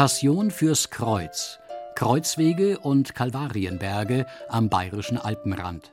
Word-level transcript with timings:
Passion 0.00 0.50
fürs 0.50 0.88
Kreuz. 0.88 1.58
Kreuzwege 1.94 2.78
und 2.78 3.14
Kalvarienberge 3.14 4.24
am 4.48 4.70
bayerischen 4.70 5.18
Alpenrand. 5.18 5.92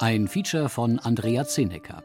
Ein 0.00 0.28
Feature 0.28 0.68
von 0.68 0.98
Andrea 0.98 1.46
Zenecker. 1.46 2.02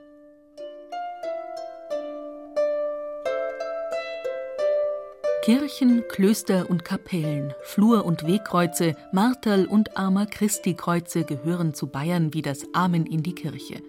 Kirchen, 5.44 6.06
Klöster 6.08 6.70
und 6.70 6.86
Kapellen, 6.86 7.54
Flur- 7.64 8.06
und 8.06 8.26
Wegkreuze, 8.26 8.96
Marterl- 9.12 9.68
und 9.68 9.98
Armer 9.98 10.28
Christi-Kreuze 10.28 11.26
gehören 11.26 11.74
zu 11.74 11.88
Bayern 11.88 12.34
wie 12.34 12.42
das 12.42 12.64
Amen 12.72 13.06
in 13.06 13.22
die 13.22 13.36
Kirche. 13.36 13.82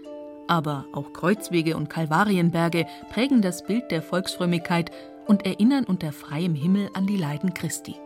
Aber 0.49 0.87
auch 0.93 1.13
Kreuzwege 1.13 1.77
und 1.77 1.89
Kalvarienberge 1.89 2.87
prägen 3.13 3.43
das 3.43 3.63
Bild 3.63 3.93
der 3.93 4.03
Volksfrömmigkeit 4.03 4.91
und 5.27 5.47
erinnern 5.47 5.85
unter 5.85 6.13
freiem 6.13 6.55
Himmel 6.55 6.91
an 6.95 7.07
die 7.07 7.17
Leiden 7.17 7.55
Christi. 7.55 7.97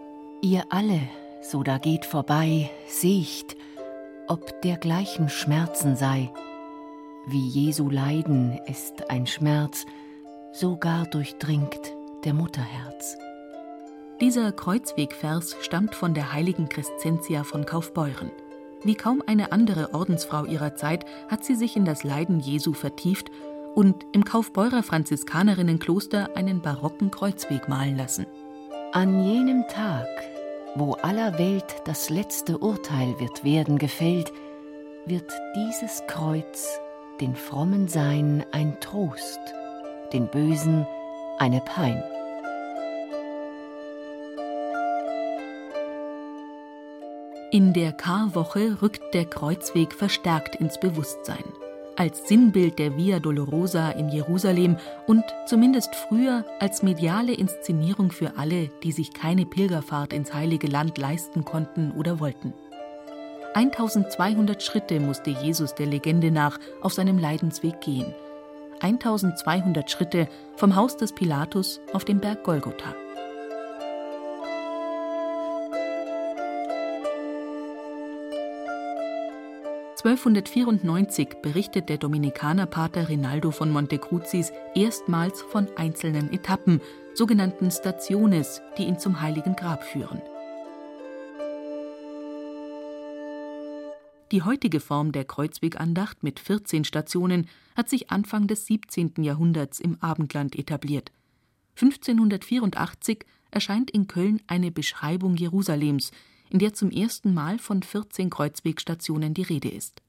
Ihr 0.41 0.65
alle, 0.71 1.01
so 1.43 1.63
da 1.63 1.79
geht 1.79 2.05
vorbei, 2.05 2.71
siecht, 2.87 3.57
ob 4.29 4.63
dergleichen 4.63 5.29
Schmerzen 5.29 5.97
sei. 5.97 6.31
Wie 7.27 7.49
Jesu 7.49 7.91
Leiden 7.91 8.59
ist 8.67 9.11
ein 9.11 9.27
Schmerz, 9.27 9.85
sogar 10.53 11.07
durchdringt 11.07 11.81
der 12.25 12.35
Mutterherz. 12.35 13.17
Dieser 14.21 14.51
Kreuzwegvers 14.51 15.57
stammt 15.61 15.95
von 15.95 16.15
der 16.15 16.33
heiligen 16.33 16.69
Crescentia 16.69 17.45
von 17.45 17.67
Kaufbeuren. 17.67 18.33
Wie 18.83 18.95
kaum 18.95 19.23
eine 19.27 19.53
andere 19.53 19.95
Ordensfrau 19.95 20.45
ihrer 20.45 20.75
Zeit 20.75 21.05
hat 21.29 21.45
sie 21.45 21.55
sich 21.55 21.77
in 21.77 21.85
das 21.85 22.05
Leiden 22.05 22.41
Jesu 22.41 22.73
vertieft 22.73 23.31
und 23.79 24.07
im 24.11 24.25
Kaufbeurer 24.25 24.83
Franziskaninnenkloster 24.83 26.31
einen 26.35 26.61
barocken 26.61 27.13
Kreuzweg 27.13 27.69
malen 27.69 27.97
lassen. 27.97 28.27
An 28.91 29.23
jenem 29.23 29.69
Tag, 29.69 30.09
wo 30.75 30.95
aller 30.95 31.39
Welt 31.39 31.77
das 31.85 32.11
letzte 32.11 32.59
Urteil 32.59 33.21
wird 33.21 33.45
werden 33.45 33.79
gefällt, 33.79 34.33
wird 35.07 35.33
dieses 35.55 36.03
Kreuz 36.09 36.81
den 37.21 37.37
frommen 37.37 37.87
Sein 37.87 38.45
ein 38.51 38.77
Trost, 38.81 39.39
den 40.13 40.27
Bösen 40.27 40.85
eine 41.39 41.61
Pein. 41.61 42.03
In 47.53 47.73
der 47.73 47.93
Karwoche 47.93 48.83
rückt 48.83 49.15
der 49.15 49.25
Kreuzweg 49.25 49.95
verstärkt 49.95 50.57
ins 50.57 50.81
Bewusstsein 50.81 51.45
als 51.99 52.29
Sinnbild 52.29 52.79
der 52.79 52.97
Via 52.97 53.19
Dolorosa 53.19 53.91
in 53.91 54.09
Jerusalem 54.09 54.77
und 55.09 55.25
zumindest 55.47 55.97
früher 55.97 56.45
als 56.61 56.85
mediale 56.85 57.35
Inszenierung 57.35 58.13
für 58.13 58.39
alle, 58.39 58.71
die 58.85 58.93
sich 58.93 59.13
keine 59.13 59.45
Pilgerfahrt 59.45 60.13
ins 60.13 60.33
heilige 60.33 60.69
Land 60.69 60.97
leisten 60.97 61.45
konnten 61.45 61.91
oder 61.91 62.21
wollten. 62.21 62.55
1200 63.55 64.63
Schritte 64.63 65.01
musste 65.01 65.31
Jesus 65.31 65.75
der 65.75 65.87
Legende 65.87 66.31
nach 66.31 66.61
auf 66.83 66.93
seinem 66.93 67.19
Leidensweg 67.19 67.81
gehen. 67.81 68.15
1200 68.81 69.91
Schritte 69.91 70.29
vom 70.55 70.77
Haus 70.77 70.97
des 70.97 71.13
Pilatus 71.13 71.81
auf 71.93 72.05
dem 72.05 72.21
Berg 72.21 72.45
Golgotha. 72.45 72.95
1294 79.99 81.43
berichtet 81.43 81.89
der 81.89 81.99
Dominikanerpater 81.99 83.09
Rinaldo 83.09 83.51
von 83.51 83.73
Montecruzis 83.73 84.53
erstmals 84.77 85.43
von 85.43 85.67
einzelnen 85.77 86.33
Etappen, 86.33 86.81
sogenannten 87.15 87.73
Stationes, 87.73 88.63
die 88.79 88.85
ihn 88.85 89.01
zum 89.01 89.21
Heiligen 89.21 89.57
Grab 89.57 89.83
führen. 89.83 90.23
Die 94.31 94.43
heutige 94.43 94.79
Form 94.79 95.11
der 95.11 95.25
Kreuzwegandacht 95.25 96.23
mit 96.23 96.39
14 96.39 96.85
Stationen 96.85 97.49
hat 97.75 97.89
sich 97.89 98.13
Anfang 98.13 98.47
des 98.47 98.67
17. 98.67 99.15
Jahrhunderts 99.25 99.81
im 99.81 100.01
Abendland 100.01 100.55
etabliert. 100.57 101.11
1584 101.75 103.25
erscheint 103.51 103.91
in 103.91 104.07
Köln 104.07 104.41
eine 104.47 104.71
Beschreibung 104.71 105.35
Jerusalems, 105.35 106.13
in 106.51 106.59
der 106.59 106.75
zum 106.75 106.91
ersten 106.91 107.35
Mal 107.35 107.59
von 107.59 107.83
14 107.83 108.31
Kreuzwegstationen 108.31 109.35
die 109.35 109.43
Rede 109.43 109.69
ist. 109.69 110.03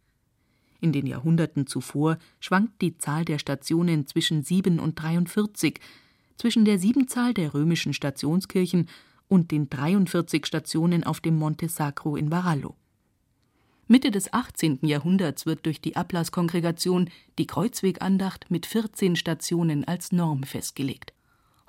In 0.82 0.94
den 0.94 1.06
Jahrhunderten 1.06 1.68
zuvor 1.68 2.18
schwankt 2.40 2.82
die 2.82 2.98
Zahl 2.98 3.26
der 3.26 3.40
Stationen 3.40 4.08
zwischen 4.08 4.44
7 4.44 4.80
und 4.80 5.02
43, 5.02 5.80
zwischen 6.38 6.64
der 6.64 6.80
Siebenzahl 6.80 7.34
der 7.34 7.54
römischen 7.54 7.94
Stationskirchen 7.94 8.88
und 9.28 9.52
den 9.52 9.70
43 9.70 10.46
Stationen 10.46 11.04
auf 11.04 11.20
dem 11.20 11.38
Monte 11.38 11.68
Sacro 11.68 12.16
in 12.16 12.32
Varallo. 12.32 12.76
Mitte 13.88 14.12
des 14.12 14.32
18. 14.32 14.80
Jahrhunderts 14.84 15.46
wird 15.46 15.66
durch 15.66 15.82
die 15.82 15.96
Ablasskongregation 15.96 17.10
die 17.40 17.48
Kreuzwegandacht 17.48 18.52
mit 18.52 18.66
14 18.66 19.16
Stationen 19.16 19.84
als 19.84 20.12
Norm 20.12 20.44
festgelegt. 20.44 21.14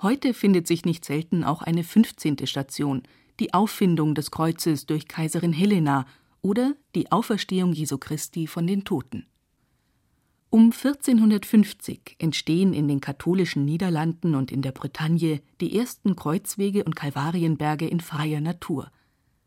Heute 0.01 0.33
findet 0.33 0.67
sich 0.67 0.85
nicht 0.85 1.03
selten 1.03 1.43
auch 1.43 1.61
eine 1.61 1.83
15. 1.83 2.45
Station, 2.45 3.03
die 3.41 3.55
Auffindung 3.55 4.13
des 4.13 4.29
Kreuzes 4.29 4.85
durch 4.85 5.07
Kaiserin 5.07 5.51
Helena 5.51 6.05
oder 6.43 6.75
die 6.93 7.11
Auferstehung 7.11 7.73
Jesu 7.73 7.97
Christi 7.97 8.45
von 8.45 8.67
den 8.67 8.83
Toten. 8.83 9.25
Um 10.51 10.65
1450 10.65 12.17
entstehen 12.19 12.73
in 12.73 12.87
den 12.87 13.01
katholischen 13.01 13.65
Niederlanden 13.65 14.35
und 14.35 14.51
in 14.51 14.61
der 14.61 14.73
Bretagne 14.73 15.41
die 15.59 15.75
ersten 15.75 16.15
Kreuzwege 16.15 16.83
und 16.83 16.95
Kalvarienberge 16.95 17.87
in 17.87 17.99
freier 17.99 18.41
Natur. 18.41 18.91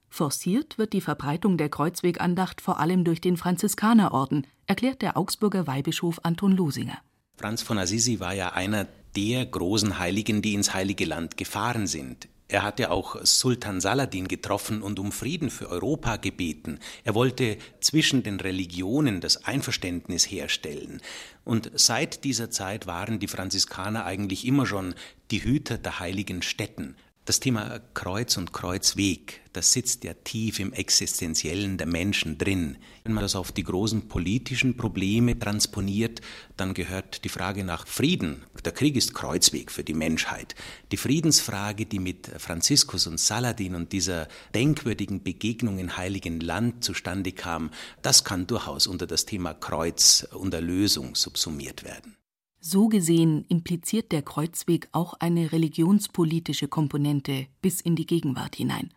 Forciert 0.09 0.77
wird 0.77 0.93
die 0.93 1.01
Verbreitung 1.01 1.57
der 1.57 1.69
Kreuzwegandacht 1.69 2.61
vor 2.61 2.81
allem 2.81 3.05
durch 3.05 3.21
den 3.21 3.37
Franziskanerorden, 3.37 4.45
erklärt 4.67 5.03
der 5.03 5.17
Augsburger 5.17 5.69
Weihbischof 5.69 6.19
Anton 6.25 6.53
Losinger. 6.53 6.99
Franz 7.37 7.63
von 7.63 7.79
Assisi 7.79 8.19
war 8.19 8.35
ja 8.35 8.55
einer 8.55 8.89
der 9.15 9.47
großen 9.47 10.01
Heiligen, 10.01 10.43
die 10.43 10.55
ins 10.55 10.75
Heilige 10.75 11.05
Land 11.05 11.37
gefahren 11.37 11.87
sind. 11.87 12.29
Er 12.55 12.63
hatte 12.63 12.93
auch 12.93 13.17
Sultan 13.25 13.81
Saladin 13.81 14.29
getroffen 14.29 14.81
und 14.81 15.01
um 15.01 15.11
Frieden 15.11 15.51
für 15.51 15.71
Europa 15.71 16.19
gebeten. 16.19 16.79
Er 17.03 17.17
wollte 17.17 17.59
zwischen 17.81 18.23
den 18.23 18.39
Religionen 18.39 19.21
das 19.21 19.45
Einverständnis 19.45 20.31
herstellen. 20.31 21.03
Und 21.43 21.73
seit 21.75 22.23
dieser 22.23 22.53
Zeit 22.53 22.87
waren 22.87 23.19
die 23.19 23.27
Franziskaner 23.27 24.05
eigentlich 24.05 24.47
immer 24.47 24.67
schon 24.67 24.95
die 25.33 25.43
Hüter 25.43 25.79
der 25.79 25.99
heiligen 25.99 26.43
Stätten. 26.43 26.95
Das 27.27 27.41
Thema 27.41 27.81
Kreuz 27.95 28.37
und 28.37 28.53
Kreuzweg, 28.53 29.41
das 29.55 29.73
sitzt 29.73 30.05
ja 30.05 30.13
tief 30.13 30.61
im 30.61 30.75
Existenziellen 30.75 31.79
der 31.79 31.87
Menschen 31.87 32.37
drin. 32.37 32.77
Wenn 33.03 33.15
man 33.15 33.23
das 33.23 33.35
auf 33.35 33.51
die 33.51 33.65
großen 33.65 34.09
politischen 34.09 34.77
Probleme 34.77 35.39
transponiert, 35.39 36.21
dann 36.59 36.75
gehört 36.75 37.25
die 37.25 37.31
Frage 37.31 37.65
nach 37.65 37.87
Frieden. 37.87 38.45
Der 38.63 38.73
Krieg 38.73 38.95
ist 38.95 39.15
Kreuzweg 39.15 39.71
für 39.71 39.85
die 39.85 39.95
Menschheit. 39.95 40.55
Die 40.93 40.99
Friedensfrage, 40.99 41.87
die 41.87 41.99
mit 41.99 42.27
Franziskus 42.27 43.07
und 43.07 43.19
Saladin 43.19 43.75
und 43.75 43.93
dieser 43.93 44.29
denkwürdigen 44.55 45.23
Begegnung 45.23 45.79
im 45.79 45.97
Heiligen 45.97 46.41
Land 46.41 46.85
zustande 46.85 47.33
kam, 47.33 47.71
das 48.03 48.25
kann 48.25 48.47
durchaus 48.47 48.87
unter 48.87 49.07
das 49.07 49.25
Thema 49.25 49.55
Kreuz 49.55 50.29
und 50.35 50.53
Erlösung 50.53 51.15
subsumiert 51.15 51.85
werden. 51.85 52.19
So 52.67 52.89
gesehen 52.89 53.45
impliziert 53.51 54.11
der 54.11 54.23
Kreuzweg 54.23 54.89
auch 54.93 55.13
eine 55.19 55.53
religionspolitische 55.53 56.67
Komponente 56.67 57.47
bis 57.61 57.83
in 57.83 57.95
die 57.95 58.07
Gegenwart 58.07 58.57
hinein. 58.57 58.89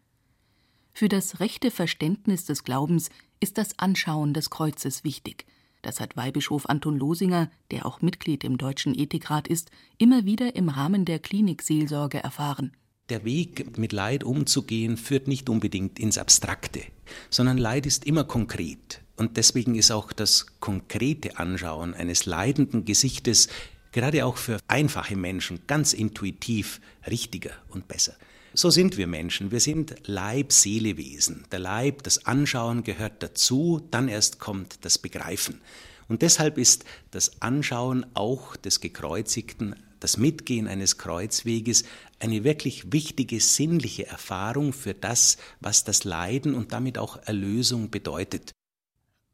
Für 0.93 1.09
das 1.09 1.41
rechte 1.41 1.69
Verständnis 1.69 2.45
des 2.45 2.63
Glaubens 2.63 3.09
ist 3.41 3.57
das 3.57 3.77
Anschauen 3.77 4.33
des 4.33 4.49
Kreuzes 4.49 5.03
wichtig. 5.03 5.45
Das 5.81 5.99
hat 5.99 6.15
Weihbischof 6.15 6.69
Anton 6.69 6.97
Losinger, 6.97 7.51
der 7.69 7.85
auch 7.85 8.01
Mitglied 8.01 8.45
im 8.45 8.57
Deutschen 8.57 8.97
Ethikrat 8.97 9.49
ist, 9.49 9.69
immer 9.97 10.23
wieder 10.23 10.55
im 10.55 10.69
Rahmen 10.69 11.03
der 11.03 11.19
Klinikseelsorge 11.19 12.23
erfahren. 12.23 12.71
Der 13.09 13.25
Weg, 13.25 13.77
mit 13.77 13.91
Leid 13.91 14.23
umzugehen, 14.23 14.95
führt 14.95 15.27
nicht 15.27 15.49
unbedingt 15.49 15.99
ins 15.99 16.17
Abstrakte, 16.17 16.83
sondern 17.29 17.57
Leid 17.57 17.85
ist 17.85 18.05
immer 18.05 18.23
konkret. 18.23 19.01
Und 19.17 19.35
deswegen 19.37 19.75
ist 19.75 19.91
auch 19.91 20.13
das 20.13 20.45
konkrete 20.59 21.37
Anschauen 21.37 21.93
eines 21.93 22.25
leidenden 22.25 22.85
Gesichtes 22.85 23.49
gerade 23.91 24.25
auch 24.25 24.37
für 24.37 24.59
einfache 24.67 25.15
Menschen 25.15 25.61
ganz 25.65 25.93
intuitiv 25.93 26.79
richtiger 27.09 27.51
und 27.69 27.87
besser. 27.87 28.15
So 28.53 28.69
sind 28.69 28.97
wir 28.97 29.07
Menschen. 29.07 29.51
Wir 29.51 29.59
sind 29.59 29.95
Leib-Seele-Wesen. 30.05 31.45
Der 31.51 31.59
Leib, 31.59 32.03
das 32.03 32.25
Anschauen 32.25 32.83
gehört 32.83 33.23
dazu, 33.23 33.81
dann 33.91 34.07
erst 34.07 34.39
kommt 34.39 34.85
das 34.85 34.97
Begreifen. 34.97 35.61
Und 36.07 36.21
deshalb 36.21 36.57
ist 36.57 36.85
das 37.11 37.41
Anschauen 37.41 38.05
auch 38.13 38.55
des 38.55 38.79
Gekreuzigten, 38.81 39.75
das 39.99 40.17
Mitgehen 40.17 40.67
eines 40.67 40.97
Kreuzweges 40.97 41.83
eine 42.19 42.43
wirklich 42.43 42.93
wichtige 42.93 43.39
sinnliche 43.39 44.07
Erfahrung 44.07 44.73
für 44.73 44.93
das, 44.93 45.37
was 45.59 45.83
das 45.83 46.03
Leiden 46.03 46.53
und 46.53 46.71
damit 46.71 46.97
auch 46.97 47.17
Erlösung 47.25 47.89
bedeutet. 47.89 48.53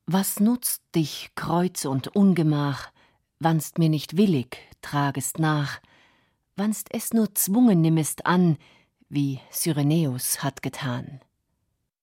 Was 0.05 0.41
nutzt 0.41 0.81
dich 0.95 1.29
Kreuz 1.35 1.85
und 1.85 2.13
Ungemach, 2.13 2.91
wannst 3.39 3.77
mir 3.77 3.87
nicht 3.87 4.17
willig, 4.17 4.57
tragest 4.81 5.39
nach, 5.39 5.79
wannst 6.57 6.89
es 6.91 7.13
nur 7.13 7.33
zwungen 7.35 7.79
nimmest 7.79 8.25
an, 8.25 8.57
wie 9.07 9.39
Cyrenäus 9.51 10.43
hat 10.43 10.61
getan. 10.61 11.21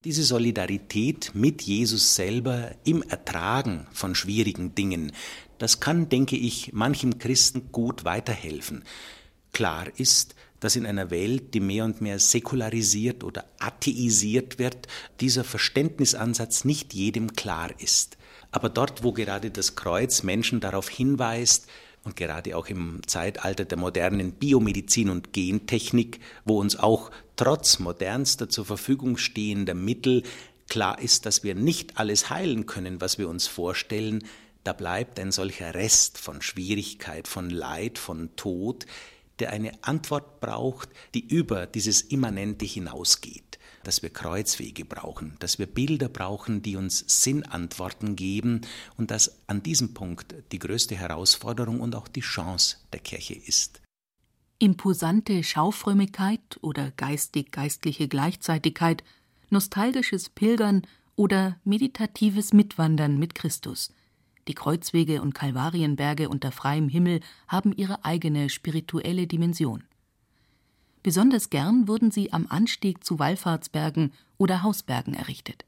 Diese 0.05 0.23
Solidarität 0.23 1.33
mit 1.35 1.61
Jesus 1.61 2.15
selber 2.15 2.75
im 2.85 3.03
Ertragen 3.03 3.87
von 3.93 4.15
schwierigen 4.15 4.75
Dingen, 4.75 5.13
das 5.59 5.79
kann, 5.79 6.09
denke 6.09 6.37
ich, 6.37 6.73
manchem 6.73 7.19
Christen 7.19 7.71
gut 7.71 8.07
weiterhelfen. 8.07 8.85
Klar 9.53 9.89
ist, 9.99 10.35
dass 10.61 10.77
in 10.77 10.87
einer 10.87 11.11
Welt, 11.11 11.55
die 11.55 11.61
mehr 11.61 11.85
und 11.85 12.01
mehr 12.01 12.19
säkularisiert 12.19 13.25
oder 13.25 13.45
atheisiert 13.59 14.59
wird, 14.59 14.87
dieser 15.21 15.45
Verständnisansatz 15.45 16.65
nicht 16.65 16.95
jedem 16.95 17.33
klar 17.33 17.71
ist. 17.79 18.17
Aber 18.53 18.69
dort, 18.69 19.03
wo 19.03 19.13
gerade 19.13 19.51
das 19.51 19.75
Kreuz 19.75 20.23
Menschen 20.23 20.61
darauf 20.61 20.89
hinweist, 20.89 21.67
und 22.03 22.17
gerade 22.17 22.57
auch 22.57 22.69
im 22.69 23.03
Zeitalter 23.07 23.67
der 23.67 23.77
modernen 23.77 24.33
Biomedizin 24.33 25.11
und 25.11 25.35
Gentechnik, 25.35 26.21
wo 26.47 26.59
uns 26.59 26.79
auch 26.79 27.11
trotz 27.37 27.79
modernster 27.79 28.49
zur 28.49 28.65
Verfügung 28.65 29.19
stehender 29.19 29.75
Mittel 29.75 30.23
klar 30.69 31.01
ist, 31.01 31.27
dass 31.27 31.45
wir 31.45 31.55
nicht 31.55 31.99
alles 31.99 32.31
heilen 32.31 32.65
können, 32.65 33.01
was 33.03 33.19
wir 33.19 33.29
uns 33.29 33.47
vorstellen, 33.47 34.25
da 34.65 34.73
bleibt 34.73 35.19
ein 35.19 35.33
solcher 35.33 35.75
Rest 35.75 36.19
von 36.19 36.43
Schwierigkeit, 36.43 37.29
von 37.29 37.51
Leid, 37.51 37.99
von 37.99 38.35
Tod, 38.37 38.87
der 39.41 39.51
eine 39.51 39.73
Antwort 39.83 40.41
braucht, 40.41 40.91
die 41.15 41.27
über 41.27 41.67
dieses 41.67 42.03
Immanente 42.03 42.65
hinausgeht 42.65 43.51
dass 43.83 44.03
wir 44.03 44.11
Kreuzwege 44.11 44.85
brauchen, 44.85 45.37
dass 45.39 45.59
wir 45.59 45.67
Bilder 45.67 46.09
brauchen, 46.09 46.63
die 46.63 46.77
uns 46.77 47.05
Sinnantworten 47.07 48.17
geben 48.17 48.63
und 48.97 49.11
dass 49.11 49.41
an 49.47 49.63
diesem 49.63 49.95
Punkt 49.95 50.35
die 50.53 50.59
größte 50.59 50.97
Herausforderung 50.97 51.81
und 51.81 51.95
auch 51.95 52.09
die 52.09 52.21
Chance 52.21 52.77
der 52.93 53.01
Kirche 53.01 53.35
ist. 53.35 53.81
Imposante 54.59 55.43
Schaufrömmigkeit 55.43 56.59
oder 56.61 56.91
geistig-geistliche 56.91 58.09
Gleichzeitigkeit, 58.09 59.03
nostalgisches 59.49 60.29
Pilgern 60.29 60.83
oder 61.17 61.59
meditatives 61.65 62.53
Mitwandern 62.53 63.19
mit 63.19 63.35
Christus. 63.35 63.93
Die 64.49 64.55
Kreuzwege 64.55 65.23
und 65.23 65.35
Kalvarienberge 65.35 66.29
unter 66.29 66.53
freiem 66.53 66.89
Himmel 66.89 67.21
haben 67.49 67.73
ihre 67.73 68.05
eigene 68.05 68.49
spirituelle 68.49 69.27
Dimension. 69.27 69.85
Besonders 71.03 71.51
gern 71.51 71.89
wurden 71.89 72.11
sie 72.11 72.33
am 72.33 72.47
Anstieg 72.49 73.05
zu 73.05 73.19
Wallfahrtsbergen 73.19 74.13
oder 74.39 74.63
Hausbergen 74.63 75.15
errichtet. 75.15 75.65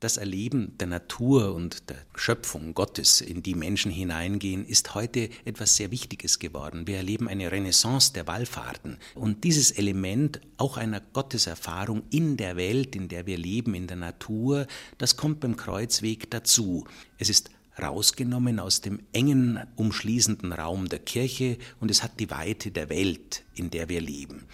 Das 0.00 0.16
Erleben 0.16 0.78
der 0.78 0.86
Natur 0.86 1.54
und 1.54 1.90
der 1.90 1.98
Schöpfung 2.14 2.72
Gottes, 2.72 3.20
in 3.20 3.42
die 3.42 3.54
Menschen 3.54 3.90
hineingehen, 3.90 4.64
ist 4.64 4.94
heute 4.94 5.28
etwas 5.44 5.76
sehr 5.76 5.90
Wichtiges 5.90 6.38
geworden. 6.38 6.86
Wir 6.86 6.96
erleben 6.96 7.28
eine 7.28 7.52
Renaissance 7.52 8.14
der 8.14 8.26
Wallfahrten. 8.26 8.96
Und 9.14 9.44
dieses 9.44 9.70
Element 9.72 10.40
auch 10.56 10.78
einer 10.78 11.00
Gotteserfahrung 11.00 12.04
in 12.08 12.38
der 12.38 12.56
Welt, 12.56 12.96
in 12.96 13.08
der 13.08 13.26
wir 13.26 13.36
leben, 13.36 13.74
in 13.74 13.88
der 13.88 13.98
Natur, 13.98 14.66
das 14.96 15.18
kommt 15.18 15.40
beim 15.40 15.56
Kreuzweg 15.56 16.30
dazu. 16.30 16.86
Es 17.18 17.28
ist 17.28 17.50
rausgenommen 17.82 18.58
aus 18.60 18.80
dem 18.80 19.00
engen 19.12 19.60
umschließenden 19.76 20.52
Raum 20.52 20.88
der 20.88 20.98
Kirche 20.98 21.58
und 21.80 21.90
es 21.90 22.02
hat 22.02 22.20
die 22.20 22.30
Weite 22.30 22.70
der 22.70 22.88
Welt, 22.88 23.42
in 23.54 23.70
der 23.70 23.88
wir 23.88 24.00
leben. 24.00 24.46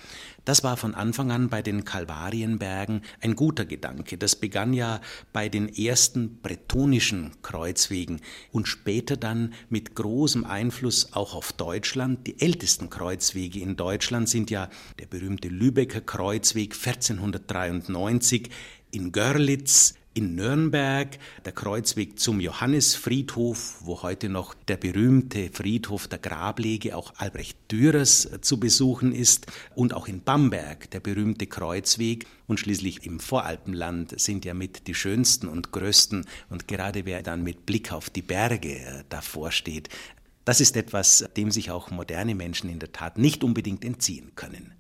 Das 0.47 0.63
war 0.63 0.77
von 0.77 0.95
Anfang 0.95 1.33
an 1.33 1.49
bei 1.49 1.61
den 1.61 1.85
Kalvarienbergen 1.85 3.03
ein 3.21 3.35
guter 3.35 3.65
Gedanke. 3.65 4.17
Das 4.17 4.37
begann 4.37 4.73
ja 4.73 5.01
bei 5.33 5.49
den 5.49 5.69
ersten 5.69 6.41
bretonischen 6.41 7.33
Kreuzwegen 7.43 8.21
und 8.53 8.69
später 8.69 9.17
dann 9.17 9.55
mit 9.71 9.97
großem 9.97 10.45
Einfluss 10.45 11.13
auch 11.15 11.35
auf 11.35 11.53
Deutschland. 11.53 12.29
Die 12.29 12.41
ältesten 12.41 12.91
Kreuzwege 12.91 13.59
in 13.59 13.75
Deutschland 13.75 14.29
sind 14.29 14.49
ja 14.51 14.71
der 15.01 15.07
berühmte 15.07 15.49
Lübecker 15.49 16.01
Kreuzweg 16.01 16.75
1493 16.75 18.49
in 18.93 19.11
Görlitz, 19.11 19.95
in 20.17 20.35
Nürnberg, 20.35 21.19
der 21.45 21.53
Kreuzweg 21.53 22.19
zum 22.19 22.41
Johannisfriedhof, 22.41 23.77
wo 23.83 24.03
heute 24.03 24.31
noch 24.31 24.55
der 24.55 24.79
berühmte 24.79 25.51
Friedhof 25.53 26.09
der 26.09 26.19
Grablege 26.19 26.97
auch 26.97 27.13
Albrecht 27.17 27.59
Dürers 27.71 28.25
äh, 28.25 28.41
zu 28.41 28.59
besuchen 28.59 29.13
ist, 29.13 29.47
und 29.75 29.93
auch 29.93 30.09
in 30.09 30.23
Bamberg 30.23 30.91
der 30.91 31.01
berühmte 31.01 31.47
Kreuzweg 31.47 32.27
und 32.47 32.59
schließlich 32.59 33.05
im 33.05 33.21
Voralpenland 33.21 34.19
sind 34.19 34.47
ja 34.47 34.55
mit 34.55 34.87
die 34.87 34.95
schönsten 34.95 35.49
und 35.49 35.71
größten 35.71 36.25
und 36.49 36.67
gerade 36.67 37.05
wer 37.05 37.23
dann 37.23 37.43
mit 37.43 37.67
Blick 37.67 37.93
auf 37.93 38.09
die 38.09 38.23
Berge 38.23 38.79
äh, 38.79 39.05
davor 39.11 39.51
steht, 39.51 39.91
das 40.47 40.61
ist 40.61 40.77
etwas, 40.77 41.29
dem 41.37 41.51
sich 41.51 41.71
auch 41.71 41.91
moderne 41.91 42.35
Menschen 42.35 42.71
in 42.71 42.79
der 42.79 42.93
Tat 42.93 43.19
nicht 43.19 43.45
unbedingt 43.45 43.85
entziehen 43.85 44.33
können. 44.35 44.76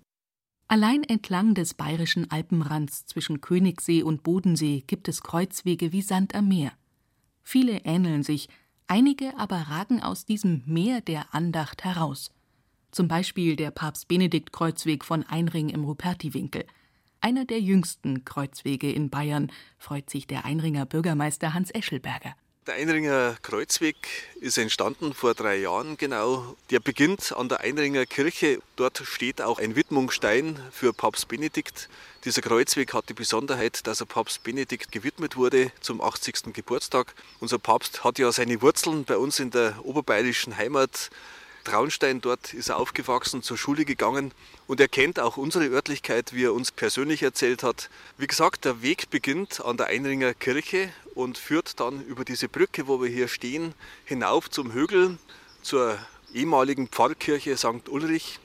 Allein 0.68 1.04
entlang 1.04 1.54
des 1.54 1.74
bayerischen 1.74 2.28
Alpenrands 2.30 3.06
zwischen 3.06 3.40
Königssee 3.40 4.02
und 4.02 4.24
Bodensee 4.24 4.82
gibt 4.86 5.06
es 5.06 5.22
Kreuzwege 5.22 5.92
wie 5.92 6.02
Sand 6.02 6.34
am 6.34 6.48
Meer. 6.48 6.72
Viele 7.44 7.84
ähneln 7.84 8.24
sich, 8.24 8.48
einige 8.88 9.38
aber 9.38 9.56
ragen 9.56 10.02
aus 10.02 10.24
diesem 10.24 10.64
Meer 10.66 11.00
der 11.00 11.32
Andacht 11.32 11.84
heraus. 11.84 12.32
Zum 12.90 13.06
Beispiel 13.06 13.54
der 13.54 13.70
Papst-Benedikt-Kreuzweg 13.70 15.04
von 15.04 15.22
Einring 15.22 15.68
im 15.68 15.84
Rupertiwinkel. 15.84 16.64
Einer 17.20 17.44
der 17.44 17.60
jüngsten 17.60 18.24
Kreuzwege 18.24 18.90
in 18.90 19.08
Bayern, 19.08 19.52
freut 19.78 20.10
sich 20.10 20.26
der 20.26 20.44
Einringer 20.44 20.84
Bürgermeister 20.84 21.54
Hans 21.54 21.70
Eschelberger. 21.70 22.34
Der 22.66 22.74
Einringer 22.74 23.36
Kreuzweg 23.42 23.96
ist 24.40 24.58
entstanden 24.58 25.14
vor 25.14 25.34
drei 25.34 25.54
Jahren 25.54 25.96
genau. 25.96 26.56
Der 26.70 26.80
beginnt 26.80 27.30
an 27.30 27.48
der 27.48 27.60
Einringer 27.60 28.06
Kirche. 28.06 28.60
Dort 28.74 29.00
steht 29.04 29.40
auch 29.40 29.60
ein 29.60 29.76
Widmungsstein 29.76 30.58
für 30.72 30.92
Papst 30.92 31.28
Benedikt. 31.28 31.88
Dieser 32.24 32.42
Kreuzweg 32.42 32.92
hat 32.92 33.08
die 33.08 33.14
Besonderheit, 33.14 33.86
dass 33.86 34.00
er 34.00 34.06
Papst 34.06 34.42
Benedikt 34.42 34.90
gewidmet 34.90 35.36
wurde 35.36 35.70
zum 35.80 36.00
80. 36.00 36.52
Geburtstag. 36.52 37.14
Unser 37.38 37.60
Papst 37.60 38.02
hat 38.02 38.18
ja 38.18 38.32
seine 38.32 38.60
Wurzeln 38.60 39.04
bei 39.04 39.16
uns 39.16 39.38
in 39.38 39.52
der 39.52 39.76
oberbayerischen 39.84 40.56
Heimat 40.56 41.10
Traunstein, 41.66 42.20
dort 42.20 42.54
ist 42.54 42.68
er 42.68 42.78
aufgewachsen, 42.78 43.42
zur 43.42 43.58
Schule 43.58 43.84
gegangen 43.84 44.32
und 44.68 44.80
er 44.80 44.88
kennt 44.88 45.18
auch 45.18 45.36
unsere 45.36 45.66
Örtlichkeit, 45.66 46.32
wie 46.32 46.44
er 46.44 46.54
uns 46.54 46.70
persönlich 46.70 47.22
erzählt 47.22 47.62
hat. 47.64 47.90
Wie 48.16 48.28
gesagt, 48.28 48.64
der 48.64 48.82
Weg 48.82 49.10
beginnt 49.10 49.60
an 49.60 49.76
der 49.76 49.88
Einringer 49.88 50.32
Kirche 50.32 50.90
und 51.14 51.38
führt 51.38 51.80
dann 51.80 52.02
über 52.06 52.24
diese 52.24 52.48
Brücke, 52.48 52.86
wo 52.86 53.02
wir 53.02 53.08
hier 53.10 53.26
stehen, 53.26 53.74
hinauf 54.04 54.48
zum 54.48 54.72
Hügel, 54.72 55.18
zur 55.60 55.98
ehemaligen 56.32 56.86
Pfarrkirche 56.86 57.56
St. 57.56 57.88
Ulrich. 57.88 58.38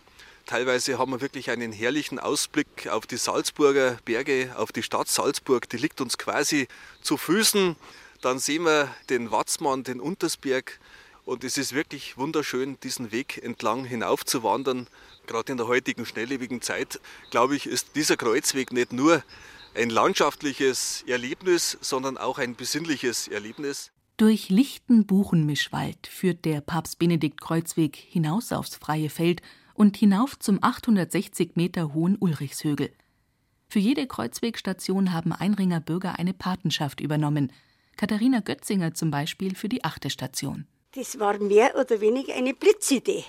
Teilweise 0.47 0.97
haben 0.97 1.11
wir 1.11 1.21
wirklich 1.21 1.51
einen 1.51 1.71
herrlichen 1.71 2.17
Ausblick 2.17 2.87
auf 2.89 3.05
die 3.05 3.17
Salzburger 3.17 3.99
Berge, 4.03 4.53
auf 4.57 4.71
die 4.71 4.83
Stadt 4.83 5.07
Salzburg. 5.07 5.69
Die 5.69 5.77
liegt 5.77 6.01
uns 6.01 6.17
quasi 6.17 6.67
zu 7.03 7.17
Füßen. 7.17 7.75
Dann 8.21 8.39
sehen 8.39 8.65
wir 8.65 8.93
den 9.09 9.31
Watzmann, 9.31 9.83
den 9.83 9.99
Untersberg 9.99 10.79
und 11.31 11.45
es 11.45 11.57
ist 11.57 11.71
wirklich 11.71 12.17
wunderschön, 12.17 12.77
diesen 12.83 13.13
Weg 13.13 13.41
entlang 13.41 13.85
hinauf 13.85 14.25
zu 14.25 14.43
wandern. 14.43 14.87
Gerade 15.27 15.53
in 15.53 15.57
der 15.57 15.67
heutigen 15.67 16.05
schnelllebigen 16.05 16.61
Zeit, 16.61 16.99
glaube 17.29 17.55
ich, 17.55 17.67
ist 17.67 17.95
dieser 17.95 18.17
Kreuzweg 18.17 18.73
nicht 18.73 18.91
nur 18.91 19.23
ein 19.73 19.89
landschaftliches 19.89 21.05
Erlebnis, 21.07 21.77
sondern 21.79 22.17
auch 22.17 22.37
ein 22.37 22.55
besinnliches 22.55 23.29
Erlebnis. 23.29 23.91
Durch 24.17 24.49
lichten 24.49 25.05
Buchenmischwald 25.05 26.05
führt 26.05 26.43
der 26.43 26.59
Papst 26.59 26.99
Benedikt 26.99 27.39
Kreuzweg 27.39 27.95
hinaus 27.95 28.51
aufs 28.51 28.75
freie 28.75 29.09
Feld 29.09 29.41
und 29.73 29.95
hinauf 29.95 30.37
zum 30.37 30.61
860 30.61 31.55
Meter 31.55 31.93
hohen 31.93 32.17
Ulrichshögel. 32.19 32.91
Für 33.69 33.79
jede 33.79 34.05
Kreuzwegstation 34.05 35.13
haben 35.13 35.31
Einringer 35.31 35.79
Bürger 35.79 36.19
eine 36.19 36.33
Patenschaft 36.33 36.99
übernommen. 36.99 37.53
Katharina 37.95 38.41
Götzinger 38.41 38.93
zum 38.93 39.11
Beispiel 39.11 39.55
für 39.55 39.69
die 39.69 39.85
achte 39.85 40.09
Station. 40.09 40.67
Das 40.93 41.17
war 41.19 41.37
mehr 41.39 41.77
oder 41.77 42.01
weniger 42.01 42.33
eine 42.35 42.53
Blitzidee. 42.53 43.23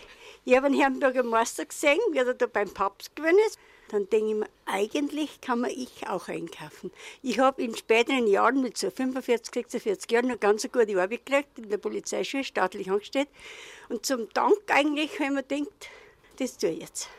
Ich 0.45 0.57
habe 0.57 0.67
einen 0.67 0.81
Herrn 0.81 0.99
Bürgermeister 0.99 1.65
gesehen, 1.65 2.01
wie 2.11 2.19
er 2.19 2.35
da 2.35 2.47
beim 2.47 2.69
Papst 2.69 3.15
gewesen 3.15 3.39
ist. 3.47 3.59
Dann 3.89 4.09
denke 4.09 4.31
ich 4.31 4.35
mir, 4.35 4.49
eigentlich 4.67 5.41
kann 5.41 5.61
man 5.61 5.71
ich 5.71 6.09
auch 6.09 6.27
einkaufen. 6.27 6.91
Ich 7.23 7.39
habe 7.39 7.63
in 7.63 7.77
späteren 7.77 8.27
Jahren 8.27 8.63
mit 8.63 8.77
so 8.77 8.91
45, 8.91 9.55
46 9.55 10.11
Jahren 10.11 10.27
noch 10.27 10.41
ganz 10.41 10.65
eine 10.65 10.73
gute 10.73 11.01
Arbeit 11.01 11.25
gekriegt, 11.25 11.57
in 11.57 11.69
der 11.69 11.79
Polizeischule, 11.79 12.43
staatlich 12.43 12.91
angestellt. 12.91 13.29
Und 13.89 14.05
zum 14.05 14.29
Dank 14.33 14.59
eigentlich, 14.67 15.21
wenn 15.21 15.35
man 15.35 15.47
denkt, 15.47 15.89
das 16.39 16.59
tue 16.59 16.71
ich 16.71 16.81
jetzt. 16.81 17.11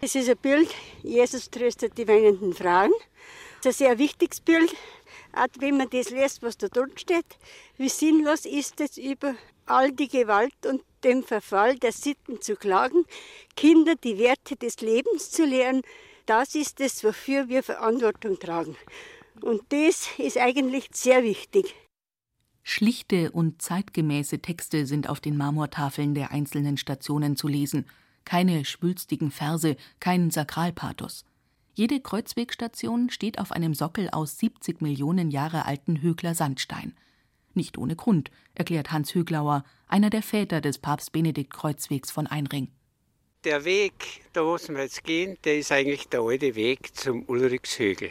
Es 0.00 0.14
ist 0.14 0.30
ein 0.30 0.38
Bild, 0.38 0.74
Jesus 1.02 1.50
tröstet 1.50 1.98
die 1.98 2.08
weinenden 2.08 2.54
Frauen. 2.54 2.92
Das 3.62 3.76
ist 3.76 3.82
ein 3.82 3.86
sehr 3.86 3.98
wichtiges 3.98 4.40
Bild, 4.40 4.74
auch 5.32 5.46
wenn 5.60 5.76
man 5.76 5.88
das 5.88 6.10
liest, 6.10 6.42
was 6.42 6.58
da 6.58 6.66
drin 6.66 6.90
steht. 6.96 7.26
Wie 7.76 7.88
sinnlos 7.88 8.44
ist 8.44 8.80
es, 8.80 8.98
über 8.98 9.36
all 9.66 9.92
die 9.92 10.08
Gewalt 10.08 10.66
und 10.66 10.82
den 11.04 11.22
Verfall 11.22 11.78
der 11.78 11.92
Sitten 11.92 12.40
zu 12.40 12.56
klagen, 12.56 13.04
Kinder 13.54 13.94
die 13.94 14.18
Werte 14.18 14.56
des 14.56 14.80
Lebens 14.80 15.30
zu 15.30 15.44
lehren. 15.44 15.82
Das 16.26 16.56
ist 16.56 16.80
es, 16.80 17.04
wofür 17.04 17.48
wir 17.48 17.62
Verantwortung 17.62 18.38
tragen. 18.40 18.76
Und 19.40 19.62
das 19.68 20.08
ist 20.18 20.38
eigentlich 20.38 20.88
sehr 20.92 21.22
wichtig. 21.22 21.72
Schlichte 22.64 23.30
und 23.30 23.62
zeitgemäße 23.62 24.40
Texte 24.40 24.86
sind 24.86 25.08
auf 25.08 25.20
den 25.20 25.36
Marmortafeln 25.36 26.14
der 26.14 26.32
einzelnen 26.32 26.78
Stationen 26.78 27.36
zu 27.36 27.46
lesen. 27.46 27.86
Keine 28.24 28.64
schwülstigen 28.64 29.30
Verse, 29.30 29.76
kein 30.00 30.30
Sakralpathos. 30.32 31.24
Jede 31.74 32.00
Kreuzwegstation 32.00 33.08
steht 33.08 33.38
auf 33.38 33.50
einem 33.50 33.72
Sockel 33.72 34.10
aus 34.10 34.38
70 34.38 34.82
Millionen 34.82 35.30
Jahre 35.30 35.64
alten 35.64 36.02
Högler 36.02 36.34
Sandstein. 36.34 36.94
Nicht 37.54 37.78
ohne 37.78 37.96
Grund, 37.96 38.30
erklärt 38.54 38.92
Hans 38.92 39.14
Höglauer, 39.14 39.64
einer 39.88 40.10
der 40.10 40.22
Väter 40.22 40.60
des 40.60 40.78
Papst 40.78 41.12
Benedikt 41.12 41.52
Kreuzwegs 41.54 42.10
von 42.10 42.26
Einring. 42.26 42.68
Der 43.44 43.64
Weg, 43.64 44.22
da 44.34 44.44
wo 44.44 44.56
wir 44.56 44.82
jetzt 44.82 45.02
gehen, 45.04 45.38
der 45.44 45.58
ist 45.58 45.72
eigentlich 45.72 46.08
der 46.08 46.20
alte 46.20 46.54
Weg 46.54 46.94
zum 46.94 47.24
Ulrichshögel, 47.26 48.10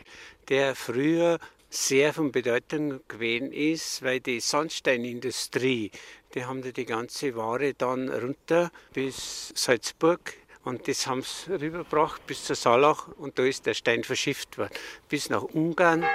der 0.50 0.76
früher 0.76 1.38
sehr 1.70 2.14
von 2.14 2.32
Bedeutung 2.32 3.00
gewesen 3.08 3.54
ist, 3.54 4.02
weil 4.02 4.20
die 4.20 4.40
Sandsteinindustrie, 4.40 5.92
die 6.34 6.46
haben 6.46 6.64
da 6.64 6.72
die 6.72 6.86
ganze 6.86 7.36
Ware 7.36 7.74
dann 7.76 8.10
runter 8.10 8.72
bis 8.94 9.54
Salzburg 9.56 10.34
und 10.64 10.88
das 10.88 11.08
haben 11.08 11.24
sie 11.24 11.52
rübergebracht 11.52 12.26
bis 12.28 12.46
zur 12.46 12.56
Salach 12.56 13.08
und 13.18 13.40
da 13.40 13.44
ist 13.44 13.66
der 13.66 13.74
Stein 13.74 14.04
verschifft 14.04 14.58
worden. 14.58 14.74
Bis 15.10 15.30
nach 15.30 15.44
Ungarn. 15.44 16.06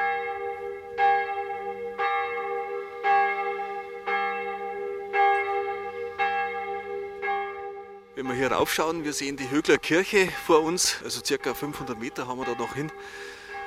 Wenn 8.15 8.27
wir 8.29 8.35
hier 8.35 8.53
raufschauen, 8.53 9.05
wir 9.05 9.13
sehen 9.13 9.37
die 9.37 9.51
Högler 9.51 9.77
Kirche 9.77 10.29
vor 10.47 10.63
uns, 10.63 11.03
also 11.05 11.21
circa 11.23 11.53
500 11.53 11.99
Meter 11.99 12.27
haben 12.27 12.39
wir 12.39 12.47
da 12.47 12.55
noch 12.55 12.75
hin. 12.75 12.91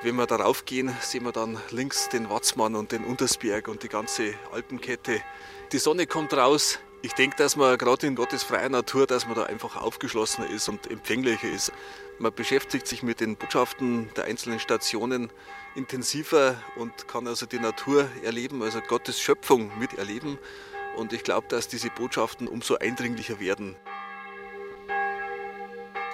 Wenn 0.01 0.15
wir 0.15 0.25
darauf 0.27 0.65
gehen, 0.65 0.95
sehen 1.01 1.23
wir 1.23 1.33
dann 1.33 1.59
links 1.71 2.09
den 2.09 2.29
Watzmann 2.29 2.75
und 2.75 2.93
den 2.93 3.03
Untersberg 3.03 3.67
und 3.67 3.83
die 3.83 3.89
ganze 3.89 4.33
Alpenkette. 4.51 5.21
Die 5.71 5.77
Sonne 5.77 6.07
kommt 6.07 6.33
raus, 6.33 6.79
ich 7.01 7.13
denke, 7.13 7.37
dass 7.37 7.55
man 7.55 7.77
gerade 7.77 8.07
in 8.07 8.15
Gottes 8.15 8.43
freier 8.43 8.69
Natur, 8.69 9.07
dass 9.07 9.25
man 9.25 9.35
da 9.35 9.43
einfach 9.43 9.75
aufgeschlossener 9.75 10.49
ist 10.49 10.67
und 10.67 10.89
empfänglicher 10.91 11.49
ist. 11.49 11.71
Man 12.17 12.33
beschäftigt 12.33 12.87
sich 12.87 13.03
mit 13.03 13.21
den 13.21 13.37
Botschaften 13.37 14.09
der 14.17 14.25
einzelnen 14.25 14.59
Stationen 14.59 15.31
intensiver 15.75 16.61
und 16.75 17.07
kann 17.07 17.27
also 17.27 17.45
die 17.45 17.59
Natur 17.59 18.09
erleben, 18.23 18.61
also 18.61 18.81
Gottes 18.81 19.21
Schöpfung 19.21 19.71
miterleben. 19.79 20.37
Und 20.97 21.13
ich 21.13 21.23
glaube, 21.23 21.47
dass 21.47 21.69
diese 21.69 21.89
Botschaften 21.89 22.47
umso 22.47 22.75
eindringlicher 22.75 23.39
werden. 23.39 23.77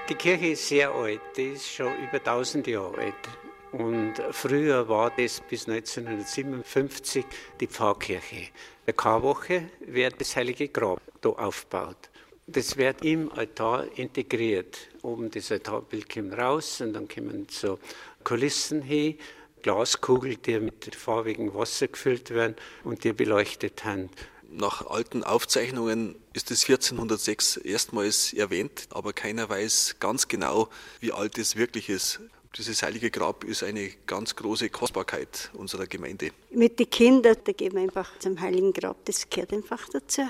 Die 0.07 0.15
Kirche 0.15 0.49
ist 0.49 0.67
sehr 0.67 0.91
alt, 0.91 1.21
die 1.35 1.53
ist 1.53 1.67
schon 1.67 1.91
über 1.97 2.17
1000 2.17 2.67
Jahre 2.67 2.95
alt. 2.99 3.44
Und 3.77 4.13
früher 4.31 4.87
war 4.87 5.11
das 5.17 5.41
bis 5.41 5.67
1957 5.67 7.25
die 7.59 7.67
Pfarrkirche. 7.67 8.47
Der 8.87 8.93
Karwoche 8.93 9.69
wird 9.85 10.21
das 10.21 10.33
Heilige 10.37 10.69
Grab 10.69 11.01
da 11.19 11.31
aufgebaut. 11.31 12.09
Das 12.47 12.77
wird 12.77 13.03
im 13.03 13.29
Altar 13.33 13.85
integriert. 13.97 14.77
Oben 15.01 15.29
das 15.29 15.51
Altarbild 15.51 16.09
kommt 16.09 16.37
raus 16.37 16.79
und 16.79 16.93
dann 16.93 17.09
kommen 17.09 17.47
so 17.51 17.77
Kulissen 18.23 18.81
hin, 18.81 19.17
Glaskugeln, 19.61 20.37
die 20.45 20.61
mit 20.61 20.95
farbigem 20.95 21.53
Wasser 21.53 21.89
gefüllt 21.89 22.29
werden 22.29 22.55
und 22.85 23.03
die 23.03 23.11
beleuchtet 23.11 23.83
haben. 23.83 24.09
Nach 24.49 24.87
alten 24.87 25.25
Aufzeichnungen 25.25 26.15
ist 26.31 26.49
es 26.49 26.63
1406 26.69 27.57
erstmals 27.57 28.31
erwähnt, 28.31 28.87
aber 28.91 29.11
keiner 29.11 29.49
weiß 29.49 29.97
ganz 29.99 30.29
genau, 30.29 30.69
wie 31.01 31.11
alt 31.11 31.37
es 31.37 31.57
wirklich 31.57 31.89
ist. 31.89 32.21
Dieses 32.57 32.83
heilige 32.83 33.11
Grab 33.11 33.43
ist 33.43 33.63
eine 33.63 33.89
ganz 34.07 34.35
große 34.35 34.69
Kostbarkeit 34.69 35.51
unserer 35.55 35.87
Gemeinde. 35.87 36.31
Mit 36.51 36.79
den 36.79 36.89
Kindern, 36.89 37.35
da 37.43 37.51
gehen 37.51 37.73
wir 37.73 37.81
einfach 37.81 38.17
zum 38.19 38.39
heiligen 38.39 38.71
Grab, 38.71 39.03
das 39.03 39.29
gehört 39.29 39.51
einfach 39.51 39.89
dazu. 39.89 40.21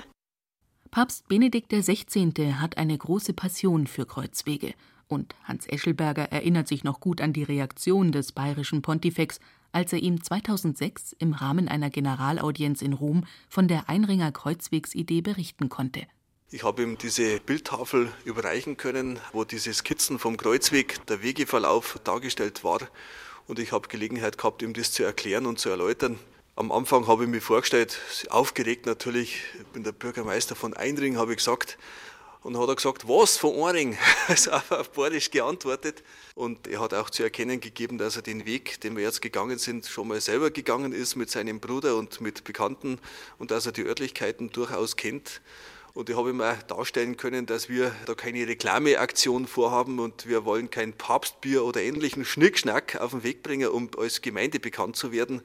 Papst 0.90 1.28
Benedikt 1.28 1.70
XVI. 1.70 2.54
hat 2.54 2.78
eine 2.78 2.98
große 2.98 3.32
Passion 3.32 3.86
für 3.86 4.06
Kreuzwege. 4.06 4.74
Und 5.08 5.36
Hans 5.44 5.68
Eschelberger 5.68 6.32
erinnert 6.32 6.66
sich 6.66 6.82
noch 6.82 6.98
gut 6.98 7.20
an 7.20 7.32
die 7.32 7.44
Reaktion 7.44 8.10
des 8.10 8.32
bayerischen 8.32 8.82
Pontifex, 8.82 9.38
als 9.70 9.92
er 9.92 10.00
ihm 10.00 10.20
2006 10.20 11.14
im 11.18 11.32
Rahmen 11.32 11.68
einer 11.68 11.90
Generalaudienz 11.90 12.82
in 12.82 12.92
Rom 12.92 13.24
von 13.48 13.68
der 13.68 13.88
Einringer 13.88 14.32
Kreuzwegsidee 14.32 15.20
berichten 15.20 15.68
konnte. 15.68 16.06
Ich 16.56 16.62
habe 16.62 16.82
ihm 16.82 16.96
diese 16.96 17.38
Bildtafel 17.38 18.10
überreichen 18.24 18.78
können, 18.78 19.20
wo 19.34 19.44
diese 19.44 19.74
Skizzen 19.74 20.18
vom 20.18 20.38
Kreuzweg, 20.38 21.06
der 21.06 21.22
Wegeverlauf 21.22 21.98
dargestellt 22.02 22.64
war. 22.64 22.78
Und 23.46 23.58
ich 23.58 23.72
habe 23.72 23.88
Gelegenheit 23.88 24.38
gehabt, 24.38 24.62
ihm 24.62 24.72
das 24.72 24.90
zu 24.90 25.02
erklären 25.02 25.44
und 25.44 25.58
zu 25.58 25.68
erläutern. 25.68 26.18
Am 26.54 26.72
Anfang 26.72 27.08
habe 27.08 27.24
ich 27.24 27.28
mich 27.28 27.44
vorgestellt, 27.44 28.00
aufgeregt 28.30 28.86
natürlich, 28.86 29.42
ich 29.60 29.66
bin 29.66 29.84
der 29.84 29.92
Bürgermeister 29.92 30.56
von 30.56 30.72
Einring, 30.72 31.18
habe 31.18 31.32
ich 31.32 31.36
gesagt. 31.36 31.76
Und 32.42 32.58
hat 32.58 32.68
er 32.70 32.76
gesagt, 32.76 33.06
was 33.06 33.36
von 33.36 33.62
Einring? 33.62 33.98
Also 34.28 34.52
auf 34.52 34.92
Bayerisch 34.92 35.30
geantwortet. 35.30 36.04
Und 36.34 36.68
er 36.68 36.80
hat 36.80 36.94
auch 36.94 37.10
zu 37.10 37.22
erkennen 37.22 37.60
gegeben, 37.60 37.98
dass 37.98 38.16
er 38.16 38.22
den 38.22 38.46
Weg, 38.46 38.80
den 38.80 38.96
wir 38.96 39.02
jetzt 39.02 39.20
gegangen 39.20 39.58
sind, 39.58 39.84
schon 39.84 40.08
mal 40.08 40.22
selber 40.22 40.50
gegangen 40.50 40.92
ist 40.92 41.16
mit 41.16 41.28
seinem 41.28 41.60
Bruder 41.60 41.96
und 41.96 42.22
mit 42.22 42.44
Bekannten 42.44 42.98
und 43.38 43.50
dass 43.50 43.66
er 43.66 43.72
die 43.72 43.84
Örtlichkeiten 43.84 44.50
durchaus 44.52 44.96
kennt. 44.96 45.42
Und 45.96 46.10
ich 46.10 46.16
habe 46.16 46.28
ihm 46.28 46.42
auch 46.42 46.62
darstellen 46.64 47.16
können, 47.16 47.46
dass 47.46 47.70
wir 47.70 47.90
da 48.04 48.14
keine 48.14 48.46
Reklameaktion 48.46 49.46
vorhaben 49.46 49.98
und 49.98 50.28
wir 50.28 50.44
wollen 50.44 50.68
kein 50.68 50.92
Papstbier 50.92 51.64
oder 51.64 51.80
ähnlichen 51.80 52.26
Schnickschnack 52.26 52.96
auf 53.00 53.12
den 53.12 53.22
Weg 53.22 53.42
bringen, 53.42 53.70
um 53.70 53.88
als 53.96 54.20
Gemeinde 54.20 54.60
bekannt 54.60 54.96
zu 54.96 55.10
werden, 55.10 55.40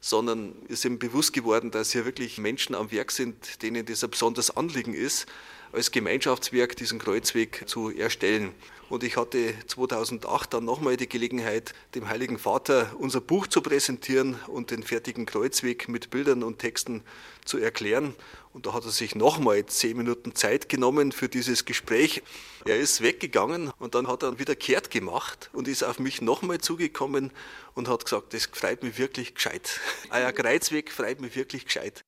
sondern 0.00 0.54
ist 0.68 0.84
ihm 0.84 1.00
bewusst 1.00 1.32
geworden, 1.32 1.72
dass 1.72 1.90
hier 1.90 2.04
wirklich 2.04 2.38
Menschen 2.38 2.76
am 2.76 2.92
Werk 2.92 3.10
sind, 3.10 3.62
denen 3.62 3.84
das 3.84 4.04
ein 4.04 4.10
besonderes 4.10 4.56
Anliegen 4.56 4.94
ist, 4.94 5.26
als 5.72 5.90
Gemeinschaftswerk 5.90 6.76
diesen 6.76 6.98
Kreuzweg 6.98 7.68
zu 7.68 7.90
erstellen. 7.90 8.54
Und 8.88 9.02
ich 9.02 9.16
hatte 9.16 9.52
2008 9.66 10.54
dann 10.54 10.64
nochmal 10.64 10.96
die 10.96 11.08
Gelegenheit, 11.08 11.74
dem 11.96 12.08
Heiligen 12.08 12.38
Vater 12.38 12.94
unser 12.98 13.20
Buch 13.20 13.48
zu 13.48 13.60
präsentieren 13.60 14.38
und 14.46 14.70
den 14.70 14.84
fertigen 14.84 15.26
Kreuzweg 15.26 15.88
mit 15.88 16.10
Bildern 16.10 16.44
und 16.44 16.60
Texten 16.60 17.02
zu 17.44 17.58
erklären. 17.58 18.14
Und 18.52 18.66
da 18.66 18.72
hat 18.72 18.84
er 18.84 18.92
sich 18.92 19.16
nochmal 19.16 19.66
zehn 19.66 19.96
Minuten 19.96 20.36
Zeit 20.36 20.68
genommen 20.68 21.10
für 21.10 21.28
dieses 21.28 21.64
Gespräch. 21.64 22.22
Er 22.64 22.78
ist 22.78 23.02
weggegangen 23.02 23.72
und 23.78 23.96
dann 23.96 24.06
hat 24.06 24.22
er 24.22 24.38
wieder 24.38 24.54
kehrt 24.54 24.90
gemacht 24.90 25.50
und 25.52 25.66
ist 25.66 25.82
auf 25.82 25.98
mich 25.98 26.22
nochmal 26.22 26.58
zugekommen 26.58 27.32
und 27.74 27.88
hat 27.88 28.04
gesagt, 28.04 28.34
das 28.34 28.46
freut 28.46 28.84
mich 28.84 28.98
wirklich 28.98 29.34
gescheit. 29.34 29.80
Euer 30.10 30.32
Kreuzweg 30.32 30.92
freut 30.92 31.20
mich 31.20 31.34
wirklich 31.34 31.64
gescheit. 31.64 32.04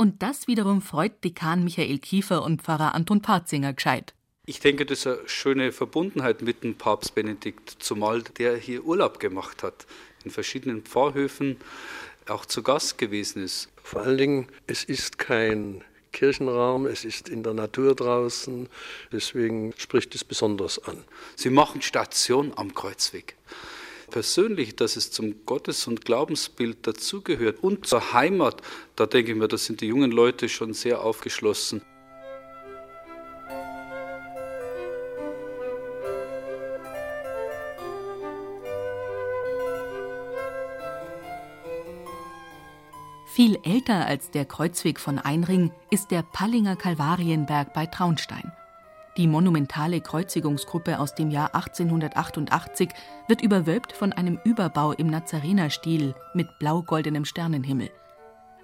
Und 0.00 0.22
das 0.22 0.46
wiederum 0.46 0.80
freut 0.80 1.24
Dekan 1.24 1.64
Michael 1.64 1.98
Kiefer 1.98 2.44
und 2.44 2.62
Pfarrer 2.62 2.94
Anton 2.94 3.20
Patzinger 3.20 3.72
gescheit. 3.72 4.14
Ich 4.46 4.60
denke, 4.60 4.86
das 4.86 5.00
ist 5.00 5.06
eine 5.08 5.28
schöne 5.28 5.72
Verbundenheit 5.72 6.40
mit 6.40 6.62
dem 6.62 6.76
Papst 6.76 7.16
Benedikt, 7.16 7.68
zumal 7.80 8.22
der 8.22 8.56
hier 8.56 8.84
Urlaub 8.84 9.18
gemacht 9.18 9.64
hat, 9.64 9.86
in 10.24 10.30
verschiedenen 10.30 10.82
Pfarrhöfen 10.82 11.56
auch 12.28 12.46
zu 12.46 12.62
Gast 12.62 12.96
gewesen 12.96 13.42
ist. 13.42 13.70
Vor 13.82 14.02
allen 14.02 14.18
Dingen, 14.18 14.48
es 14.68 14.84
ist 14.84 15.18
kein 15.18 15.82
Kirchenraum, 16.12 16.86
es 16.86 17.04
ist 17.04 17.28
in 17.28 17.42
der 17.42 17.54
Natur 17.54 17.96
draußen, 17.96 18.68
deswegen 19.10 19.74
spricht 19.76 20.14
es 20.14 20.22
besonders 20.22 20.78
an. 20.78 21.02
Sie 21.34 21.50
machen 21.50 21.82
Station 21.82 22.52
am 22.54 22.72
Kreuzweg. 22.72 23.34
Persönlich, 24.10 24.74
dass 24.74 24.96
es 24.96 25.10
zum 25.10 25.44
Gottes- 25.44 25.86
und 25.86 26.04
Glaubensbild 26.04 26.86
dazugehört 26.86 27.62
und 27.62 27.86
zur 27.86 28.12
Heimat, 28.12 28.62
da 28.96 29.06
denke 29.06 29.32
ich 29.32 29.36
mir, 29.36 29.48
da 29.48 29.58
sind 29.58 29.80
die 29.80 29.86
jungen 29.86 30.10
Leute 30.10 30.48
schon 30.48 30.72
sehr 30.72 31.02
aufgeschlossen. 31.02 31.82
Viel 43.38 43.56
älter 43.62 44.06
als 44.06 44.32
der 44.32 44.46
Kreuzweg 44.46 44.98
von 44.98 45.20
Einring 45.20 45.70
ist 45.90 46.10
der 46.10 46.22
Pallinger 46.22 46.74
Kalvarienberg 46.74 47.72
bei 47.72 47.86
Traunstein. 47.86 48.50
Die 49.18 49.26
monumentale 49.26 50.00
Kreuzigungsgruppe 50.00 51.00
aus 51.00 51.16
dem 51.16 51.32
Jahr 51.32 51.52
1888 51.52 52.90
wird 53.26 53.42
überwölbt 53.42 53.90
von 53.90 54.12
einem 54.12 54.38
Überbau 54.44 54.92
im 54.92 55.08
Nazarenerstil 55.08 56.14
mit 56.34 56.46
blau-goldenem 56.60 57.24
Sternenhimmel. 57.24 57.90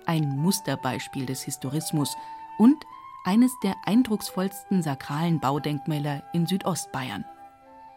Ein 0.06 0.28
Musterbeispiel 0.36 1.26
des 1.26 1.42
Historismus 1.42 2.14
und 2.56 2.76
eines 3.24 3.50
der 3.64 3.74
eindrucksvollsten 3.84 4.80
sakralen 4.80 5.40
Baudenkmäler 5.40 6.22
in 6.32 6.46
Südostbayern. 6.46 7.24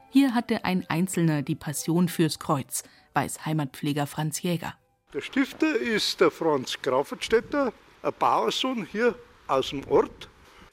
Hier 0.10 0.34
hatte 0.34 0.66
ein 0.66 0.84
Einzelner 0.90 1.44
die 1.44 1.56
Passion 1.56 2.10
fürs 2.10 2.40
Kreuz, 2.40 2.82
weiß 3.14 3.46
Heimatpfleger 3.46 4.08
Franz 4.08 4.42
Jäger. 4.42 4.74
Der 5.14 5.22
Stifter 5.22 5.76
ist 5.76 6.20
der 6.22 6.32
Franz 6.32 6.82
Grafenstädter, 6.82 7.72
ein 8.02 8.14
Bauersohn 8.18 8.88
hier 8.92 9.14
aus 9.46 9.70
dem 9.70 9.88
Ort. 9.90 10.28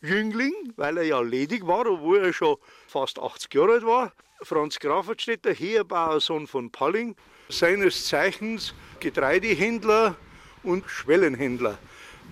Jüngling, 0.05 0.53
weil 0.77 0.99
er 0.99 1.05
ja 1.05 1.21
ledig 1.21 1.67
war, 1.67 1.87
obwohl 1.87 2.19
er 2.19 2.33
schon 2.33 2.57
fast 2.87 3.19
80 3.19 3.55
Jahre 3.55 3.73
alt 3.73 3.87
war. 3.87 4.13
Franz 4.43 4.79
Grafenstädter, 4.79 5.53
Heerbauersohn 5.55 6.47
von 6.47 6.71
Palling, 6.71 7.17
seines 7.49 8.07
Zeichens 8.07 8.75
Getreidehändler 9.01 10.15
und 10.63 10.85
Schwellenhändler. 10.87 11.79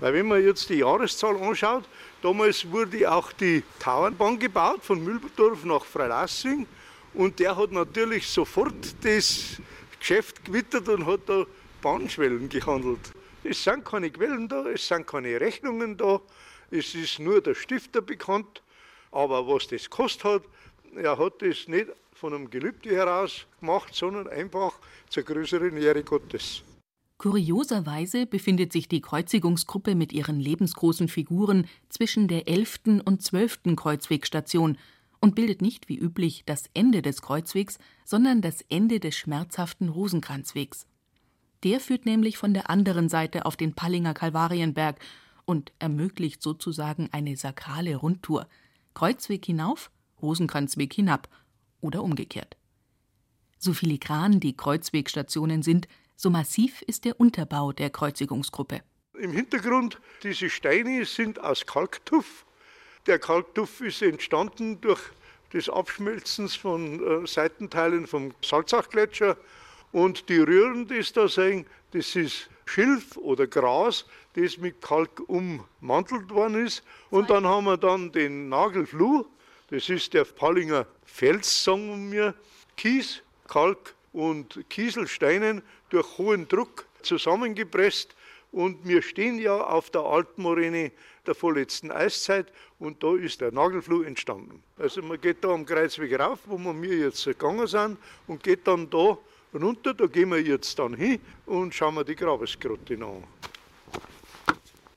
Weil 0.01 0.15
wenn 0.15 0.29
man 0.29 0.45
jetzt 0.45 0.69
die 0.69 0.77
Jahreszahl 0.77 1.37
anschaut, 1.43 1.85
damals 2.21 2.71
wurde 2.71 3.11
auch 3.11 3.33
die 3.33 3.63
Tauernbahn 3.79 4.39
gebaut 4.39 4.85
von 4.85 5.03
Mühlberdorf 5.03 5.65
nach 5.65 5.85
Freilassing 5.85 6.67
und 7.15 7.39
der 7.39 7.57
hat 7.57 7.73
natürlich 7.73 8.29
sofort 8.29 8.75
das 9.03 9.61
Geschäft 9.99 10.45
gewittert 10.45 10.89
und 10.89 11.07
hat 11.07 11.21
da 11.27 11.47
Bahnschwellen 11.81 12.49
gehandelt. 12.51 13.13
Es 13.45 13.65
sind 13.65 13.85
keine 13.85 14.11
Quellen 14.11 14.49
da, 14.49 14.67
es 14.67 14.87
sind 14.87 15.07
keine 15.07 15.41
Rechnungen 15.41 15.97
da, 15.97 16.21
es 16.73 16.95
ist 16.95 17.19
nur 17.19 17.41
der 17.41 17.55
Stifter 17.55 18.01
bekannt. 18.01 18.63
Aber 19.11 19.47
was 19.47 19.69
das 19.69 19.91
kostet 19.91 20.25
hat, 20.25 20.43
er 20.97 21.19
hat 21.19 21.43
das 21.43 21.69
nicht 21.69 21.89
von 22.15 22.35
einem 22.35 22.51
Gelübde 22.51 22.91
heraus 22.91 23.47
gemacht, 23.61 23.95
sondern 23.95 24.29
einfach 24.29 24.73
zur 25.09 25.23
größeren 25.23 25.77
Ehre 25.77 26.03
Gottes. 26.03 26.63
Kurioserweise 27.19 28.27
befindet 28.27 28.73
sich 28.73 28.89
die 28.89 29.01
Kreuzigungsgruppe 29.01 29.95
mit 29.95 30.13
ihren 30.13 30.41
lebensgroßen 30.41 31.09
Figuren 31.09 31.69
zwischen 31.89 32.27
der 32.27 32.49
11. 32.49 33.03
und 33.05 33.23
12. 33.23 33.77
Kreuzwegstation 33.77 34.77
und 35.21 35.37
bildet 35.37 35.63
nicht 35.63 35.89
wie 35.89 35.97
üblich 35.97 36.43
das 36.47 36.65
Ende 36.75 37.01
des 37.01 37.23
Kreuzwegs, 37.23 37.79
sondern 38.05 38.41
das 38.41 38.63
Ende 38.69 38.99
des 38.99 39.15
schmerzhaften 39.15 39.89
Rosenkranzwegs. 39.89 40.87
Der 41.63 41.79
führt 41.79 42.07
nämlich 42.07 42.39
von 42.39 42.55
der 42.55 42.71
anderen 42.71 43.09
Seite 43.09 43.47
auf 43.47 43.57
den 43.57 43.75
Pallinger 43.75 44.15
Kalvarienberg 44.15 44.99
und 45.45 45.73
ermöglicht 45.79 46.43
sozusagen 46.43 47.09
eine 47.13 47.37
sakrale 47.37 47.97
Rundtour. 47.97 48.49
Kreuzweg 48.95 49.45
hinauf, 49.45 49.91
Rosenkranzweg 50.21 50.93
hinab 50.93 51.29
oder 51.81 52.03
umgekehrt. 52.03 52.57
So 53.59 53.73
filigran 53.75 54.41
die 54.41 54.57
Kreuzwegstationen 54.57 55.63
sind, 55.63 55.89
so 56.17 56.31
massiv 56.31 56.83
ist 56.83 57.05
der 57.05 57.19
Unterbau 57.19 57.73
der 57.73 57.91
Kreuzigungsgruppe. 57.91 58.83
Im 59.19 59.33
Hintergrund, 59.33 60.01
diese 60.23 60.49
Steine 60.51 61.05
sind 61.05 61.41
aus 61.41 61.67
Kalktuff. 61.67 62.47
Der 63.07 63.19
Kalktuff 63.19 63.81
ist 63.81 64.03
entstanden 64.03 64.81
durch 64.81 65.01
das 65.53 65.69
Abschmelzen 65.69 66.49
von 66.49 67.25
äh, 67.25 67.27
Seitenteilen 67.27 68.07
vom 68.07 68.33
Salzachgletscher. 68.43 69.37
Und 69.93 70.29
die 70.29 70.39
Röhren, 70.39 70.89
die 70.89 71.03
da 71.15 71.29
sehen, 71.29 71.67
das 71.91 72.17
ist 72.17 72.49
Schilf 72.73 73.19
oder 73.19 73.47
Gras, 73.47 74.07
das 74.33 74.57
mit 74.57 74.81
Kalk 74.81 75.23
ummantelt 75.27 76.31
worden 76.31 76.65
ist. 76.65 76.83
Und 77.11 77.29
dann 77.29 77.47
haben 77.47 77.65
wir 77.65 77.77
dann 77.77 78.11
den 78.13 78.49
Nagelfluh, 78.49 79.27
das 79.69 79.91
ist 79.91 80.15
der 80.15 80.25
Pallinger 80.25 80.87
Fels, 81.05 81.65
sagen 81.65 82.11
wir, 82.11 82.35
Kies, 82.79 83.21
Kalk 83.47 83.95
und 84.15 84.65
Kieselsteinen 84.71 85.61
durch 85.91 86.17
hohen 86.17 86.49
Druck 86.49 86.87
zusammengepresst. 87.03 88.17
Und 88.53 88.87
wir 88.89 89.03
stehen 89.03 89.39
ja 89.39 89.55
auf 89.55 89.91
der 89.91 90.03
Altmoräne 90.03 90.93
der 91.27 91.35
vorletzten 91.35 91.91
Eiszeit 91.91 92.53
und 92.79 93.03
da 93.03 93.17
ist 93.17 93.43
der 93.43 93.53
Nagelfluh 93.53 94.03
entstanden. 94.03 94.63
Also 94.79 95.03
man 95.03 95.21
geht 95.21 95.45
da 95.45 95.49
am 95.49 95.67
Kreuzweg 95.67 96.19
rauf, 96.19 96.41
wo 96.47 96.59
wir 96.59 96.97
jetzt 96.97 97.25
gegangen 97.25 97.67
sind 97.67 97.99
und 98.27 98.43
geht 98.43 98.67
dann 98.67 98.89
da 98.89 99.19
runter, 99.55 99.95
da 99.95 100.07
gehen 100.07 100.31
wir 100.31 100.41
jetzt 100.41 100.79
dann 100.79 100.95
hin 100.95 101.21
und 101.47 101.75
schauen 101.75 101.95
wir 101.95 102.05
die 102.05 102.17
Grabesgrotte 102.17 102.95
an. 102.95 103.25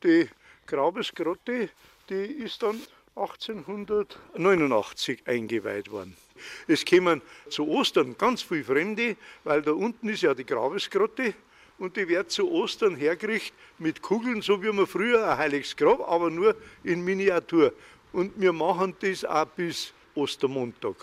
Die 0.03 0.27
Grabesgrotte, 0.65 1.69
die 2.09 2.15
ist 2.15 2.63
dann 2.63 2.79
1889 3.15 5.23
eingeweiht 5.25 5.91
worden. 5.91 6.15
Es 6.67 6.83
kämen 6.83 7.21
zu 7.49 7.67
Ostern 7.67 8.17
ganz 8.17 8.41
viele 8.41 8.63
Fremde, 8.63 9.15
weil 9.43 9.61
da 9.61 9.71
unten 9.71 10.09
ist 10.09 10.21
ja 10.21 10.33
die 10.33 10.45
Grabesgrotte 10.45 11.33
und 11.77 11.95
die 11.95 12.07
wird 12.07 12.31
zu 12.31 12.49
Ostern 12.51 12.95
hergerichtet 12.95 13.53
mit 13.79 14.01
Kugeln, 14.01 14.41
so 14.41 14.61
wie 14.61 14.71
man 14.71 14.87
früher 14.87 15.29
ein 15.29 15.37
heiliges 15.37 15.75
Grab, 15.75 16.07
aber 16.07 16.29
nur 16.29 16.55
in 16.83 17.03
Miniatur. 17.03 17.73
Und 18.11 18.39
wir 18.39 18.53
machen 18.53 18.95
das 18.99 19.25
auch 19.25 19.45
bis 19.45 19.93
Ostermontag. 20.13 20.95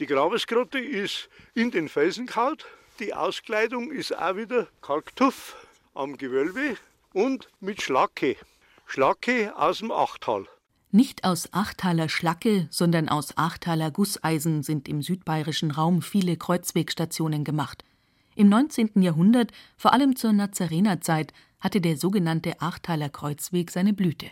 Die 0.00 0.06
Grabesgrotte 0.06 0.78
ist 0.78 1.28
in 1.54 1.70
den 1.70 1.88
Felsen 1.88 2.26
kaut. 2.26 2.66
Die 3.00 3.12
Auskleidung 3.12 3.90
ist 3.90 4.16
auch 4.16 4.36
wieder 4.36 4.68
Kalktuff 4.80 5.56
am 5.94 6.16
Gewölbe 6.16 6.76
und 7.12 7.48
mit 7.58 7.82
Schlacke. 7.82 8.36
Schlacke 8.86 9.52
aus 9.56 9.78
dem 9.78 9.90
Achtal. 9.90 10.46
Nicht 10.92 11.24
aus 11.24 11.52
Achtaler 11.52 12.08
Schlacke, 12.08 12.68
sondern 12.70 13.08
aus 13.08 13.36
Achtaler 13.36 13.90
Gusseisen 13.90 14.62
sind 14.62 14.88
im 14.88 15.02
südbayerischen 15.02 15.72
Raum 15.72 16.02
viele 16.02 16.36
Kreuzwegstationen 16.36 17.42
gemacht. 17.42 17.84
Im 18.36 18.48
19. 18.48 19.02
Jahrhundert, 19.02 19.50
vor 19.76 19.92
allem 19.92 20.14
zur 20.14 20.32
Nazarenerzeit, 20.32 21.32
hatte 21.58 21.80
der 21.80 21.96
sogenannte 21.96 22.60
Achtaler 22.60 23.08
Kreuzweg 23.08 23.72
seine 23.72 23.92
Blüte. 23.92 24.26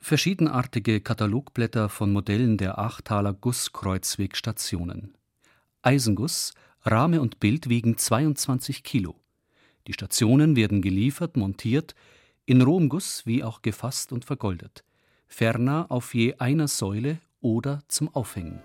Verschiedenartige 0.00 1.02
Katalogblätter 1.02 1.90
von 1.90 2.14
Modellen 2.14 2.56
der 2.56 2.78
Achtaler 2.78 3.34
Gusskreuzwegstationen. 3.34 5.14
Eisenguss, 5.82 6.54
Rahme 6.84 7.20
und 7.20 7.40
Bild 7.40 7.68
wiegen 7.68 7.96
22 7.96 8.82
Kilo. 8.82 9.16
Die 9.86 9.92
Stationen 9.92 10.56
werden 10.56 10.82
geliefert, 10.82 11.36
montiert, 11.36 11.94
in 12.46 12.62
rohem 12.62 12.88
Guss 12.88 13.26
wie 13.26 13.42
auch 13.42 13.62
gefasst 13.62 14.12
und 14.12 14.24
vergoldet 14.24 14.84
ferner 15.34 15.86
auf 15.90 16.14
je 16.14 16.34
einer 16.38 16.68
Säule 16.68 17.18
oder 17.40 17.82
zum 17.88 18.14
Aufhängen. 18.14 18.62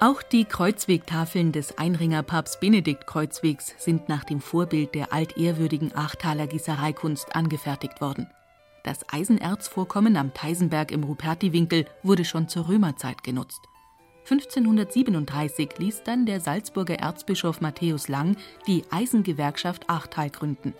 Auch 0.00 0.22
die 0.22 0.44
Kreuzwegtafeln 0.44 1.50
des 1.50 1.76
Einringer 1.76 2.22
Papst 2.22 2.60
Benedikt 2.60 3.08
Kreuzwegs 3.08 3.74
sind 3.78 4.08
nach 4.08 4.22
dem 4.22 4.40
Vorbild 4.40 4.94
der 4.94 5.12
altehrwürdigen 5.12 5.92
Achtaler 5.92 6.46
Gießereikunst 6.46 7.34
angefertigt 7.34 8.00
worden. 8.00 8.28
Das 8.84 9.00
Eisenerzvorkommen 9.12 10.16
am 10.16 10.32
Teisenberg 10.32 10.92
im 10.92 11.02
Rupertiwinkel 11.02 11.84
wurde 12.04 12.24
schon 12.24 12.48
zur 12.48 12.68
Römerzeit 12.68 13.24
genutzt. 13.24 13.60
1537 14.30 15.78
ließ 15.78 16.04
dann 16.04 16.26
der 16.26 16.38
Salzburger 16.38 17.00
Erzbischof 17.00 17.60
Matthäus 17.60 18.06
Lang 18.06 18.36
die 18.68 18.84
Eisengewerkschaft 18.92 19.90
Achtal 19.90 20.30
gründen. 20.30 20.74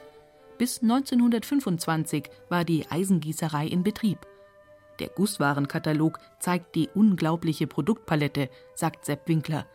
Bis 0.59 0.81
1925 0.81 2.31
war 2.48 2.64
die 2.64 2.88
Eisengießerei 2.88 3.66
in 3.66 3.83
Betrieb. 3.83 4.18
Der 4.98 5.08
Gusswarenkatalog 5.08 6.18
zeigt 6.40 6.74
die 6.74 6.88
unglaubliche 6.94 7.66
Produktpalette, 7.66 8.50
sagt 8.74 9.04
Sepp 9.04 9.28
Winkler. 9.28 9.66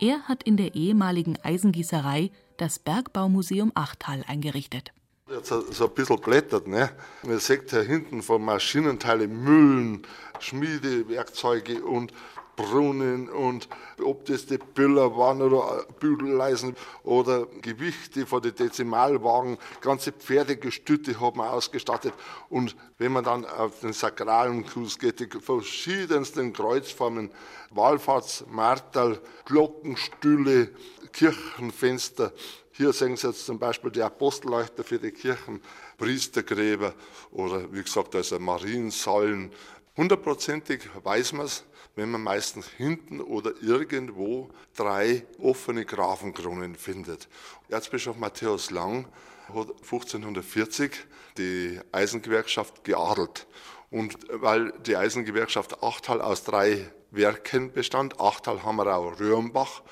Er 0.00 0.22
hat 0.22 0.42
in 0.42 0.56
der 0.56 0.74
ehemaligen 0.74 1.36
Eisengießerei 1.42 2.30
das 2.56 2.78
Bergbaumuseum 2.78 3.72
Achtal 3.74 4.24
eingerichtet 4.26 4.92
jetzt 5.30 5.48
so 5.48 5.86
ein 5.86 5.94
bisschen 5.94 6.20
blättert. 6.20 6.66
Ne? 6.66 6.90
Man 7.22 7.38
sieht 7.38 7.70
hier 7.70 7.82
hinten 7.82 8.22
von 8.22 8.44
Maschinenteile, 8.44 9.28
Mühlen, 9.28 10.06
Schmiedewerkzeuge 10.38 11.82
und 11.82 12.12
Brunnen 12.60 13.28
und 13.28 13.68
ob 14.04 14.24
das 14.26 14.46
die 14.46 14.58
Büller 14.58 15.16
waren 15.16 15.40
oder 15.42 15.84
Bügeleisen 15.98 16.76
oder 17.02 17.46
Gewichte 17.62 18.26
von 18.26 18.42
den 18.42 18.54
Dezimalwagen, 18.54 19.58
ganze 19.80 20.12
Pferdegestütte 20.12 21.20
hat 21.20 21.36
man 21.36 21.48
ausgestattet. 21.48 22.12
Und 22.48 22.76
wenn 22.98 23.12
man 23.12 23.24
dann 23.24 23.44
auf 23.44 23.80
den 23.80 23.92
sakralen 23.92 24.66
Kurs 24.66 24.98
geht, 24.98 25.20
die 25.20 25.28
verschiedensten 25.40 26.52
Kreuzformen, 26.52 27.30
Wallfahrtsmartel, 27.70 29.20
Glockenstühle, 29.46 30.70
Kirchenfenster, 31.12 32.32
hier 32.72 32.92
sehen 32.92 33.16
Sie 33.16 33.26
jetzt 33.26 33.44
zum 33.44 33.58
Beispiel 33.58 33.90
die 33.90 34.02
Apostelleuchter 34.02 34.84
für 34.84 34.98
die 34.98 35.10
Kirchen, 35.10 35.60
Priestergräber 35.98 36.94
oder 37.30 37.70
wie 37.72 37.82
gesagt, 37.82 38.14
also 38.14 38.38
Mariensäulen. 38.38 39.52
Hundertprozentig 39.96 40.88
weiß 41.02 41.34
man 41.34 41.46
es, 41.46 41.64
wenn 41.96 42.10
man 42.10 42.22
meistens 42.22 42.68
hinten 42.68 43.20
oder 43.20 43.52
irgendwo 43.62 44.50
drei 44.76 45.26
offene 45.38 45.84
Grafenkronen 45.84 46.74
findet. 46.74 47.28
Erzbischof 47.68 48.16
Matthäus 48.16 48.70
Lang 48.70 49.06
hat 49.48 49.68
1540 49.82 50.92
die 51.36 51.80
Eisengewerkschaft 51.92 52.84
geadelt. 52.84 53.46
Und 53.90 54.16
weil 54.30 54.72
die 54.86 54.96
Eisengewerkschaft 54.96 55.82
Achtal 55.82 56.20
aus 56.20 56.44
drei 56.44 56.90
Werken 57.10 57.72
bestand, 57.72 58.20
Achtal, 58.20 58.62
Hammerau, 58.62 59.08
Röhrenbach, 59.08 59.82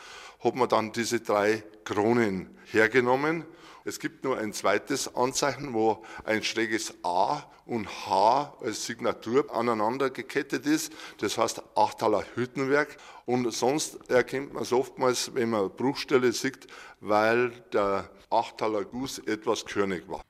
hat 0.42 0.54
man 0.54 0.68
dann 0.68 0.92
diese 0.92 1.20
drei 1.20 1.64
Kronen 1.84 2.56
hergenommen. 2.66 3.44
Es 3.88 3.98
gibt 4.00 4.22
nur 4.22 4.36
ein 4.36 4.52
zweites 4.52 5.14
Anzeichen, 5.16 5.72
wo 5.72 6.04
ein 6.24 6.44
schräges 6.44 6.92
A 7.04 7.44
und 7.64 7.88
H 7.88 8.52
als 8.60 8.84
Signatur 8.84 9.50
aneinander 9.50 10.10
gekettet 10.10 10.66
ist. 10.66 10.92
Das 11.20 11.38
heißt 11.38 11.62
Achtaler 11.74 12.22
Hüttenwerk. 12.34 12.98
Und 13.24 13.50
sonst 13.50 14.10
erkennt 14.10 14.52
man 14.52 14.64
es 14.64 14.74
oftmals, 14.74 15.34
wenn 15.34 15.48
man 15.48 15.70
Bruchstelle 15.70 16.32
sieht, 16.32 16.66
weil 17.00 17.48
der 17.72 18.10
Achtaler 18.28 18.84
Guss 18.84 19.20
etwas 19.20 19.64
körnig 19.64 20.06
war. 20.06 20.20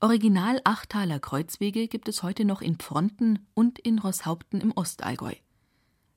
Original 0.00 0.62
Achtaler 0.64 1.20
Kreuzwege 1.20 1.88
gibt 1.88 2.08
es 2.08 2.22
heute 2.22 2.46
noch 2.46 2.62
in 2.62 2.76
Pfronten 2.76 3.46
und 3.52 3.78
in 3.78 3.98
Rosshaupten 3.98 4.62
im 4.62 4.72
Ostallgäu. 4.74 5.34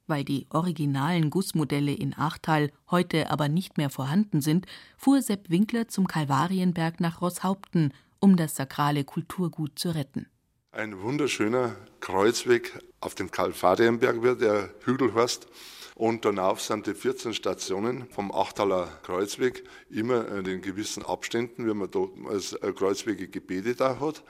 Weil 0.07 0.23
die 0.23 0.45
originalen 0.51 1.29
Gussmodelle 1.29 1.93
in 1.93 2.13
Achtal 2.17 2.71
heute 2.91 3.31
aber 3.31 3.49
nicht 3.49 3.77
mehr 3.77 3.89
vorhanden 3.89 4.41
sind, 4.41 4.67
fuhr 4.97 5.21
Sepp 5.21 5.49
Winkler 5.49 5.87
zum 5.87 6.07
Kalvarienberg 6.07 6.99
nach 6.99 7.21
Rosshaupten, 7.21 7.93
um 8.19 8.35
das 8.35 8.55
sakrale 8.55 9.03
Kulturgut 9.03 9.79
zu 9.79 9.89
retten. 9.89 10.27
Ein 10.71 11.01
wunderschöner 11.01 11.75
Kreuzweg 12.01 12.77
auf 12.99 13.15
dem 13.15 13.31
Kalvarienberg 13.31 14.21
wird 14.21 14.41
der 14.41 14.69
Hügel 14.83 15.13
heißt. 15.13 15.47
Und 15.95 16.25
danach 16.25 16.59
sind 16.59 16.85
die 16.87 16.93
14 16.93 17.33
Stationen 17.33 18.09
vom 18.09 18.29
Achtaler 18.33 18.89
Kreuzweg 19.03 19.63
immer 19.89 20.27
in 20.27 20.61
gewissen 20.61 21.05
Abständen, 21.05 21.65
wie 21.65 21.73
man 21.73 21.89
dort 21.89 22.11
als 22.27 22.57
Kreuzwege 22.75 23.29
gebetet 23.29 23.79
hat. 23.79 24.23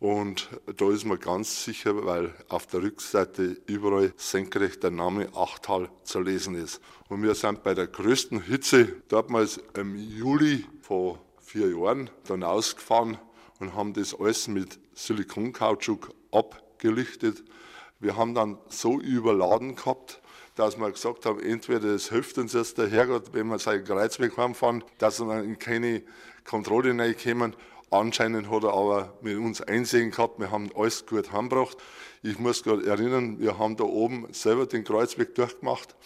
Und 0.00 0.48
da 0.76 0.90
ist 0.90 1.04
man 1.04 1.18
ganz 1.18 1.64
sicher, 1.64 2.06
weil 2.06 2.32
auf 2.48 2.66
der 2.66 2.82
Rückseite 2.82 3.56
überall 3.66 4.12
senkrecht 4.16 4.84
der 4.84 4.92
Name 4.92 5.28
Achtal 5.34 5.90
zu 6.04 6.20
lesen 6.20 6.54
ist. 6.54 6.80
Und 7.08 7.22
wir 7.22 7.34
sind 7.34 7.64
bei 7.64 7.74
der 7.74 7.88
größten 7.88 8.42
Hitze 8.42 9.02
damals 9.08 9.60
im 9.74 9.96
Juli 9.96 10.64
vor 10.82 11.18
vier 11.40 11.70
Jahren 11.70 12.10
dann 12.28 12.44
ausgefahren 12.44 13.18
und 13.58 13.74
haben 13.74 13.92
das 13.92 14.14
alles 14.14 14.46
mit 14.46 14.78
Silikonkautschuk 14.94 16.14
abgelichtet. 16.30 17.42
Wir 17.98 18.16
haben 18.16 18.34
dann 18.34 18.58
so 18.68 19.00
überladen 19.00 19.74
gehabt, 19.74 20.20
dass 20.54 20.78
wir 20.78 20.90
gesagt 20.90 21.26
haben, 21.26 21.40
entweder 21.40 21.88
es 21.88 22.10
hilft 22.10 22.38
uns 22.38 22.52
jetzt 22.52 22.78
der 22.78 22.88
Herrgott, 22.88 23.32
wenn 23.32 23.48
wir 23.48 23.58
seinen 23.58 23.84
Kreuzweg 23.84 24.36
heimfahren, 24.36 24.84
dass 24.98 25.20
wir 25.20 25.42
in 25.42 25.58
keine 25.58 26.02
Kontrolle 26.44 26.96
reinkommen. 26.96 27.56
Anscheinend 27.90 28.50
hat 28.50 28.64
er 28.64 28.74
aber 28.74 29.14
mit 29.22 29.38
uns 29.38 29.62
einsehen 29.62 30.10
gehabt, 30.10 30.38
wir 30.38 30.50
haben 30.50 30.70
alles 30.76 31.06
gut 31.06 31.32
heimgebracht. 31.32 31.78
Ich 32.22 32.38
muss 32.38 32.62
gerade 32.62 32.86
erinnern, 32.86 33.38
wir 33.40 33.58
haben 33.58 33.76
da 33.76 33.84
oben 33.84 34.26
selber 34.32 34.66
den 34.66 34.84
Kreuzweg 34.84 35.34
durchgemacht. 35.34 35.96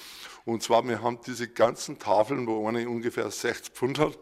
Und 0.45 0.63
zwar, 0.63 0.87
wir 0.87 1.03
haben 1.03 1.19
diese 1.27 1.49
ganzen 1.49 1.99
Tafeln, 1.99 2.47
wo 2.47 2.69
eine 2.69 2.89
ungefähr 2.89 3.29
60 3.31 3.75
Pfund 3.75 3.99
hat, 3.99 4.17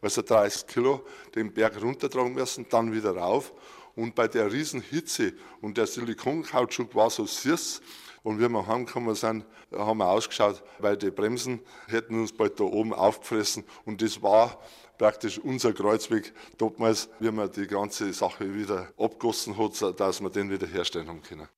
also 0.00 0.22
30 0.22 0.66
Kilo, 0.66 1.04
den 1.36 1.52
Berg 1.52 1.80
runtertragen 1.80 2.34
müssen, 2.34 2.66
dann 2.68 2.92
wieder 2.92 3.16
rauf. 3.16 3.52
Und 3.94 4.16
bei 4.16 4.26
der 4.26 4.52
Riesenhitze 4.52 5.34
und 5.60 5.76
der 5.76 5.86
Silikonkautschuk 5.86 6.96
war 6.96 7.10
so 7.10 7.26
süß, 7.26 7.80
und 8.24 8.40
wir 8.40 8.66
heimgekommen 8.66 9.14
sind, 9.14 9.44
haben 9.76 9.98
wir 9.98 10.08
ausgeschaut, 10.08 10.62
weil 10.78 10.96
die 10.96 11.10
Bremsen 11.10 11.60
hätten 11.86 12.20
uns 12.20 12.32
bald 12.32 12.58
da 12.60 12.64
oben 12.64 12.92
aufgefressen. 12.92 13.64
Und 13.84 14.02
das 14.02 14.22
war 14.22 14.58
praktisch 14.98 15.38
unser 15.38 15.72
Kreuzweg 15.72 16.32
damals, 16.58 17.08
wie 17.20 17.30
man 17.30 17.50
die 17.50 17.66
ganze 17.66 18.12
Sache 18.12 18.54
wieder 18.54 18.88
abgossen 18.98 19.56
hat, 19.58 20.00
dass 20.00 20.20
wir 20.20 20.30
den 20.30 20.50
wieder 20.50 20.66
herstellen 20.66 21.08
haben 21.08 21.22
können. 21.22 21.48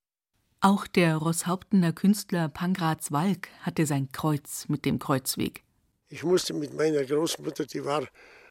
Auch 0.60 0.86
der 0.86 1.16
Rosshauptener 1.16 1.92
Künstler 1.92 2.48
Pangratz 2.48 3.12
Walk 3.12 3.48
hatte 3.60 3.86
sein 3.86 4.10
Kreuz 4.10 4.66
mit 4.68 4.84
dem 4.84 4.98
Kreuzweg. 4.98 5.62
Ich 6.08 6.24
musste 6.24 6.54
mit 6.54 6.74
meiner 6.74 7.04
Großmutter, 7.04 7.66
die 7.66 7.84
war 7.84 8.06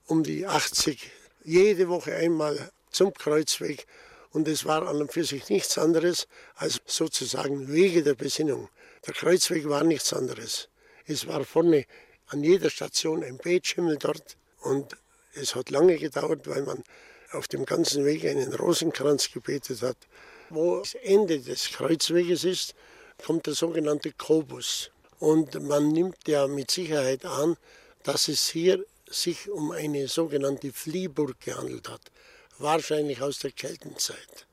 um 0.07 0.23
die 0.23 0.45
80, 0.45 1.11
jede 1.43 1.89
Woche 1.89 2.15
einmal 2.15 2.69
zum 2.91 3.13
Kreuzweg 3.13 3.87
und 4.31 4.47
es 4.47 4.65
war 4.65 4.87
an 4.87 4.97
und 4.97 5.13
für 5.13 5.23
sich 5.23 5.49
nichts 5.49 5.77
anderes 5.77 6.27
als 6.55 6.81
sozusagen 6.85 7.71
Wege 7.71 8.03
der 8.03 8.15
Besinnung. 8.15 8.69
Der 9.05 9.13
Kreuzweg 9.13 9.67
war 9.69 9.83
nichts 9.83 10.13
anderes. 10.13 10.69
Es 11.05 11.27
war 11.27 11.43
vorne 11.45 11.85
an 12.27 12.43
jeder 12.43 12.69
Station 12.69 13.23
ein 13.23 13.37
Betschimmel 13.37 13.97
dort 13.97 14.37
und 14.61 14.95
es 15.33 15.55
hat 15.55 15.69
lange 15.69 15.97
gedauert, 15.97 16.47
weil 16.47 16.63
man 16.63 16.83
auf 17.31 17.47
dem 17.47 17.65
ganzen 17.65 18.05
Weg 18.05 18.25
einen 18.25 18.53
Rosenkranz 18.53 19.31
gebetet 19.31 19.81
hat. 19.81 19.97
Wo 20.49 20.79
das 20.79 20.95
Ende 20.95 21.39
des 21.39 21.69
Kreuzweges 21.71 22.43
ist, 22.43 22.75
kommt 23.23 23.45
der 23.45 23.53
sogenannte 23.53 24.11
Kobus. 24.11 24.91
Und 25.19 25.61
man 25.61 25.89
nimmt 25.89 26.27
ja 26.27 26.47
mit 26.47 26.71
Sicherheit 26.71 27.25
an, 27.25 27.57
dass 28.03 28.27
es 28.27 28.49
hier 28.49 28.85
sich 29.09 29.49
um 29.49 29.71
eine 29.71 30.07
sogenannte 30.07 30.71
Fliehburg 30.71 31.39
gehandelt 31.39 31.89
hat 31.89 32.01
wahrscheinlich 32.57 33.21
aus 33.21 33.39
der 33.39 33.51
Keltenzeit. 33.51 34.44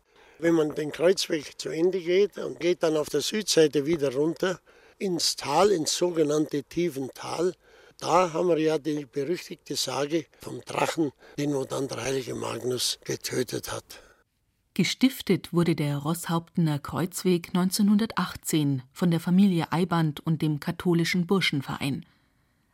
Wenn 0.43 0.55
man 0.55 0.75
den 0.75 0.91
Kreuzweg 0.91 1.57
zu 1.57 1.69
Ende 1.69 2.01
geht 2.01 2.37
und 2.37 2.59
geht 2.59 2.83
dann 2.83 2.97
auf 2.97 3.09
der 3.09 3.21
Südseite 3.21 3.87
wieder 3.87 4.13
runter 4.13 4.59
ins 4.99 5.37
Tal, 5.37 5.71
ins 5.71 5.97
sogenannte 5.97 6.65
Tiefental, 6.65 7.55
da 8.01 8.33
haben 8.33 8.49
wir 8.49 8.59
ja 8.59 8.77
die 8.77 9.07
berüchtigte 9.07 9.77
Sage 9.77 10.27
vom 10.41 10.61
Drachen, 10.63 11.13
den 11.39 11.55
wo 11.55 11.63
dann 11.63 11.87
der 11.87 12.03
heilige 12.03 12.35
Magnus 12.35 12.99
getötet 13.05 13.71
hat. 13.71 13.85
Gestiftet 14.75 15.53
wurde 15.53 15.77
der 15.77 15.99
Rosshauptener 15.99 16.81
Kreuzweg 16.81 17.51
1918 17.55 18.83
von 18.93 19.13
der 19.13 19.21
Familie 19.21 19.71
Eiband 19.71 20.27
und 20.27 20.43
dem 20.43 20.59
katholischen 20.59 21.29
Burschenverein. 21.29 22.05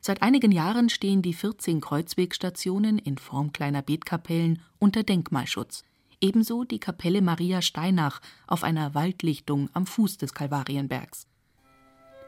Seit 0.00 0.22
einigen 0.22 0.52
Jahren 0.52 0.88
stehen 0.88 1.20
die 1.20 1.35
14 1.35 1.83
Kreuzwegstationen 1.83 2.98
in 2.98 3.18
Form 3.18 3.52
kleiner 3.52 3.83
Betkapellen 3.83 4.62
unter 4.78 5.02
Denkmalschutz. 5.02 5.85
Ebenso 6.20 6.64
die 6.64 6.81
Kapelle 6.81 7.22
Maria 7.22 7.62
Steinach 7.62 8.20
auf 8.48 8.64
einer 8.64 8.94
Waldlichtung 8.94 9.70
am 9.72 9.87
Fuß 9.87 10.18
des 10.18 10.35
Kalvarienbergs. 10.35 11.28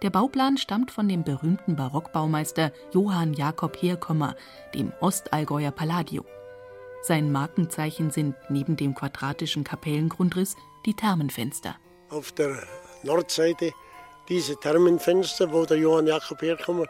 Der 0.03 0.11
Bauplan 0.11 0.59
stammt 0.59 0.93
von 0.93 1.09
dem 1.09 1.25
berühmten 1.25 1.75
Barockbaumeister 1.75 2.73
Johann 2.95 3.35
Jakob 3.35 3.77
Herkommer, 3.83 4.37
dem 4.75 4.93
Ostallgäuer 5.01 5.73
Palladio. 5.73 6.25
Sein 7.03 7.33
Markenzeichen 7.33 8.11
sind 8.11 8.37
neben 8.49 8.77
dem 8.77 8.95
quadratischen 8.95 9.65
Kapellengrundriss 9.65 10.57
die 10.87 10.95
Thermenfenster. 10.95 11.77
Auf 12.11 12.33
der 12.33 12.63
Nordseite 13.03 13.73
diese 14.29 14.57
Thermenfenster, 14.57 15.53
wo 15.53 15.67
der 15.67 15.79
Johann 15.79 16.07
Jakob 16.07 16.41
Herkommer 16.41 16.87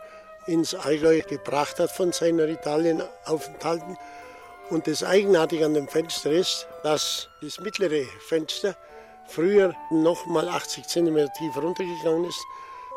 ins 0.47 0.75
Allgäu 0.75 1.23
gebracht 1.23 1.79
hat 1.81 1.91
von 1.91 2.13
seiner 2.13 2.47
Italienaufenthalten. 2.47 3.97
Und 4.71 4.87
das 4.87 5.03
Eigenartige 5.03 5.67
an 5.67 5.75
dem 5.75 5.89
Fenster 5.89 6.31
ist, 6.31 6.67
dass 6.85 7.29
das 7.43 7.59
mittlere 7.59 8.05
Fenster 8.29 8.77
früher 9.27 9.75
noch 9.91 10.27
mal 10.27 10.49
80 10.49 10.87
cm 10.87 11.29
tief 11.37 11.57
runtergegangen 11.57 12.25
ist. 12.25 12.41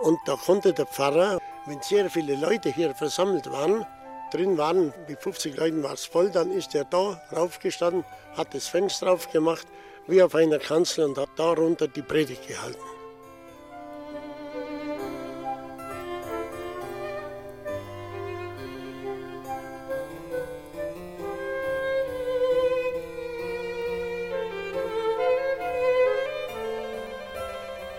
Und 0.02 0.20
da 0.26 0.36
konnte 0.36 0.72
der 0.72 0.86
Pfarrer, 0.86 1.40
wenn 1.66 1.82
sehr 1.82 2.10
viele 2.12 2.36
Leute 2.36 2.72
hier 2.72 2.94
versammelt 2.94 3.52
waren, 3.52 3.86
drin 4.32 4.56
waren, 4.58 4.94
mit 5.08 5.20
50 5.22 5.58
Leuten 5.58 5.82
war 5.82 5.94
es 5.94 6.06
voll, 6.06 6.30
dann 6.30 6.52
ist 6.52 6.76
er 6.76 6.86
da 6.86 7.20
raufgestanden, 7.36 8.04
hat 8.38 8.54
das 8.54 8.68
Fenster 8.68 9.12
aufgemacht, 9.12 9.68
wie 10.08 10.22
auf 10.22 10.36
einer 10.36 10.60
Kanzel 10.60 11.06
und 11.06 11.18
hat 11.18 11.30
darunter 11.38 11.88
die 11.88 12.02
Predigt 12.02 12.48
gehalten. 12.48 12.93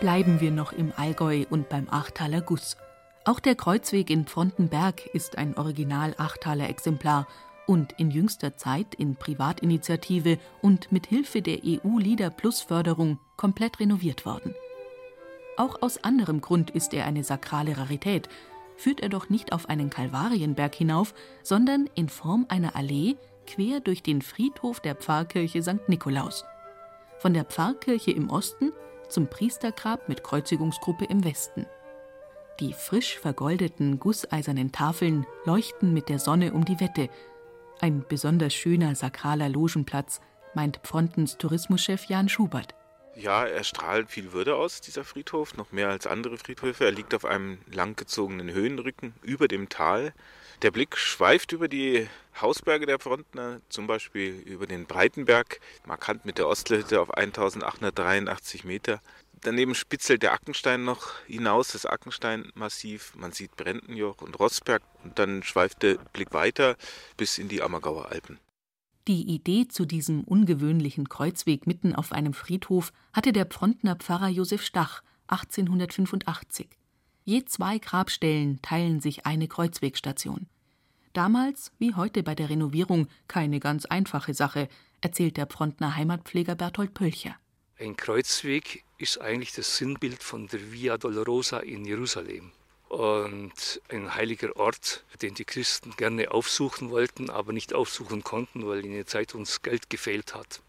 Bleiben 0.05 0.39
wir 0.39 0.51
noch 0.51 0.75
im 0.75 0.93
Allgäu 0.95 1.47
und 1.49 1.71
beim 1.71 1.89
Achtaler 1.89 2.43
Guss. 2.43 2.77
Auch 3.25 3.41
der 3.41 3.55
Kreuzweg 3.55 4.11
in 4.11 4.27
Pfrontenberg 4.27 5.07
ist 5.15 5.39
ein 5.39 5.57
Original 5.57 6.15
Achtaler 6.19 6.69
Exemplar 6.69 7.27
und 7.67 7.93
in 7.93 8.11
jüngster 8.11 8.59
Zeit 8.59 8.95
in 8.95 9.17
Privatinitiative 9.17 10.37
und 10.61 10.93
mit 10.93 11.07
Hilfe 11.07 11.41
der 11.41 11.61
EU 11.65 11.99
Leader 11.99 12.29
Plus 12.29 12.61
Förderung 12.61 13.19
komplett 13.39 13.81
renoviert 13.81 14.27
worden. 14.27 14.55
Auch 15.57 15.81
aus 15.81 16.05
anderem 16.05 16.43
Grund 16.43 16.69
ist 16.69 16.93
er 16.93 17.07
eine 17.07 17.25
sakrale 17.25 17.79
Rarität, 17.79 18.29
führt 18.77 19.01
er 19.01 19.09
doch 19.09 19.31
nicht 19.31 19.55
auf 19.55 19.71
einen 19.71 19.89
Kalvarienberg 19.89 20.75
hinauf, 20.75 21.15
sondern 21.43 21.89
in 21.95 22.11
Form 22.11 22.45
einer 22.51 22.77
Allee 22.77 23.17
quer 23.47 23.81
durch 23.81 24.03
den 24.03 24.21
Friedhof 24.21 24.81
der 24.81 24.97
Pfarrkirche 24.97 25.63
St. 25.63 25.89
Nikolaus. 25.89 26.45
Von 27.21 27.33
der 27.33 27.47
Pfarrkirche 27.47 28.11
im 28.11 28.29
Osten 28.29 28.71
zum 29.09 29.29
Priestergrab 29.29 30.09
mit 30.09 30.23
Kreuzigungsgruppe 30.23 31.05
im 31.05 31.25
Westen. 31.25 31.67
Die 32.61 32.73
frisch 32.73 33.19
vergoldeten 33.19 33.99
gusseisernen 33.99 34.71
Tafeln 34.71 35.27
leuchten 35.45 35.93
mit 35.93 36.09
der 36.09 36.19
Sonne 36.19 36.53
um 36.53 36.65
die 36.65 36.79
Wette. 36.79 37.09
Ein 37.81 38.05
besonders 38.09 38.55
schöner 38.55 38.95
sakraler 38.95 39.49
Logenplatz, 39.49 40.21
meint 40.55 40.79
Pfrontens 40.85 41.37
Tourismuschef 41.37 42.05
Jan 42.05 42.29
Schubert. 42.29 42.75
Ja, 43.17 43.45
er 43.45 43.63
strahlt 43.63 44.11
viel 44.11 44.33
Würde 44.33 44.57
aus, 44.57 44.81
dieser 44.81 45.05
Friedhof, 45.05 45.57
noch 45.57 45.71
mehr 45.73 45.89
als 45.89 46.07
andere 46.07 46.37
Friedhöfe. 46.37 46.85
Er 46.85 46.93
liegt 46.93 47.15
auf 47.15 47.25
einem 47.25 47.59
langgezogenen 47.73 48.51
Höhenrücken 48.51 49.15
über 49.23 49.47
dem 49.47 49.69
Tal. 49.69 50.13
Der 50.63 50.71
Blick 50.71 50.97
schweift 50.97 51.53
über 51.53 51.69
die 51.69 52.09
Hausberge 52.41 52.87
der 52.87 52.99
Frontner, 52.99 53.61
zum 53.69 53.87
Beispiel 53.87 54.41
über 54.47 54.67
den 54.67 54.87
Breitenberg, 54.87 55.61
markant 55.87 56.25
mit 56.25 56.39
der 56.39 56.49
Ostlehütte 56.49 57.01
auf 57.01 57.13
1883 57.13 58.65
Meter. 58.65 59.01
Daneben 59.43 59.75
spitzelt 59.75 60.23
der 60.23 60.33
Ackenstein 60.33 60.85
noch 60.85 61.13
hinaus, 61.27 61.73
das 61.73 61.85
Ackensteinmassiv. 61.85 63.13
Man 63.15 63.33
sieht 63.33 63.57
Brendenjoch 63.57 64.23
und 64.23 64.39
Rossberg 64.39 64.83
und 65.05 65.19
dann 65.19 65.43
schweift 65.43 65.83
der 65.83 65.97
Blick 66.13 66.33
weiter 66.33 66.77
bis 67.17 67.37
in 67.37 67.49
die 67.49 67.61
Ammergauer 67.61 68.11
Alpen. 68.11 68.39
Die 69.07 69.23
Idee 69.35 69.69
zu 69.69 69.85
diesem 69.85 70.25
ungewöhnlichen 70.25 71.11
Kreuzweg 71.11 71.67
mitten 71.67 71.95
auf 71.95 72.11
einem 72.11 72.33
Friedhof 72.33 72.91
hatte 73.13 73.33
der 73.33 73.45
Pfrontner 73.45 73.97
Pfarrer 73.97 74.29
Josef 74.29 74.63
Stach 74.63 75.03
1885. 75.27 76.69
Je 77.27 77.43
zwei 77.47 77.79
Grabstellen 77.79 78.61
teilen 78.61 79.01
sich 79.01 79.25
eine 79.25 79.49
Kreuzwegstation. 79.49 80.47
Damals, 81.15 81.73
wie 81.79 81.95
heute 81.95 82.23
bei 82.23 82.35
der 82.35 82.51
Renovierung, 82.51 83.09
keine 83.29 83.61
ganz 83.61 83.87
einfache 83.87 84.35
Sache, 84.35 84.69
erzählt 85.01 85.39
der 85.39 85.47
Pfrontner 85.47 85.97
Heimatpfleger 85.97 86.55
Berthold 86.55 86.93
Pölcher. 86.93 87.37
Ein 87.79 87.97
Kreuzweg 87.97 88.85
ist 88.99 89.23
eigentlich 89.23 89.53
das 89.53 89.79
Sinnbild 89.79 90.23
von 90.23 90.49
der 90.49 90.71
Via 90.71 90.99
Dolorosa 90.99 91.61
in 91.61 91.87
Jerusalem 91.87 92.53
und 92.91 93.81
ein 93.89 94.15
heiliger 94.15 94.55
Ort, 94.57 95.05
den 95.23 95.35
die 95.35 95.47
Christen 95.47 95.93
gerne 95.97 96.31
aufsuchen 96.31 96.91
wollten, 96.91 97.31
aber 97.31 97.55
nicht 97.55 97.73
aufsuchen 97.73 98.23
konnten, 98.23 98.67
weil 98.67 98.85
in 98.85 98.93
der 98.93 99.07
Zeit 99.07 99.35
uns 99.35 99.63
Geld 99.63 99.89
gefehlt 99.89 100.35
hat. 100.35 100.61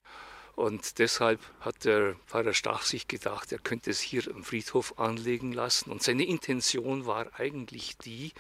Und 0.56 1.00
deshalb 1.00 1.39
hat 1.60 1.84
der 1.84 2.15
Pfarrer 2.28 2.54
Stach 2.54 2.84
sich 2.84 3.08
gedacht, 3.08 3.52
er 3.52 3.60
könnte 3.60 3.91
es 3.91 4.00
hier 4.00 4.28
im 4.28 4.44
Friedhof 4.44 4.98
anlegen 4.98 5.52
lassen. 5.52 5.91
Und 5.91 6.02
seine 6.02 6.24
Intention 6.26 7.06
war 7.06 7.28
eigentlich 7.38 7.98
die, 7.98 8.32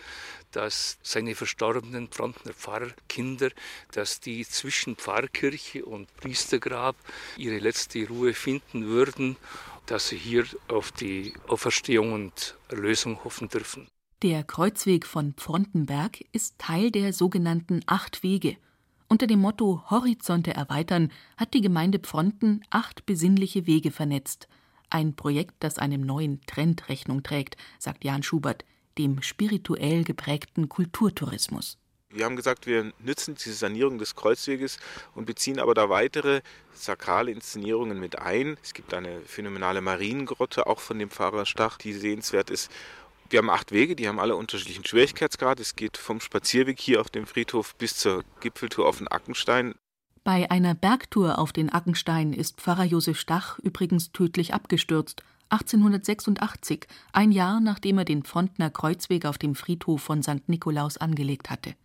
dass 0.51 0.97
seine 1.03 1.35
verstorbenen 1.35 2.09
Frontner 2.09 2.53
Pfarrkinder, 2.53 3.49
dass 3.91 4.21
die 4.21 4.45
zwischen 4.47 4.95
Pfarrkirche 4.95 5.85
und 5.85 6.15
Priestergrab 6.17 6.95
ihre 7.37 7.59
letzte 7.59 8.07
Ruhe 8.07 8.33
finden 8.33 8.85
würden 8.85 9.35
dass 9.85 10.09
sie 10.09 10.17
hier 10.17 10.45
auf 10.67 10.91
die 10.91 11.33
Auferstehung 11.47 12.13
und 12.13 12.57
Erlösung 12.69 13.23
hoffen 13.23 13.49
dürfen. 13.49 13.87
Der 14.21 14.43
Kreuzweg 14.43 15.05
von 15.05 15.33
Pfrontenberg 15.33 16.21
ist 16.31 16.57
Teil 16.57 16.89
der 16.89 17.13
sogenannten 17.13 17.81
Acht 17.85 18.23
Wege. 18.23 18.57
Unter 19.07 19.27
dem 19.27 19.39
Motto 19.39 19.83
Horizonte 19.89 20.53
erweitern 20.55 21.11
hat 21.37 21.53
die 21.53 21.61
Gemeinde 21.61 21.99
Pfronten 21.99 22.63
acht 22.71 23.05
besinnliche 23.05 23.67
Wege 23.67 23.91
vernetzt. 23.91 24.47
Ein 24.89 25.15
Projekt, 25.15 25.55
das 25.59 25.77
einem 25.77 26.01
neuen 26.01 26.41
Trend 26.47 26.89
Rechnung 26.89 27.21
trägt, 27.21 27.55
sagt 27.77 28.03
Jan 28.03 28.23
Schubert, 28.23 28.65
dem 28.97 29.21
spirituell 29.21 30.03
geprägten 30.03 30.69
Kulturtourismus. 30.69 31.77
Wir 32.09 32.25
haben 32.25 32.37
gesagt, 32.37 32.65
wir 32.65 32.93
nützen 32.99 33.35
diese 33.35 33.53
Sanierung 33.53 33.97
des 33.97 34.15
Kreuzweges 34.15 34.79
und 35.15 35.25
beziehen 35.25 35.59
aber 35.59 35.73
da 35.73 35.89
weitere 35.89 36.41
sakrale 36.73 37.29
Inszenierungen 37.31 37.99
mit 37.99 38.19
ein. 38.19 38.57
Es 38.63 38.73
gibt 38.73 38.93
eine 38.93 39.21
phänomenale 39.21 39.81
Mariengrotte, 39.81 40.65
auch 40.65 40.79
von 40.79 40.97
dem 40.97 41.09
Pfarrer 41.09 41.45
Stach, 41.45 41.77
die 41.77 41.93
sehenswert 41.93 42.49
ist. 42.49 42.71
Wir 43.29 43.39
haben 43.39 43.49
acht 43.49 43.71
Wege, 43.71 43.95
die 43.95 44.07
haben 44.07 44.19
alle 44.19 44.35
unterschiedlichen 44.35 44.85
Schwierigkeitsgrad. 44.85 45.59
Es 45.59 45.75
geht 45.75 45.97
vom 45.97 46.19
Spazierweg 46.19 46.79
hier 46.79 47.01
auf 47.01 47.09
dem 47.09 47.25
Friedhof 47.25 47.75
bis 47.75 47.97
zur 47.97 48.23
Gipfeltour 48.39 48.87
auf 48.87 48.99
den 48.99 49.07
Ackenstein. 49.07 49.73
Bei 50.23 50.49
einer 50.49 50.73
Bergtour 50.73 51.39
auf 51.39 51.51
den 51.51 51.71
Ackenstein 51.71 52.33
ist 52.33 52.59
Pfarrer 52.59 52.85
Josef 52.85 53.19
Stach 53.19 53.59
übrigens 53.59 54.11
tödlich 54.11 54.53
abgestürzt. 54.53 55.23
1886, 55.49 56.87
ein 57.13 57.31
Jahr 57.31 57.59
nachdem 57.59 57.99
er 57.99 58.05
den 58.05 58.23
Frontner 58.23 58.69
Kreuzweg 58.69 59.25
auf 59.25 59.37
dem 59.37 59.55
Friedhof 59.55 60.01
von 60.01 60.23
St. 60.23 60.47
Nikolaus 60.47 60.97
angelegt 60.97 61.49
hatte. 61.49 61.75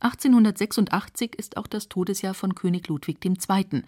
1886 0.00 1.34
ist 1.36 1.56
auch 1.56 1.66
das 1.66 1.88
Todesjahr 1.88 2.34
von 2.34 2.54
König 2.54 2.88
Ludwig 2.88 3.24
II. 3.24 3.82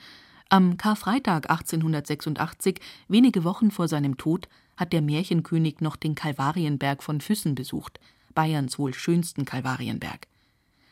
Am 0.54 0.76
Karfreitag 0.76 1.50
1886, 1.50 2.78
wenige 3.08 3.42
Wochen 3.42 3.72
vor 3.72 3.88
seinem 3.88 4.16
Tod, 4.16 4.48
hat 4.76 4.92
der 4.92 5.02
Märchenkönig 5.02 5.80
noch 5.80 5.96
den 5.96 6.14
Kalvarienberg 6.14 7.02
von 7.02 7.20
Füssen 7.20 7.56
besucht, 7.56 7.98
Bayerns 8.36 8.78
wohl 8.78 8.94
schönsten 8.94 9.46
Kalvarienberg. 9.46 10.28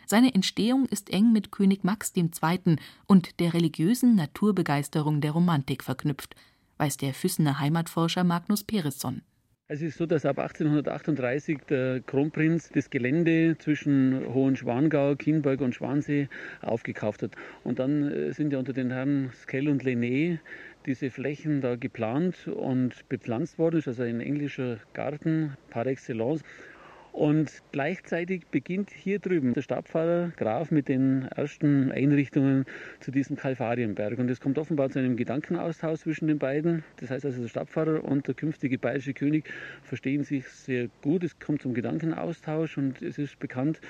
Seine 0.05 0.35
Entstehung 0.35 0.87
ist 0.87 1.11
eng 1.11 1.31
mit 1.31 1.53
König 1.53 1.85
Max 1.85 2.13
II. 2.17 2.77
und 3.07 3.39
der 3.39 3.55
religiösen 3.55 4.17
Naturbegeisterung 4.17 5.21
der 5.21 5.31
Romantik 5.31 5.85
verknüpft, 5.85 6.35
weiß 6.79 6.97
der 6.97 7.15
Füssener 7.15 7.61
Heimatforscher 7.61 8.25
Magnus 8.25 8.65
Peresson. 8.65 9.23
Es 9.73 9.81
ist 9.81 9.97
so, 9.97 10.05
dass 10.05 10.27
ab 10.27 10.39
1838 10.39 11.61
der 11.67 12.01
Kronprinz 12.01 12.69
das 12.75 12.91
Gelände 12.91 13.57
zwischen 13.57 14.23
Hohenschwangau, 14.35 15.17
Kienberg 15.17 15.63
und 15.63 15.75
Schwansee 15.75 16.29
aufgekauft 16.61 17.23
hat. 17.23 17.37
Und 17.65 17.79
dann 17.79 18.13
äh, 18.13 18.33
sind 18.35 18.53
ja 18.53 18.59
unter 18.59 18.75
den 18.75 18.91
Herren 18.91 19.31
Skell 19.33 19.71
und 19.71 19.83
Lené 19.83 20.41
diese 20.85 21.09
Flächen 21.09 21.63
da 21.63 21.77
geplant 21.77 22.49
und 22.49 23.09
bepflanzt 23.09 23.59
worden. 23.59 23.77
Das 23.77 23.87
ist 23.87 23.99
also 23.99 24.03
ein 24.03 24.21
englischer 24.21 24.77
Garten 24.93 25.57
par 25.71 25.87
excellence. 25.87 26.43
Und 27.13 27.63
gleichzeitig 27.73 28.47
beginnt 28.47 28.91
hier 28.91 29.19
drüben 29.19 29.53
der 29.53 29.61
Stadtpfarrer 29.61 30.33
Graf 30.37 30.71
mit 30.71 30.89
den 30.89 31.29
ersten 31.37 31.93
Einrichtungen 31.93 32.65
zu 33.01 33.11
diesem 33.11 33.37
Kalvarienberg. 33.37 34.19
Und 34.19 34.31
es 34.31 34.41
kommt 34.41 34.59
offenbar 34.59 34.89
zu 34.89 34.99
einem 34.99 35.17
Gedankenaustausch 35.17 36.01
zwischen 36.01 36.27
den 36.27 36.39
beiden. 36.39 36.85
Das 36.97 37.11
heißt 37.11 37.27
also, 37.27 37.43
der 37.43 37.49
Stadtpfarrer 37.49 38.03
und 38.03 38.29
der 38.29 38.35
künftige 38.35 38.79
bayerische 38.79 39.13
König 39.13 39.45
verstehen 39.83 40.25
sich 40.25 40.49
sehr 40.49 40.89
gut. 41.03 41.23
Es 41.23 41.39
kommt 41.39 41.61
zum 41.61 41.75
Gedankenaustausch 41.75 42.79
und 42.79 43.03
es 43.03 43.19
ist 43.19 43.39
bekannt, 43.39 43.83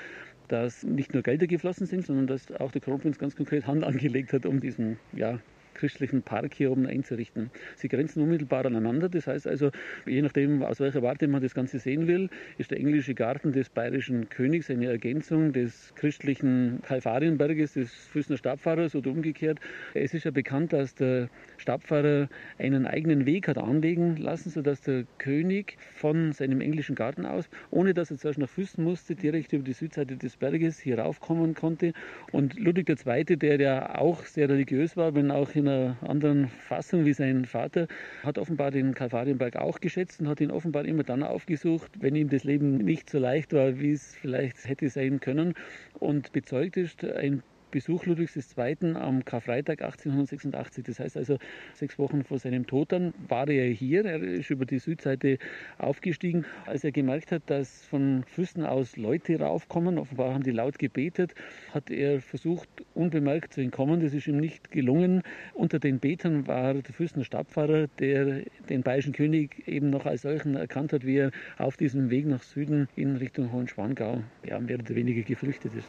dass 0.49 0.83
nicht 0.83 1.15
nur 1.15 1.23
Gelder 1.23 1.47
geflossen 1.47 1.87
sind, 1.87 2.05
sondern 2.05 2.27
dass 2.27 2.51
auch 2.51 2.73
der 2.73 2.81
Kronprinz 2.81 3.19
ganz 3.19 3.37
konkret 3.37 3.69
Hand 3.69 3.85
angelegt 3.85 4.33
hat, 4.33 4.47
um 4.47 4.61
diesen 4.61 4.99
ja, 5.13 5.39
christlichen 5.83 6.23
Park 6.23 6.55
hier 6.55 6.71
oben 6.71 6.87
einzurichten. 6.87 7.51
Sie 7.75 7.89
grenzen 7.89 8.23
unmittelbar 8.23 8.65
aneinander, 8.65 9.09
das 9.09 9.27
heißt 9.27 9.49
also, 9.49 9.73
je 10.07 10.23
nachdem, 10.23 10.63
aus 10.63 10.79
welcher 10.79 11.03
Warte 11.03 11.27
man 11.27 11.43
das 11.43 11.55
Ganze 11.55 11.81
sehen 11.81 12.07
will, 12.07 12.31
ist 12.57 12.71
der 12.71 12.79
englische 12.79 13.17
Garten 13.17 13.51
des 13.51 13.69
bayerischen 13.69 14.29
Königs 14.29 14.71
eine 14.71 14.87
Ergänzung 14.87 15.53
des 15.53 15.93
christlichen 15.97 16.83
Kalvarienberges, 16.83 17.73
des 17.73 17.93
Füßner 17.93 18.37
Stabfahrers 18.37 18.95
oder 18.95 19.11
umgekehrt. 19.11 19.59
Es 19.93 20.15
ist 20.15 20.23
ja 20.23 20.31
bekannt, 20.31 20.73
dass 20.73 20.95
der 20.95 21.29
Stabfahrer 21.57 22.29
einen 22.61 22.87
eigenen 22.87 23.27
Weg 23.27 23.49
hat 23.49 23.59
anlegen 23.59 24.17
lassen, 24.19 24.51
sodass 24.51 24.83
der 24.83 25.03
König 25.19 25.79
von 25.97 26.31
seinem 26.33 26.61
englischen 26.61 26.95
Garten 26.95 27.27
aus, 27.27 27.51
ohne 27.73 27.93
dass 27.93 28.13
er 28.13 28.19
zuerst 28.19 28.39
nach 28.39 28.49
Füßen 28.49 28.85
musste, 28.85 29.17
direkt 29.17 29.53
über 29.53 29.65
die 29.65 29.73
Südseite 29.73 30.17
des 30.17 30.37
Berges 30.37 30.79
hier 30.79 31.01
raufkommen 31.01 31.55
konnte. 31.55 31.93
Und 32.31 32.57
Ludwig 32.57 32.89
II., 32.89 33.25
der 33.37 33.61
ja 33.61 33.99
auch 33.99 34.25
sehr 34.27 34.49
religiös 34.49 34.97
war, 34.97 35.17
wenn 35.17 35.33
auch 35.33 35.51
in 35.57 35.67
einer 35.67 35.72
anderen 36.01 36.49
Fassung 36.49 37.05
wie 37.05 37.13
sein 37.13 37.45
Vater, 37.45 37.87
hat 38.23 38.39
offenbar 38.39 38.71
den 38.71 38.95
Kalvarienberg 38.95 39.57
auch 39.57 39.81
geschätzt 39.81 40.21
und 40.21 40.29
hat 40.29 40.41
ihn 40.41 40.51
offenbar 40.51 40.85
immer 40.85 41.03
dann 41.03 41.23
aufgesucht, 41.23 41.91
wenn 42.01 42.15
ihm 42.15 42.29
das 42.29 42.45
Leben 42.45 42.79
nicht 42.79 43.11
so 43.11 43.19
leicht 43.19 43.53
war, 43.53 43.79
wie 43.79 43.93
es 43.93 44.15
vielleicht 44.15 44.69
hätte 44.69 44.89
sein 44.89 45.21
können. 45.21 45.55
Und 45.99 46.33
bezeugt 46.33 46.77
ist 46.77 47.05
ein 47.05 47.43
Besuch 47.73 48.05
Ludwigs 48.05 48.37
II. 48.37 48.95
am 48.95 49.25
Karfreitag 49.25 49.83
1886. 49.83 50.85
Das 50.85 51.01
heißt 51.01 51.17
also, 51.17 51.39
sechs 51.73 51.99
Wochen 51.99 52.23
vor 52.23 52.39
seinem 52.39 52.67
Tod 52.67 52.93
dann 52.93 53.15
war 53.27 53.49
er 53.49 53.69
hier. 53.71 54.05
Er 54.05 54.23
ist 54.23 54.51
über 54.51 54.67
die 54.67 54.79
Südseite 54.79 55.39
aufgestiegen. 55.79 56.45
Als 56.67 56.85
er 56.85 56.93
gemerkt 56.93 57.33
hat, 57.33 57.43
dass 57.47 57.83
von 57.87 58.25
Füssen 58.27 58.65
aus 58.65 58.97
Leute 58.97 59.41
raufkommen, 59.41 59.99
offenbar 59.99 60.35
haben 60.35 60.43
die 60.43 60.51
laut 60.51 60.79
gebetet, 60.79 61.35
hat 61.73 61.91
er 61.91 62.21
versucht, 62.21 62.69
unbemerkt 62.95 63.55
zu 63.55 63.63
entkommen. 63.63 64.01
Das 64.01 64.13
ist 64.13 64.27
ihm 64.27 64.37
nicht 64.37 64.71
gelungen. 64.71 65.23
Unter 65.55 65.79
den 65.79 65.99
Betern 65.99 66.47
war 66.47 66.75
der 66.75 66.93
Fürstener 66.93 67.25
Stadtpfarrer, 67.25 67.87
der 67.99 68.43
den 68.69 68.83
bayerischen 68.83 69.15
König 69.15 69.67
eben 69.67 69.89
noch 69.89 70.05
als 70.05 70.23
solchen 70.23 70.57
erkannt 70.57 70.93
hat, 70.93 71.07
wie 71.07 71.17
er 71.17 71.31
auf 71.57 71.79
diesem 71.79 72.11
Weg 72.11 72.27
nach 72.27 72.43
Süden 72.43 72.89
in 72.97 73.17
Richtung 73.17 73.51
Hohenschwangau 73.51 74.23
ja, 74.47 74.61
mehr 74.61 74.79
oder 74.79 74.95
weniger 74.95 75.23
geflüchtet 75.23 75.75
ist. 75.75 75.89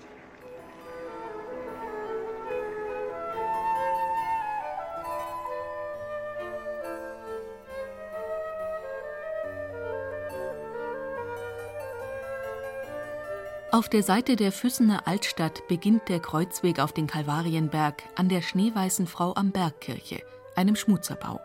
Auf 13.74 13.90
der 13.90 14.04
Seite 14.04 14.36
der 14.36 14.52
Füssener 14.52 15.08
Altstadt 15.08 15.68
beginnt 15.68 16.08
der 16.08 16.20
Kreuzweg 16.20 16.80
auf 16.80 16.94
den 16.94 17.08
Kalvarienberg 17.08 18.04
an 18.16 18.30
der 18.30 18.44
Schneeweißen 18.44 19.08
Frau 19.08 19.34
am 19.34 19.50
Bergkirche, 19.50 20.22
einem 20.56 20.76
Schmutzerbau. 20.76 21.40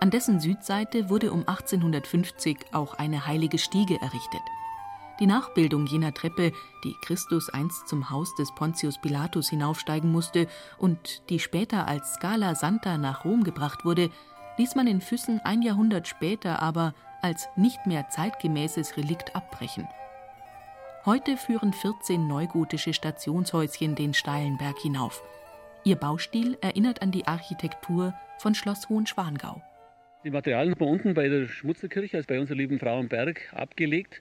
An 0.00 0.10
dessen 0.10 0.40
Südseite 0.40 1.08
wurde 1.08 1.30
um 1.30 1.46
1850 1.46 2.58
auch 2.72 2.94
eine 2.94 3.28
heilige 3.28 3.58
Stiege 3.58 3.94
errichtet. 4.02 4.40
Die 5.20 5.26
Nachbildung 5.28 5.86
jener 5.86 6.12
Treppe, 6.12 6.50
die 6.82 6.96
Christus 7.04 7.48
einst 7.48 7.86
zum 7.86 8.10
Haus 8.10 8.34
des 8.34 8.52
Pontius 8.56 9.00
Pilatus 9.00 9.48
hinaufsteigen 9.48 10.10
musste 10.10 10.48
und 10.78 11.22
die 11.30 11.38
später 11.38 11.86
als 11.86 12.14
Scala 12.14 12.56
Santa 12.56 12.98
nach 12.98 13.24
Rom 13.24 13.44
gebracht 13.44 13.84
wurde, 13.84 14.10
ließ 14.58 14.74
man 14.74 14.88
in 14.88 15.00
Füssen 15.00 15.40
ein 15.44 15.62
Jahrhundert 15.62 16.08
später 16.08 16.60
aber 16.60 16.92
als 17.20 17.46
nicht 17.54 17.86
mehr 17.86 18.08
zeitgemäßes 18.08 18.96
Relikt 18.96 19.36
abbrechen. 19.36 19.86
Heute 21.04 21.36
führen 21.36 21.72
14 21.72 22.28
neugotische 22.28 22.94
Stationshäuschen 22.94 23.96
den 23.96 24.14
steilen 24.14 24.56
Berg 24.56 24.78
hinauf. 24.78 25.20
Ihr 25.82 25.96
Baustil 25.96 26.56
erinnert 26.60 27.02
an 27.02 27.10
die 27.10 27.26
Architektur 27.26 28.14
von 28.38 28.54
Schloss 28.54 28.88
Hohenschwangau. 28.88 29.60
Die 30.24 30.30
Materialien 30.30 30.74
haben 30.74 30.80
wir 30.80 30.86
unten 30.86 31.14
bei 31.14 31.28
der 31.28 31.48
Schmutzerkirche, 31.48 32.16
also 32.16 32.28
bei 32.28 32.38
unserer 32.38 32.56
lieben 32.56 32.78
Frau 32.78 33.00
am 33.00 33.08
Berg, 33.08 33.52
abgelegt. 33.52 34.20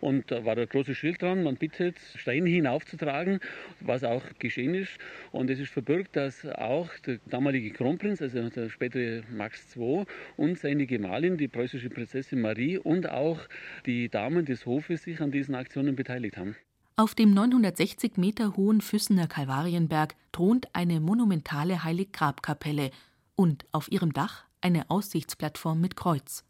Und 0.00 0.30
da 0.30 0.46
war 0.46 0.56
ein 0.56 0.66
großes 0.66 0.96
Schild 0.96 1.20
dran, 1.20 1.42
man 1.42 1.56
bittet, 1.56 1.98
Steine 2.16 2.48
hinaufzutragen, 2.48 3.38
was 3.80 4.02
auch 4.02 4.22
geschehen 4.38 4.74
ist. 4.74 4.92
Und 5.30 5.50
es 5.50 5.60
ist 5.60 5.70
verbürgt, 5.70 6.16
dass 6.16 6.46
auch 6.46 6.88
der 7.06 7.18
damalige 7.26 7.70
Kronprinz, 7.70 8.22
also 8.22 8.48
der 8.48 8.70
spätere 8.70 9.24
Max 9.30 9.76
II 9.76 10.04
und 10.38 10.58
seine 10.58 10.86
Gemahlin, 10.86 11.36
die 11.36 11.48
preußische 11.48 11.90
Prinzessin 11.90 12.40
Marie 12.40 12.78
und 12.78 13.10
auch 13.10 13.38
die 13.84 14.08
Damen 14.08 14.46
des 14.46 14.64
Hofes 14.64 15.02
sich 15.02 15.20
an 15.20 15.32
diesen 15.32 15.54
Aktionen 15.54 15.96
beteiligt 15.96 16.38
haben. 16.38 16.56
Auf 16.96 17.14
dem 17.14 17.34
960 17.34 18.16
Meter 18.16 18.56
hohen 18.56 18.80
Füssener 18.80 19.26
Kalvarienberg 19.26 20.14
thront 20.32 20.68
eine 20.72 20.98
monumentale 20.98 21.84
Heiliggrabkapelle 21.84 22.90
und 23.36 23.66
auf 23.72 23.92
ihrem 23.92 24.14
Dach 24.14 24.46
eine 24.62 24.90
Aussichtsplattform 24.90 25.80
mit 25.80 25.96
Kreuz. 25.96 26.44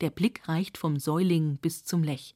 Der 0.00 0.10
Blick 0.10 0.48
reicht 0.48 0.78
vom 0.78 0.98
Säuling 0.98 1.58
bis 1.58 1.84
zum 1.84 2.02
Lech. 2.02 2.34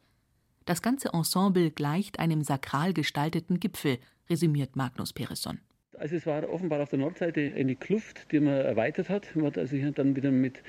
Das 0.64 0.82
ganze 0.82 1.12
Ensemble 1.12 1.70
gleicht 1.70 2.18
einem 2.18 2.42
sakral 2.42 2.92
gestalteten 2.92 3.60
Gipfel, 3.60 3.98
resümiert 4.28 4.76
Magnus 4.76 5.12
Peresson. 5.12 5.60
Also 5.98 6.16
es 6.16 6.24
war 6.26 6.48
offenbar 6.48 6.80
auf 6.80 6.88
der 6.88 6.98
Nordseite 6.98 7.52
eine 7.54 7.76
Kluft, 7.76 8.32
die 8.32 8.40
man 8.40 8.54
erweitert 8.54 9.08
hat. 9.08 9.34
Man 9.36 9.46
hat 9.46 9.58
also 9.58 9.76
dann 9.90 10.16
wieder 10.16 10.30
mit 10.30 10.62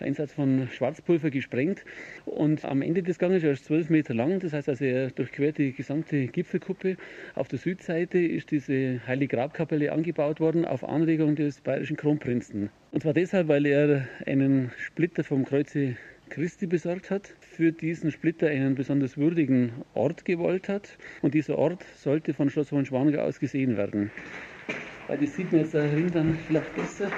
Einsatz 0.00 0.32
von 0.32 0.68
Schwarzpulver 0.72 1.30
gesprengt. 1.30 1.84
Und 2.24 2.64
am 2.64 2.82
Ende 2.82 3.02
des 3.02 3.18
Ganges, 3.18 3.42
er 3.42 3.52
ist 3.52 3.64
zwölf 3.64 3.90
Meter 3.90 4.14
lang, 4.14 4.40
das 4.40 4.52
heißt 4.52 4.68
also, 4.68 4.84
er 4.84 5.10
durchquert 5.10 5.58
die 5.58 5.72
gesamte 5.72 6.26
Gipfelkuppe. 6.26 6.96
Auf 7.34 7.48
der 7.48 7.58
Südseite 7.58 8.18
ist 8.18 8.50
diese 8.50 9.00
Heilige 9.06 9.36
Grabkapelle 9.36 9.92
angebaut 9.92 10.40
worden 10.40 10.64
auf 10.64 10.84
Anregung 10.84 11.36
des 11.36 11.60
bayerischen 11.60 11.96
Kronprinzen. 11.96 12.70
Und 12.92 13.02
zwar 13.02 13.12
deshalb, 13.12 13.48
weil 13.48 13.66
er 13.66 14.08
einen 14.26 14.70
Splitter 14.78 15.24
vom 15.24 15.44
Kreuze 15.44 15.96
Christi 16.30 16.66
besorgt 16.66 17.10
hat, 17.10 17.34
für 17.40 17.72
diesen 17.72 18.10
Splitter 18.10 18.48
einen 18.48 18.74
besonders 18.74 19.16
würdigen 19.16 19.72
Ort 19.94 20.24
gewollt 20.24 20.68
hat. 20.68 20.96
Und 21.22 21.34
dieser 21.34 21.58
Ort 21.58 21.84
sollte 21.96 22.34
von 22.34 22.50
Schloss 22.50 22.72
Hohenschwangau 22.72 23.20
aus 23.20 23.38
gesehen 23.40 23.76
werden. 23.76 24.10
Weil 25.06 25.18
das 25.18 25.36
sieht 25.36 25.52
man 25.52 25.60
jetzt 25.60 25.74
da 25.74 25.86
drin 25.86 26.10
dann 26.12 26.38
vielleicht 26.46 26.74
besser. 26.74 27.10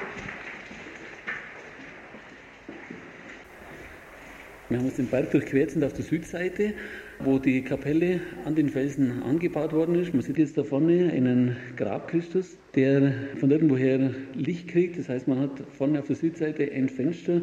Wir 4.68 4.78
haben 4.78 4.86
uns 4.86 4.96
den 4.96 5.06
Berg 5.06 5.30
durchquert, 5.30 5.70
sind 5.70 5.84
auf 5.84 5.92
der 5.92 6.04
Südseite, 6.04 6.74
wo 7.20 7.38
die 7.38 7.62
Kapelle 7.62 8.20
an 8.44 8.56
den 8.56 8.68
Felsen 8.68 9.22
angebaut 9.22 9.72
worden 9.72 9.94
ist. 9.94 10.12
Man 10.12 10.24
sieht 10.24 10.38
jetzt 10.38 10.58
da 10.58 10.64
vorne 10.64 11.12
einen 11.12 11.56
Grabchristus, 11.76 12.58
der 12.74 13.14
von 13.38 13.52
irgendwoher 13.52 14.10
Licht 14.34 14.66
kriegt. 14.66 14.98
Das 14.98 15.08
heißt, 15.08 15.28
man 15.28 15.38
hat 15.38 15.62
vorne 15.70 16.00
auf 16.00 16.08
der 16.08 16.16
Südseite 16.16 16.68
ein 16.72 16.88
Fenster 16.88 17.42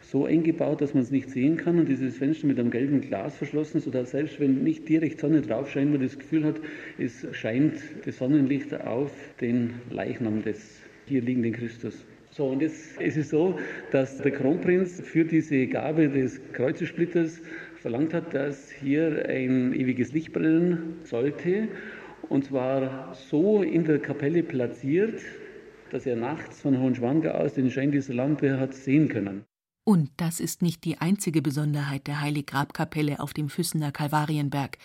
so 0.00 0.26
eng 0.26 0.44
gebaut, 0.44 0.80
dass 0.80 0.94
man 0.94 1.02
es 1.02 1.10
nicht 1.10 1.28
sehen 1.28 1.58
kann 1.58 1.78
und 1.78 1.90
dieses 1.90 2.16
Fenster 2.16 2.46
mit 2.46 2.58
einem 2.58 2.70
gelben 2.70 3.02
Glas 3.02 3.36
verschlossen, 3.36 3.82
sodass 3.82 4.12
selbst 4.12 4.40
wenn 4.40 4.64
nicht 4.64 4.88
direkt 4.88 5.20
Sonne 5.20 5.42
drauf 5.42 5.70
scheint, 5.70 5.92
man 5.92 6.00
das 6.00 6.18
Gefühl 6.18 6.44
hat, 6.44 6.58
es 6.96 7.26
scheint 7.32 7.74
das 8.06 8.16
Sonnenlicht 8.16 8.72
auf 8.80 9.12
den 9.42 9.74
Leichnam 9.90 10.42
des 10.42 10.80
hier 11.06 11.20
liegenden 11.20 11.52
Christus. 11.52 12.06
So, 12.34 12.46
und 12.46 12.62
jetzt 12.62 12.98
ist 12.98 13.18
es 13.18 13.28
so, 13.28 13.58
dass 13.90 14.16
der 14.16 14.32
Kronprinz 14.32 15.02
für 15.02 15.26
diese 15.26 15.66
Gabe 15.66 16.08
des 16.08 16.40
Kreuzesplitters 16.54 17.42
verlangt 17.76 18.14
hat, 18.14 18.32
dass 18.32 18.70
hier 18.70 19.26
ein 19.28 19.74
ewiges 19.74 20.12
Licht 20.12 20.32
brennen 20.32 20.96
sollte. 21.04 21.68
Und 22.30 22.46
zwar 22.46 23.14
so 23.14 23.62
in 23.62 23.84
der 23.84 23.98
Kapelle 23.98 24.42
platziert, 24.42 25.20
dass 25.90 26.06
er 26.06 26.16
nachts 26.16 26.62
von 26.62 26.78
Hohenschwangau 26.80 27.32
aus 27.32 27.52
den 27.52 27.70
Schein 27.70 27.92
dieser 27.92 28.14
Lampe 28.14 28.58
hat 28.58 28.72
sehen 28.72 29.10
können. 29.10 29.44
Und 29.84 30.10
das 30.16 30.40
ist 30.40 30.62
nicht 30.62 30.84
die 30.84 30.96
einzige 30.98 31.42
Besonderheit 31.42 32.06
der 32.06 32.22
Heiliggrabkapelle 32.22 33.20
auf 33.20 33.34
dem 33.34 33.50
Füssener 33.50 33.92
Kalvarienberg. 33.92 34.78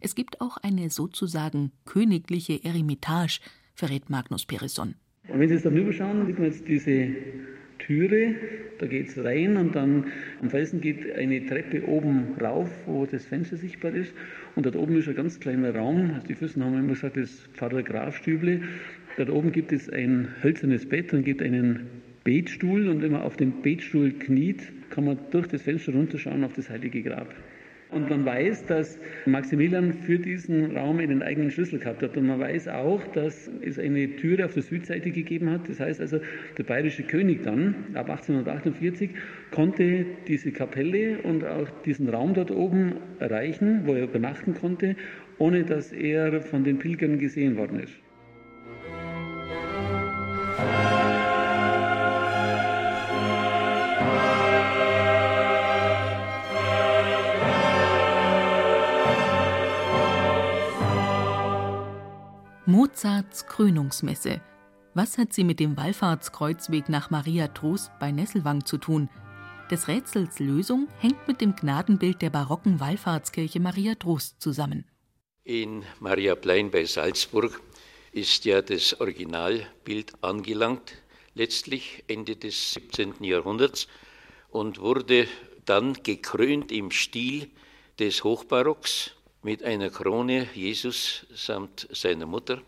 Es 0.00 0.14
gibt 0.14 0.40
auch 0.40 0.56
eine 0.58 0.88
sozusagen 0.88 1.72
königliche 1.84 2.62
Eremitage, 2.62 3.40
verrät 3.74 4.08
Magnus 4.08 4.46
Peresson. 4.46 4.94
Und 5.28 5.38
wenn 5.38 5.48
Sie 5.48 5.54
jetzt 5.54 5.64
dann 5.64 5.74
rüberschauen, 5.74 6.26
sieht 6.26 6.38
man 6.38 6.48
jetzt 6.48 6.66
diese 6.66 7.08
Türe, 7.78 8.34
da 8.78 8.86
geht 8.86 9.08
es 9.08 9.24
rein 9.24 9.56
und 9.56 9.74
dann 9.74 10.06
am 10.40 10.50
Felsen 10.50 10.80
geht 10.80 11.14
eine 11.14 11.46
Treppe 11.46 11.86
oben 11.86 12.34
rauf, 12.40 12.68
wo 12.86 13.06
das 13.06 13.24
Fenster 13.24 13.56
sichtbar 13.56 13.94
ist. 13.94 14.12
Und 14.56 14.66
dort 14.66 14.76
oben 14.76 14.96
ist 14.96 15.08
ein 15.08 15.14
ganz 15.14 15.38
kleiner 15.38 15.74
Raum. 15.74 16.10
Also 16.14 16.26
die 16.26 16.34
Füssen 16.34 16.64
haben 16.64 16.78
immer 16.78 16.88
gesagt, 16.88 17.16
das 17.16 17.48
Pfarrer 17.54 17.82
Grafstüble. 17.82 18.62
Dort 19.16 19.30
oben 19.30 19.52
gibt 19.52 19.72
es 19.72 19.88
ein 19.88 20.28
hölzernes 20.42 20.88
Bett 20.88 21.12
und 21.12 21.24
gibt 21.24 21.42
einen 21.42 21.86
Betstuhl. 22.24 22.88
Und 22.88 23.02
wenn 23.02 23.12
man 23.12 23.22
auf 23.22 23.36
den 23.36 23.62
Betstuhl 23.62 24.12
kniet, 24.12 24.62
kann 24.90 25.04
man 25.04 25.18
durch 25.30 25.46
das 25.46 25.62
Fenster 25.62 25.92
runterschauen 25.92 26.44
auf 26.44 26.54
das 26.54 26.68
Heilige 26.68 27.02
Grab. 27.02 27.32
Und 27.92 28.08
man 28.08 28.24
weiß, 28.24 28.66
dass 28.66 28.98
Maximilian 29.26 29.92
für 29.92 30.18
diesen 30.18 30.76
Raum 30.76 30.98
einen 30.98 31.22
eigenen 31.22 31.50
Schlüssel 31.50 31.78
gehabt 31.78 32.02
hat. 32.02 32.16
Und 32.16 32.26
man 32.26 32.40
weiß 32.40 32.68
auch, 32.68 33.06
dass 33.08 33.50
es 33.60 33.78
eine 33.78 34.16
Türe 34.16 34.46
auf 34.46 34.54
der 34.54 34.62
Südseite 34.62 35.10
gegeben 35.10 35.50
hat. 35.50 35.68
Das 35.68 35.78
heißt 35.78 36.00
also, 36.00 36.18
der 36.56 36.64
bayerische 36.64 37.02
König 37.02 37.42
dann, 37.42 37.74
ab 37.94 38.08
1848, 38.08 39.10
konnte 39.50 40.06
diese 40.26 40.52
Kapelle 40.52 41.18
und 41.18 41.44
auch 41.44 41.68
diesen 41.84 42.08
Raum 42.08 42.32
dort 42.32 42.50
oben 42.50 42.94
erreichen, 43.18 43.82
wo 43.84 43.94
er 43.94 44.04
übernachten 44.04 44.54
konnte, 44.54 44.96
ohne 45.38 45.64
dass 45.64 45.92
er 45.92 46.40
von 46.40 46.64
den 46.64 46.78
Pilgern 46.78 47.18
gesehen 47.18 47.56
worden 47.56 47.80
ist. 47.80 47.94
Mozarts 62.64 63.48
Krönungsmesse. 63.48 64.40
Was 64.94 65.18
hat 65.18 65.32
sie 65.32 65.42
mit 65.42 65.58
dem 65.58 65.76
Wallfahrtskreuzweg 65.76 66.88
nach 66.88 67.10
Maria 67.10 67.48
Trost 67.48 67.90
bei 67.98 68.12
Nesselwang 68.12 68.64
zu 68.64 68.78
tun? 68.78 69.08
Des 69.68 69.88
Rätsels 69.88 70.38
Lösung 70.38 70.86
hängt 71.00 71.26
mit 71.26 71.40
dem 71.40 71.56
Gnadenbild 71.56 72.22
der 72.22 72.30
barocken 72.30 72.78
Wallfahrtskirche 72.78 73.58
Maria 73.58 73.96
Trost 73.96 74.40
zusammen. 74.40 74.84
In 75.42 75.82
Maria 75.98 76.36
Plein 76.36 76.70
bei 76.70 76.84
Salzburg 76.84 77.60
ist 78.12 78.44
ja 78.44 78.62
das 78.62 79.00
Originalbild 79.00 80.12
angelangt, 80.22 81.02
letztlich 81.34 82.04
Ende 82.06 82.36
des 82.36 82.74
17. 82.74 83.24
Jahrhunderts, 83.24 83.88
und 84.50 84.78
wurde 84.78 85.26
dann 85.64 85.94
gekrönt 86.04 86.70
im 86.70 86.92
Stil 86.92 87.50
des 87.98 88.22
Hochbarocks 88.22 89.16
mit 89.42 89.64
einer 89.64 89.90
Krone 89.90 90.48
Jesus 90.54 91.26
samt 91.34 91.88
seiner 91.92 92.26
Mutter. 92.26 92.62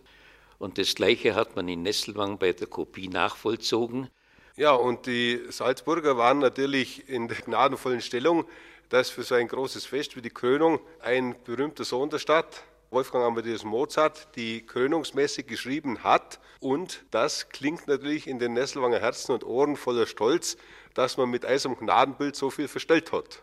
Und 0.58 0.78
das 0.78 0.94
Gleiche 0.94 1.34
hat 1.34 1.56
man 1.56 1.68
in 1.68 1.82
Nesselwang 1.82 2.38
bei 2.38 2.52
der 2.52 2.66
Kopie 2.66 3.08
nachvollzogen. 3.08 4.08
Ja, 4.56 4.72
und 4.72 5.06
die 5.06 5.40
Salzburger 5.50 6.16
waren 6.16 6.38
natürlich 6.38 7.08
in 7.08 7.28
der 7.28 7.38
gnadenvollen 7.38 8.00
Stellung, 8.00 8.44
dass 8.88 9.10
für 9.10 9.22
so 9.22 9.34
ein 9.34 9.48
großes 9.48 9.86
Fest 9.86 10.16
wie 10.16 10.22
die 10.22 10.30
Krönung 10.30 10.80
ein 11.00 11.34
berühmter 11.44 11.84
Sohn 11.84 12.10
der 12.10 12.18
Stadt, 12.18 12.64
Wolfgang 12.90 13.24
Amadeus 13.24 13.64
Mozart, 13.64 14.28
die 14.36 14.64
Krönungsmesse 14.64 15.42
geschrieben 15.42 16.04
hat. 16.04 16.38
Und 16.60 17.04
das 17.10 17.48
klingt 17.48 17.88
natürlich 17.88 18.26
in 18.26 18.38
den 18.38 18.52
Nesselwanger 18.52 19.00
Herzen 19.00 19.32
und 19.32 19.44
Ohren 19.44 19.76
voller 19.76 20.06
Stolz, 20.06 20.56
dass 20.94 21.16
man 21.16 21.30
mit 21.30 21.44
einem 21.44 21.76
Gnadenbild 21.76 22.36
so 22.36 22.50
viel 22.50 22.68
verstellt 22.68 23.12
hat. 23.12 23.42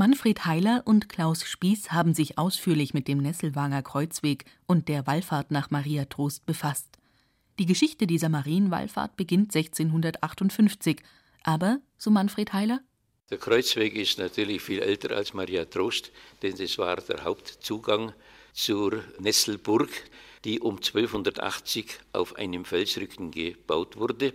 Manfred 0.00 0.46
Heiler 0.46 0.80
und 0.86 1.10
Klaus 1.10 1.44
Spieß 1.44 1.92
haben 1.92 2.14
sich 2.14 2.38
ausführlich 2.38 2.94
mit 2.94 3.06
dem 3.06 3.18
Nesselwanger 3.18 3.82
Kreuzweg 3.82 4.46
und 4.66 4.88
der 4.88 5.06
Wallfahrt 5.06 5.50
nach 5.50 5.70
Maria 5.70 6.06
Trost 6.06 6.46
befasst. 6.46 6.96
Die 7.58 7.66
Geschichte 7.66 8.06
dieser 8.06 8.30
Marienwallfahrt 8.30 9.18
beginnt 9.18 9.54
1658, 9.54 11.02
aber, 11.42 11.80
so 11.98 12.10
Manfred 12.10 12.54
Heiler, 12.54 12.80
der 13.28 13.36
Kreuzweg 13.36 13.94
ist 13.94 14.18
natürlich 14.18 14.62
viel 14.62 14.78
älter 14.78 15.14
als 15.14 15.34
Maria 15.34 15.66
Trost, 15.66 16.12
denn 16.40 16.56
das 16.56 16.78
war 16.78 16.96
der 16.96 17.22
Hauptzugang 17.24 18.14
zur 18.54 19.04
Nesselburg, 19.18 19.90
die 20.46 20.60
um 20.60 20.76
1280 20.76 22.00
auf 22.14 22.36
einem 22.36 22.64
Felsrücken 22.64 23.32
gebaut 23.32 23.98
wurde. 23.98 24.32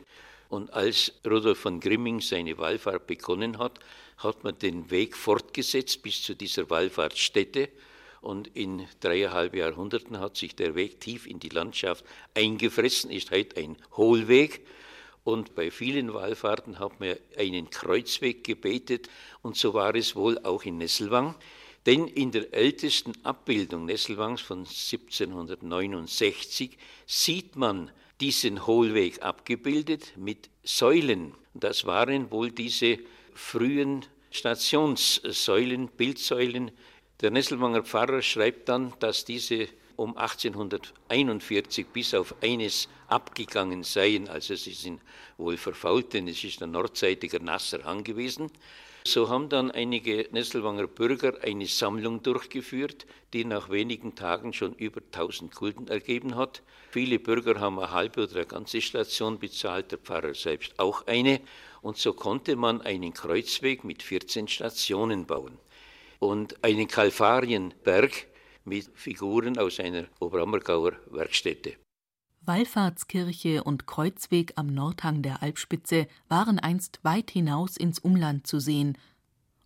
Und 0.47 0.71
als 0.73 1.11
Rudolf 1.25 1.57
von 1.57 1.79
Grimming 1.79 2.21
seine 2.21 2.55
Wallfahrt 2.59 3.07
begonnen 3.07 3.57
hat, 3.57 3.79
hat 4.17 4.43
man 4.43 4.57
den 4.57 4.89
Weg 4.91 5.15
fortgesetzt 5.15 6.01
bis 6.01 6.23
zu 6.23 6.35
dieser 6.35 6.69
Wallfahrtsstätte. 6.69 7.69
Und 8.21 8.47
in 8.55 8.87
dreieinhalb 9.01 9.55
Jahrhunderten 9.55 10.19
hat 10.19 10.37
sich 10.37 10.55
der 10.55 10.75
Weg 10.75 10.99
tief 10.99 11.27
in 11.27 11.39
die 11.39 11.49
Landschaft 11.49 12.03
eingefressen, 12.33 13.11
ist 13.11 13.31
heute 13.31 13.57
ein 13.57 13.77
Hohlweg. 13.95 14.65
Und 15.23 15.55
bei 15.55 15.71
vielen 15.71 16.13
Wallfahrten 16.13 16.79
hat 16.79 16.99
man 16.99 17.15
einen 17.37 17.69
Kreuzweg 17.69 18.43
gebetet. 18.43 19.09
Und 19.41 19.57
so 19.57 19.73
war 19.73 19.95
es 19.95 20.15
wohl 20.15 20.39
auch 20.39 20.63
in 20.63 20.77
Nesselwang. 20.77 21.35
Denn 21.85 22.07
in 22.07 22.31
der 22.31 22.51
ältesten 22.53 23.13
Abbildung 23.23 23.85
Nesselwangs 23.85 24.41
von 24.41 24.59
1769 24.59 26.77
sieht 27.05 27.55
man 27.55 27.91
diesen 28.21 28.65
Hohlweg 28.65 29.21
abgebildet 29.21 30.13
mit 30.15 30.49
Säulen. 30.63 31.33
Das 31.53 31.85
waren 31.85 32.31
wohl 32.31 32.51
diese 32.51 32.97
frühen 33.35 34.05
Stationssäulen, 34.31 35.89
Bildsäulen. 35.89 36.71
Der 37.21 37.29
Nesselwanger 37.29 37.83
Pfarrer 37.83 38.21
schreibt 38.21 38.69
dann, 38.69 38.93
dass 38.99 39.25
diese 39.25 39.67
um 39.95 40.17
1841 40.17 41.87
bis 41.87 42.13
auf 42.13 42.35
eines 42.41 42.89
abgegangen 43.07 43.83
seien. 43.83 44.27
Also 44.27 44.55
sie 44.55 44.73
sind 44.73 45.01
wohl 45.37 45.57
verfault, 45.57 46.13
denn 46.13 46.27
es 46.27 46.43
ist 46.43 46.61
ein 46.63 46.71
nordseitiger 46.71 47.39
nasser 47.39 47.83
Hang 47.83 48.03
gewesen. 48.03 48.51
So 49.07 49.29
haben 49.29 49.49
dann 49.49 49.69
einige 49.69 50.27
Nesselwanger 50.31 50.87
Bürger 50.87 51.35
eine 51.43 51.67
Sammlung 51.67 52.23
durchgeführt, 52.23 53.05
die 53.33 53.45
nach 53.45 53.69
wenigen 53.69 54.15
Tagen 54.15 54.51
schon 54.51 54.73
über 54.73 54.99
1000 54.99 55.53
Gulden 55.53 55.87
ergeben 55.87 56.35
hat. 56.35 56.63
Viele 56.89 57.19
Bürger 57.19 57.59
haben 57.59 57.77
eine 57.77 57.91
halbe 57.91 58.23
oder 58.23 58.37
eine 58.37 58.45
ganze 58.47 58.81
Station 58.81 59.37
bezahlt, 59.37 59.91
der 59.91 59.99
Pfarrer 59.99 60.33
selbst 60.33 60.79
auch 60.79 61.05
eine. 61.05 61.39
Und 61.85 61.97
so 61.97 62.13
konnte 62.13 62.55
man 62.55 62.81
einen 62.81 63.13
Kreuzweg 63.13 63.83
mit 63.83 64.01
14 64.01 64.47
Stationen 64.47 65.27
bauen 65.27 65.59
und 66.17 66.63
einen 66.63 66.87
Kalfarienberg 66.87 68.25
mit 68.63 68.89
Figuren 68.95 69.59
aus 69.59 69.79
einer 69.79 70.05
Oberammergauer 70.19 70.93
Werkstätte. 71.11 71.75
Wallfahrtskirche 72.41 73.63
und 73.63 73.85
Kreuzweg 73.85 74.53
am 74.55 74.73
Nordhang 74.73 75.21
der 75.21 75.43
Alpspitze 75.43 76.07
waren 76.27 76.57
einst 76.57 77.01
weit 77.03 77.29
hinaus 77.29 77.77
ins 77.77 77.99
Umland 77.99 78.47
zu 78.47 78.59
sehen. 78.59 78.97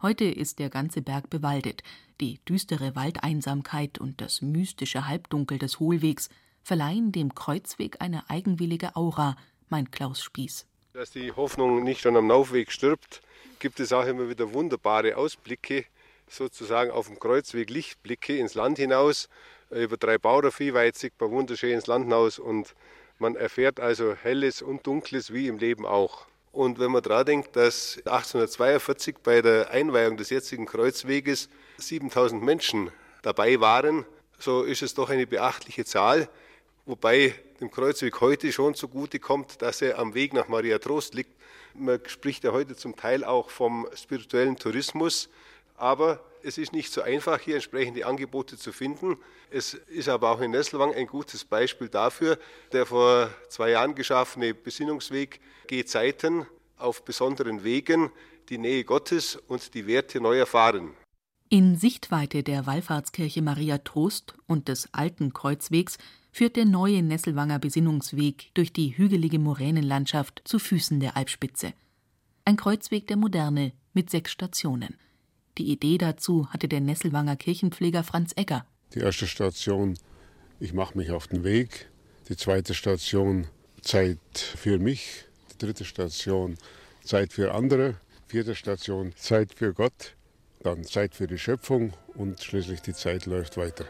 Heute 0.02 0.26
ist 0.26 0.60
der 0.60 0.70
ganze 0.70 1.02
Berg 1.02 1.30
bewaldet. 1.30 1.84
Die 2.20 2.44
düstere 2.44 2.98
Waldeinsamkeit 2.98 3.98
und 3.98 4.20
das 4.20 4.42
mystische 4.42 5.08
Halbdunkel 5.08 5.58
des 5.58 5.80
Hohlwegs 5.80 6.28
verleihen 6.64 7.14
dem 7.14 7.34
Kreuzweg 7.34 8.02
eine 8.02 8.30
eigenwillige 8.30 8.98
Aura, 8.98 9.38
meint 9.70 9.94
Klaus 9.94 10.22
Spieß. 10.22 10.69
Dass 10.94 11.12
die 11.12 11.32
Hoffnung 11.34 11.84
nicht 11.84 12.02
schon 12.02 12.18
am 12.18 12.30
Laufweg 12.30 12.72
stirbt, 12.72 13.22
gibt 13.60 13.80
es 13.80 13.94
auch 13.94 14.08
immer 14.08 14.28
wieder 14.28 14.54
wunderbare 14.54 15.18
Ausblicke, 15.18 15.86
sozusagen 16.28 16.90
auf 16.90 17.06
dem 17.06 17.20
Kreuzweg 17.20 17.70
Lichtblicke 17.70 18.36
ins 18.38 18.56
Land 18.56 18.80
hinaus. 18.80 19.30
Über 19.70 19.98
drei 19.98 20.18
Bauderviehweid 20.18 20.96
sieht 20.96 21.14
man 21.20 21.30
wunderschön 21.30 21.74
ins 21.74 21.86
Land 21.86 22.06
hinaus 22.06 22.40
und 22.40 22.74
man 23.20 23.36
erfährt 23.36 23.80
also 23.80 24.16
Helles 24.16 24.64
und 24.64 24.88
Dunkles 24.88 25.32
wie 25.32 25.48
im 25.48 25.60
Leben 25.60 25.86
auch. 25.86 26.26
Und 26.52 26.80
wenn 26.80 26.90
man 26.90 27.04
daran 27.04 27.28
denkt, 27.28 27.56
dass 27.56 27.98
1842 27.98 29.18
bei 29.22 29.44
der 29.44 29.70
Einweihung 29.70 30.18
des 30.18 30.32
jetzigen 30.32 30.66
Kreuzweges 30.66 31.50
7000 31.78 32.42
Menschen 32.42 32.90
dabei 33.22 33.60
waren, 33.60 34.06
so 34.40 34.64
ist 34.64 34.82
es 34.82 34.96
doch 34.96 35.12
eine 35.12 35.28
beachtliche 35.28 35.86
Zahl 35.86 36.30
wobei 36.90 37.36
dem 37.62 37.70
Kreuzweg 37.70 38.20
heute 38.20 38.52
schon 38.52 38.74
zugute 38.74 39.20
kommt, 39.20 39.62
dass 39.62 39.82
er 39.82 40.00
am 40.00 40.16
Weg 40.16 40.34
nach 40.34 40.48
Maria 40.48 40.80
Trost 40.80 41.14
liegt. 41.14 41.32
Man 41.76 42.00
spricht 42.08 42.44
ja 42.44 42.52
heute 42.52 42.76
zum 42.76 42.96
Teil 42.96 43.24
auch 43.24 43.52
vom 43.52 43.88
spirituellen 43.94 44.58
Tourismus, 44.58 45.30
aber 45.78 46.20
es 46.42 46.58
ist 46.58 46.74
nicht 46.74 46.92
so 46.92 47.02
einfach, 47.02 47.40
hier 47.40 47.56
entsprechende 47.56 48.08
Angebote 48.08 48.58
zu 48.58 48.72
finden. 48.72 49.18
Es 49.52 49.76
ist 49.76 50.10
aber 50.10 50.32
auch 50.32 50.42
in 50.42 50.52
Nesselwang 50.52 50.96
ein 50.96 51.06
gutes 51.06 51.46
Beispiel 51.46 51.90
dafür. 51.90 52.40
Der 52.72 52.88
vor 52.88 53.30
zwei 53.50 53.72
Jahren 53.72 53.94
geschaffene 53.94 54.56
Besinnungsweg 54.56 55.40
geht 55.68 55.90
Zeiten 55.90 56.48
auf 56.78 57.04
besonderen 57.06 57.64
Wegen 57.64 58.10
die 58.50 58.58
Nähe 58.58 58.84
Gottes 58.84 59.36
und 59.36 59.76
die 59.76 59.86
Werte 59.86 60.20
neu 60.20 60.40
erfahren. 60.40 60.96
In 61.52 61.76
Sichtweite 61.76 62.44
der 62.44 62.66
Wallfahrtskirche 62.66 63.42
Maria 63.42 63.80
Trost 63.80 64.36
und 64.48 64.68
des 64.68 64.94
alten 64.94 65.34
Kreuzwegs 65.34 65.98
führt 66.32 66.56
der 66.56 66.66
neue 66.66 67.02
Nesselwanger 67.02 67.60
Besinnungsweg 67.60 68.52
durch 68.54 68.72
die 68.72 68.98
hügelige 68.98 69.40
Moränenlandschaft 69.40 70.42
zu 70.46 70.60
Füßen 70.60 71.00
der 71.00 71.18
Alpspitze. 71.18 71.74
Ein 72.46 72.58
Kreuzweg 72.58 73.08
der 73.08 73.18
Moderne 73.18 73.74
mit 73.94 74.10
sechs 74.10 74.32
Stationen. 74.32 74.96
Die 75.58 75.72
Idee 75.72 75.98
dazu 75.98 76.48
hatte 76.52 76.68
der 76.68 76.80
Nesselwanger 76.80 77.36
Kirchenpfleger 77.36 78.04
Franz 78.04 78.32
Egger. 78.36 78.66
Die 78.94 79.00
erste 79.00 79.28
Station, 79.28 79.98
ich 80.60 80.74
mache 80.74 80.98
mich 80.98 81.12
auf 81.12 81.28
den 81.28 81.44
Weg. 81.44 81.90
Die 82.30 82.38
zweite 82.38 82.74
Station, 82.74 83.48
Zeit 83.82 84.18
für 84.34 84.80
mich. 84.80 85.26
Die 85.54 85.58
dritte 85.58 85.86
Station, 85.86 86.58
Zeit 87.04 87.34
für 87.34 87.54
andere. 87.54 87.96
Vierte 88.28 88.56
Station, 88.56 89.14
Zeit 89.16 89.54
für 89.54 89.74
Gott. 89.74 90.16
Dann 90.62 90.84
Zeit 90.84 91.16
für 91.16 91.28
die 91.28 91.38
Schöpfung 91.38 91.94
und 92.16 92.42
schließlich 92.42 92.82
die 92.82 92.94
Zeit 92.94 93.26
läuft 93.26 93.58
weiter. 93.58 93.86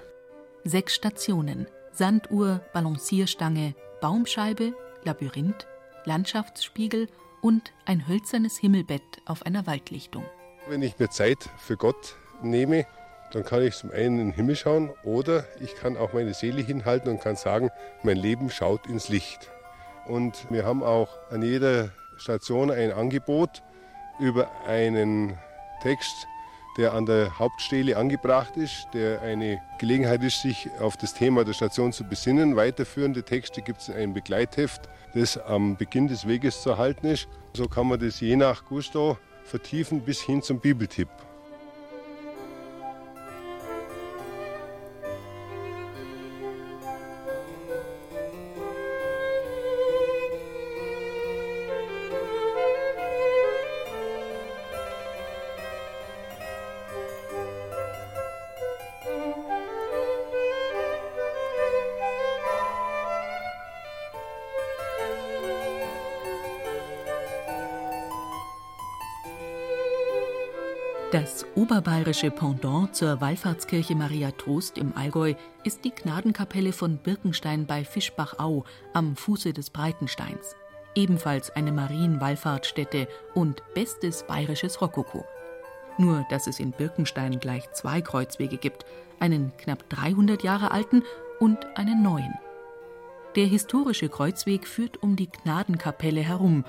Sechs 0.63 0.95
Stationen, 0.95 1.67
Sanduhr, 1.99 2.61
Balancierstange, 2.71 3.75
Baumscheibe, 3.99 4.73
Labyrinth, 5.03 5.67
Landschaftsspiegel 6.05 7.09
und 7.41 7.73
ein 7.83 8.07
hölzernes 8.07 8.57
Himmelbett 8.57 9.01
auf 9.25 9.45
einer 9.45 9.67
Waldlichtung. 9.67 10.23
Wenn 10.69 10.81
ich 10.81 10.97
mir 10.97 11.09
Zeit 11.09 11.49
für 11.57 11.75
Gott 11.75 12.15
nehme, 12.41 12.85
dann 13.33 13.43
kann 13.43 13.63
ich 13.63 13.75
zum 13.75 13.91
einen 13.91 14.17
in 14.17 14.27
den 14.27 14.31
Himmel 14.31 14.55
schauen 14.55 14.91
oder 15.03 15.43
ich 15.59 15.75
kann 15.75 15.97
auch 15.97 16.13
meine 16.13 16.33
Seele 16.33 16.61
hinhalten 16.61 17.11
und 17.11 17.19
kann 17.19 17.35
sagen, 17.35 17.69
mein 18.01 18.15
Leben 18.15 18.49
schaut 18.49 18.87
ins 18.87 19.09
Licht. 19.09 19.51
Und 20.07 20.49
wir 20.49 20.63
haben 20.63 20.83
auch 20.83 21.09
an 21.29 21.41
jeder 21.41 21.89
Station 22.15 22.71
ein 22.71 22.93
Angebot 22.93 23.61
über 24.21 24.49
einen 24.65 25.37
Text, 25.81 26.27
der 26.79 26.93
an 26.93 27.05
der 27.05 27.37
Hauptstele 27.37 27.97
angebracht 27.97 28.55
ist, 28.55 28.87
der 28.93 29.21
eine 29.21 29.61
Gelegenheit 29.79 30.23
ist, 30.23 30.41
sich 30.41 30.69
auf 30.79 30.95
das 30.95 31.13
Thema 31.13 31.43
der 31.43 31.51
Station 31.51 31.91
zu 31.91 32.05
besinnen. 32.05 32.55
Weiterführende 32.55 33.21
Texte 33.21 33.61
gibt 33.61 33.81
es 33.81 33.89
in 33.89 33.95
einem 33.95 34.13
Begleitheft, 34.13 34.87
das 35.13 35.37
am 35.37 35.75
Beginn 35.75 36.07
des 36.07 36.25
Weges 36.25 36.61
zu 36.61 36.69
erhalten 36.69 37.07
ist. 37.07 37.27
So 37.53 37.67
kann 37.67 37.87
man 37.87 37.99
das 37.99 38.21
je 38.21 38.37
nach 38.37 38.63
Gusto 38.63 39.17
vertiefen 39.43 39.99
bis 39.99 40.21
hin 40.21 40.41
zum 40.41 40.61
Bibeltipp. 40.61 41.09
Das 71.11 71.43
oberbayerische 71.55 72.29
Pendant 72.29 72.95
zur 72.95 73.19
Wallfahrtskirche 73.19 73.95
Maria 73.95 74.29
Trost 74.29 74.77
im 74.77 74.95
Allgäu 74.95 75.33
ist 75.63 75.83
die 75.83 75.89
Gnadenkapelle 75.89 76.71
von 76.71 76.97
Birkenstein 76.97 77.65
bei 77.65 77.83
Fischbachau 77.83 78.63
am 78.93 79.15
Fuße 79.15 79.51
des 79.51 79.71
Breitensteins. 79.71 80.55
Ebenfalls 80.93 81.49
eine 81.49 81.71
Marienwallfahrtsstätte 81.71 83.07
und 83.33 83.63
bestes 83.73 84.21
bayerisches 84.21 84.81
Rokoko. 84.81 85.25
Nur, 85.97 86.27
dass 86.29 86.45
es 86.45 86.59
in 86.59 86.73
Birkenstein 86.73 87.39
gleich 87.39 87.71
zwei 87.71 88.01
Kreuzwege 88.01 88.57
gibt, 88.57 88.85
einen 89.19 89.51
knapp 89.57 89.89
300 89.89 90.43
Jahre 90.43 90.69
alten 90.69 91.01
und 91.39 91.57
einen 91.75 92.03
neuen. 92.03 92.35
Der 93.35 93.47
historische 93.47 94.09
Kreuzweg 94.09 94.67
führt 94.67 95.01
um 95.01 95.15
die 95.15 95.31
Gnadenkapelle 95.31 96.21
herum. 96.21 96.65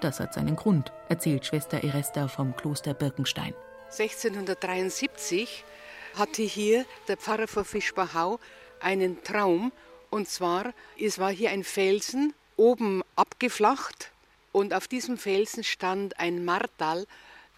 Das 0.00 0.18
hat 0.18 0.32
seinen 0.32 0.56
Grund, 0.56 0.92
erzählt 1.10 1.44
Schwester 1.44 1.84
Eresta 1.84 2.26
vom 2.26 2.56
Kloster 2.56 2.94
Birkenstein. 2.94 3.52
1673 3.92 5.64
hatte 6.14 6.42
hier 6.42 6.86
der 7.08 7.18
Pfarrer 7.18 7.46
von 7.46 7.64
Fischbachau 7.64 8.40
einen 8.80 9.22
Traum. 9.22 9.70
Und 10.08 10.28
zwar, 10.28 10.72
es 10.98 11.18
war 11.18 11.30
hier 11.30 11.50
ein 11.50 11.62
Felsen, 11.62 12.32
oben 12.56 13.02
abgeflacht, 13.16 14.10
und 14.50 14.74
auf 14.74 14.88
diesem 14.88 15.16
Felsen 15.16 15.64
stand 15.64 16.18
ein 16.18 16.44
Martal, 16.44 17.06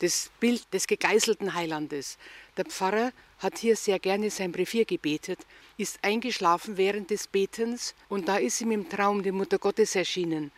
das 0.01 0.31
Bild 0.41 0.73
des 0.73 0.87
gegeißelten 0.87 1.55
Heilandes. 1.55 2.19
Der 2.57 2.65
Pfarrer 2.65 3.13
hat 3.39 3.59
hier 3.59 3.77
sehr 3.77 3.99
gerne 3.99 4.31
sein 4.31 4.53
Brevier 4.53 4.85
gebetet, 4.85 5.39
ist 5.77 5.99
eingeschlafen 6.03 6.77
während 6.77 7.11
des 7.11 7.27
Betens 7.27 7.95
und 8.09 8.29
da 8.29 8.37
ist 8.37 8.61
ihm 8.61 8.73
im 8.73 8.89
Traum 8.89 9.23
die 9.23 9.33
Mutter 9.33 9.59
Gottes 9.59 9.95
erschienen 9.95 10.53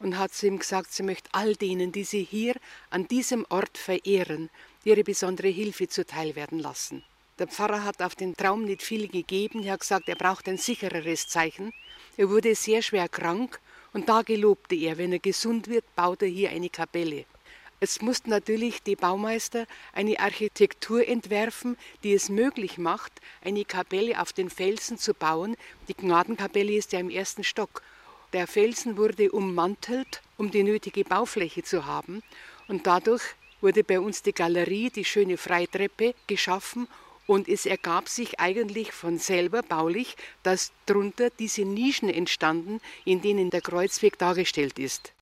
und 0.00 0.18
hat 0.18 0.32
zu 0.32 0.46
ihm 0.46 0.58
gesagt, 0.58 0.92
sie 0.92 1.02
möchte 1.02 1.28
all 1.32 1.54
denen, 1.54 1.92
die 1.92 2.04
sie 2.04 2.24
hier 2.24 2.54
an 2.90 3.06
diesem 3.06 3.46
Ort 3.48 3.78
verehren, 3.78 4.50
ihre 4.84 5.04
besondere 5.04 5.48
Hilfe 5.48 5.88
zuteil 5.88 6.34
werden 6.36 6.58
lassen. 6.58 7.04
Der 7.38 7.46
Pfarrer 7.46 7.84
hat 7.84 8.02
auf 8.02 8.14
den 8.14 8.36
Traum 8.36 8.64
nicht 8.64 8.82
viel 8.82 9.08
gegeben. 9.08 9.62
Er 9.64 9.72
hat 9.72 9.80
gesagt, 9.80 10.08
er 10.08 10.14
braucht 10.14 10.48
ein 10.48 10.58
sichereres 10.58 11.26
Zeichen. 11.26 11.72
Er 12.16 12.28
wurde 12.28 12.54
sehr 12.54 12.82
schwer 12.82 13.08
krank 13.08 13.60
und 13.92 14.08
da 14.08 14.22
gelobte 14.22 14.74
er, 14.74 14.98
wenn 14.98 15.12
er 15.12 15.18
gesund 15.18 15.68
wird, 15.68 15.84
baut 15.96 16.22
er 16.22 16.28
hier 16.28 16.50
eine 16.50 16.68
Kapelle. 16.68 17.24
Es 17.82 18.02
mussten 18.02 18.28
natürlich 18.28 18.82
die 18.82 18.94
Baumeister 18.94 19.66
eine 19.94 20.20
Architektur 20.20 21.08
entwerfen, 21.08 21.78
die 22.02 22.12
es 22.12 22.28
möglich 22.28 22.76
macht, 22.76 23.22
eine 23.42 23.64
Kapelle 23.64 24.20
auf 24.20 24.34
den 24.34 24.50
Felsen 24.50 24.98
zu 24.98 25.14
bauen. 25.14 25.56
Die 25.88 25.94
Gnadenkapelle 25.94 26.74
ist 26.74 26.92
ja 26.92 27.00
im 27.00 27.08
ersten 27.08 27.42
Stock. 27.42 27.82
Der 28.34 28.46
Felsen 28.46 28.98
wurde 28.98 29.32
ummantelt, 29.32 30.20
um 30.36 30.50
die 30.50 30.62
nötige 30.62 31.04
Baufläche 31.04 31.62
zu 31.62 31.86
haben. 31.86 32.22
Und 32.68 32.86
dadurch 32.86 33.22
wurde 33.60 33.84
bei 33.84 34.00
uns 34.00 34.22
die 34.22 34.32
Galerie, 34.32 34.90
die 34.90 35.04
schöne 35.04 35.36
Freitreppe, 35.36 36.14
geschaffen. 36.26 36.88
Und 37.26 37.48
es 37.48 37.64
ergab 37.64 38.08
sich 38.08 38.40
eigentlich 38.40 38.92
von 38.92 39.18
selber 39.18 39.62
baulich, 39.62 40.16
dass 40.42 40.72
drunter 40.86 41.30
diese 41.30 41.64
Nischen 41.64 42.08
entstanden, 42.08 42.80
in 43.04 43.22
denen 43.22 43.50
der 43.50 43.60
Kreuzweg 43.60 44.18
dargestellt 44.18 44.78
ist. 44.78 45.12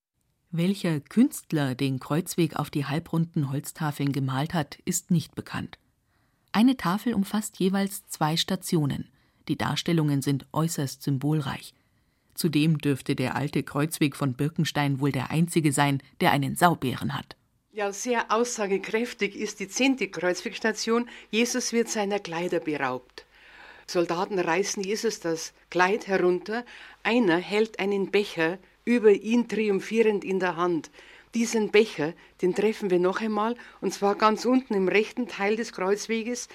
Welcher 0.51 1.01
Künstler 1.01 1.75
den 1.75 2.01
Kreuzweg 2.01 2.57
auf 2.57 2.71
die 2.71 2.87
halbrunden 2.87 3.51
Holztafeln 3.51 4.13
gemalt 4.13 4.55
hat, 4.55 4.79
ist 4.87 5.11
nicht 5.11 5.35
bekannt. 5.35 5.79
Eine 6.53 6.79
Tafel 6.79 7.13
umfasst 7.13 7.59
jeweils 7.59 8.07
zwei 8.09 8.39
Stationen. 8.39 9.11
Die 9.49 9.59
Darstellungen 9.59 10.23
sind 10.23 10.47
äußerst 10.53 11.03
symbolreich. 11.03 11.75
Zudem 12.35 12.79
dürfte 12.79 13.15
der 13.15 13.37
alte 13.37 13.63
Kreuzweg 13.63 14.17
von 14.17 14.35
Birkenstein 14.35 15.01
wohl 15.01 15.13
der 15.13 15.31
einzige 15.31 15.73
sein, 15.73 16.03
der 16.21 16.31
einen 16.33 16.57
Saubären 16.57 17.15
hat. 17.15 17.37
Ja, 17.71 17.93
sehr 17.93 18.33
aussagekräftig 18.33 19.37
ist 19.37 19.61
die 19.61 19.69
zehnte 19.69 20.09
Kreuzwegstation. 20.09 21.07
Jesus 21.31 21.75
wird 21.75 21.91
seiner 21.91 22.19
Kleider 22.19 22.61
beraubt. 22.61 23.27
Soldaten 23.87 24.39
reißen 24.39 24.83
Jesus 24.83 25.21
das 25.21 25.53
Kleid 25.69 26.07
herunter. 26.07 26.65
Einer 27.03 27.37
hält 27.37 27.79
einen 27.79 28.11
Becher 28.11 28.59
über 28.87 29.11
ihn 29.11 29.49
triumphierend 29.49 30.25
in 30.25 30.41
der 30.41 30.57
Hand. 30.57 30.91
Diesen 31.35 31.71
Becher, 31.71 32.15
den 32.41 32.55
treffen 32.55 32.91
wir 32.91 32.99
noch 32.99 33.21
einmal, 33.21 33.55
und 33.83 33.93
zwar 33.93 34.15
ganz 34.15 34.47
unten 34.47 34.73
im 34.73 34.89
rechten 34.89 35.29
Teil 35.29 35.57
des 35.57 35.75
Kreuzweges. 35.75 36.49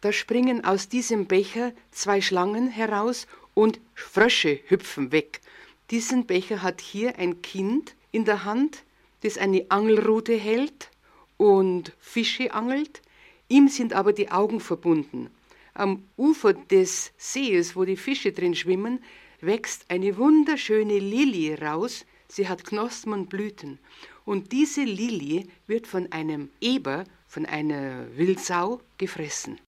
Da 0.00 0.10
springen 0.10 0.64
aus 0.64 0.88
diesem 0.88 1.26
Becher 1.26 1.74
zwei 1.90 2.22
Schlangen 2.22 2.68
heraus 2.68 3.26
und 3.52 3.78
Frösche 3.94 4.60
hüpfen 4.68 5.12
weg. 5.12 5.42
Diesen 5.90 6.24
Becher 6.24 6.62
hat 6.62 6.80
hier 6.80 7.18
ein 7.18 7.42
Kind 7.42 7.94
in 8.10 8.24
der 8.24 8.44
Hand, 8.44 8.85
das 9.26 9.38
eine 9.38 9.66
Angelrute 9.70 10.34
hält 10.34 10.90
und 11.36 11.92
Fische 11.98 12.54
angelt. 12.54 13.02
Ihm 13.48 13.68
sind 13.68 13.92
aber 13.92 14.12
die 14.12 14.30
Augen 14.30 14.60
verbunden. 14.60 15.30
Am 15.74 16.04
Ufer 16.16 16.54
des 16.54 17.12
Sees, 17.18 17.76
wo 17.76 17.84
die 17.84 17.96
Fische 17.96 18.32
drin 18.32 18.54
schwimmen, 18.54 19.00
wächst 19.40 19.90
eine 19.90 20.16
wunderschöne 20.16 20.98
Lilie 20.98 21.60
raus, 21.60 22.06
sie 22.28 22.48
hat 22.48 22.64
Knospen 22.64 23.12
und 23.12 23.28
Blüten. 23.28 23.78
Und 24.24 24.52
diese 24.52 24.84
Lilie 24.84 25.46
wird 25.66 25.86
von 25.86 26.10
einem 26.12 26.48
Eber, 26.60 27.04
von 27.26 27.46
einer 27.46 28.06
Wildsau, 28.16 28.80
gefressen. 28.96 29.58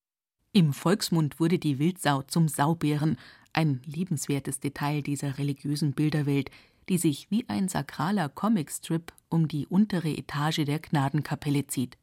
Im 0.52 0.72
Volksmund 0.72 1.38
wurde 1.40 1.58
die 1.58 1.78
Wildsau 1.78 2.22
zum 2.22 2.48
Saubären, 2.48 3.18
ein 3.52 3.80
liebenswertes 3.84 4.60
Detail 4.60 5.02
dieser 5.02 5.38
religiösen 5.38 5.92
Bilderwelt, 5.92 6.50
die 6.88 6.98
sich 6.98 7.30
wie 7.30 7.44
ein 7.48 7.68
sakraler 7.68 8.28
Comicstrip 8.28 9.12
um 9.28 9.48
die 9.48 9.66
untere 9.66 10.10
Etage 10.10 10.64
der 10.64 10.78
Gnadenkapelle 10.78 11.66
zieht. 11.66 11.96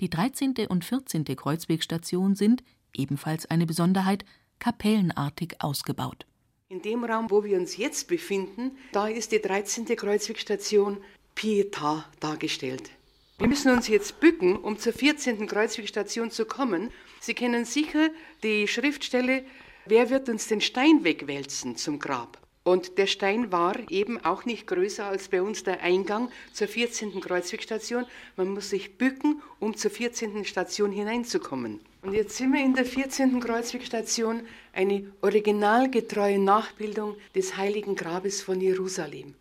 Die 0.00 0.10
13. 0.10 0.54
und 0.68 0.84
14. 0.84 1.24
Kreuzwegstation 1.24 2.34
sind, 2.34 2.62
ebenfalls 2.94 3.46
eine 3.46 3.66
Besonderheit, 3.66 4.24
kapellenartig 4.58 5.56
ausgebaut. 5.60 6.26
In 6.68 6.82
dem 6.82 7.04
Raum, 7.04 7.30
wo 7.30 7.44
wir 7.44 7.58
uns 7.58 7.76
jetzt 7.76 8.08
befinden, 8.08 8.72
da 8.92 9.08
ist 9.08 9.32
die 9.32 9.40
13. 9.40 9.86
Kreuzwegstation 9.96 10.98
Pietà 11.34 12.04
dargestellt. 12.20 12.90
Wir 13.38 13.48
müssen 13.48 13.72
uns 13.72 13.88
jetzt 13.88 14.20
bücken, 14.20 14.56
um 14.56 14.78
zur 14.78 14.92
14. 14.92 15.46
Kreuzwegstation 15.46 16.30
zu 16.30 16.44
kommen. 16.44 16.90
Sie 17.20 17.34
kennen 17.34 17.64
sicher 17.64 18.10
die 18.42 18.68
Schriftstelle 18.68 19.44
Wer 19.86 20.10
wird 20.10 20.28
uns 20.28 20.48
den 20.48 20.60
Stein 20.60 21.02
wegwälzen 21.02 21.76
zum 21.76 21.98
Grab? 21.98 22.38
Und 22.64 22.98
der 22.98 23.06
Stein 23.06 23.50
war 23.50 23.76
eben 23.90 24.22
auch 24.24 24.44
nicht 24.44 24.66
größer 24.66 25.06
als 25.06 25.28
bei 25.28 25.40
uns 25.40 25.64
der 25.64 25.80
Eingang 25.82 26.30
zur 26.52 26.68
14. 26.68 27.20
Kreuzwegstation. 27.20 28.04
Man 28.36 28.50
muss 28.50 28.70
sich 28.70 28.98
bücken, 28.98 29.40
um 29.58 29.76
zur 29.76 29.90
14. 29.90 30.44
Station 30.44 30.92
hineinzukommen. 30.92 31.80
Und 32.02 32.12
jetzt 32.12 32.36
sind 32.36 32.52
wir 32.52 32.64
in 32.64 32.74
der 32.74 32.84
14. 32.84 33.40
Kreuzwegstation, 33.40 34.42
eine 34.72 35.10
originalgetreue 35.22 36.38
Nachbildung 36.38 37.16
des 37.34 37.56
heiligen 37.56 37.96
Grabes 37.96 38.42
von 38.42 38.60
Jerusalem. 38.60 39.34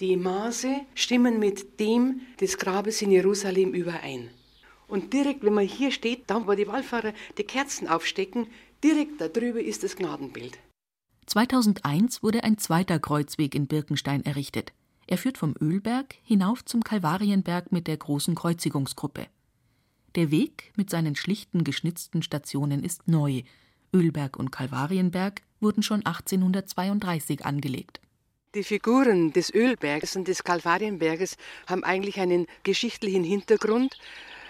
Die 0.00 0.16
Maße 0.16 0.82
stimmen 0.94 1.38
mit 1.38 1.80
dem 1.80 2.20
des 2.40 2.58
Grabes 2.58 3.00
in 3.00 3.10
Jerusalem 3.10 3.72
überein. 3.72 4.30
Und 4.88 5.12
direkt, 5.14 5.42
wenn 5.42 5.54
man 5.54 5.66
hier 5.66 5.90
steht, 5.90 6.24
da 6.26 6.46
wo 6.46 6.52
die 6.52 6.68
Wallfahrer 6.68 7.12
die 7.38 7.44
Kerzen 7.44 7.88
aufstecken, 7.88 8.46
direkt 8.84 9.20
darüber 9.20 9.60
ist 9.60 9.82
das 9.82 9.96
Gnadenbild. 9.96 10.58
2001 11.26 12.22
wurde 12.22 12.44
ein 12.44 12.56
zweiter 12.56 12.98
Kreuzweg 12.98 13.54
in 13.54 13.66
Birkenstein 13.66 14.24
errichtet. 14.24 14.72
Er 15.08 15.18
führt 15.18 15.38
vom 15.38 15.54
Ölberg 15.60 16.14
hinauf 16.22 16.64
zum 16.64 16.82
Kalvarienberg 16.82 17.72
mit 17.72 17.86
der 17.86 17.96
großen 17.96 18.34
Kreuzigungsgruppe. 18.34 19.26
Der 20.14 20.30
Weg 20.30 20.72
mit 20.76 20.88
seinen 20.88 21.14
schlichten 21.14 21.64
geschnitzten 21.64 22.22
Stationen 22.22 22.82
ist 22.82 23.06
neu. 23.06 23.42
Ölberg 23.92 24.36
und 24.36 24.50
Kalvarienberg 24.50 25.42
wurden 25.60 25.82
schon 25.82 26.04
1832 26.06 27.44
angelegt. 27.44 28.00
Die 28.54 28.64
Figuren 28.64 29.32
des 29.32 29.52
Ölbergs 29.52 30.16
und 30.16 30.28
des 30.28 30.42
Kalvarienberges 30.42 31.36
haben 31.66 31.84
eigentlich 31.84 32.18
einen 32.20 32.46
geschichtlichen 32.62 33.24
Hintergrund. 33.24 33.98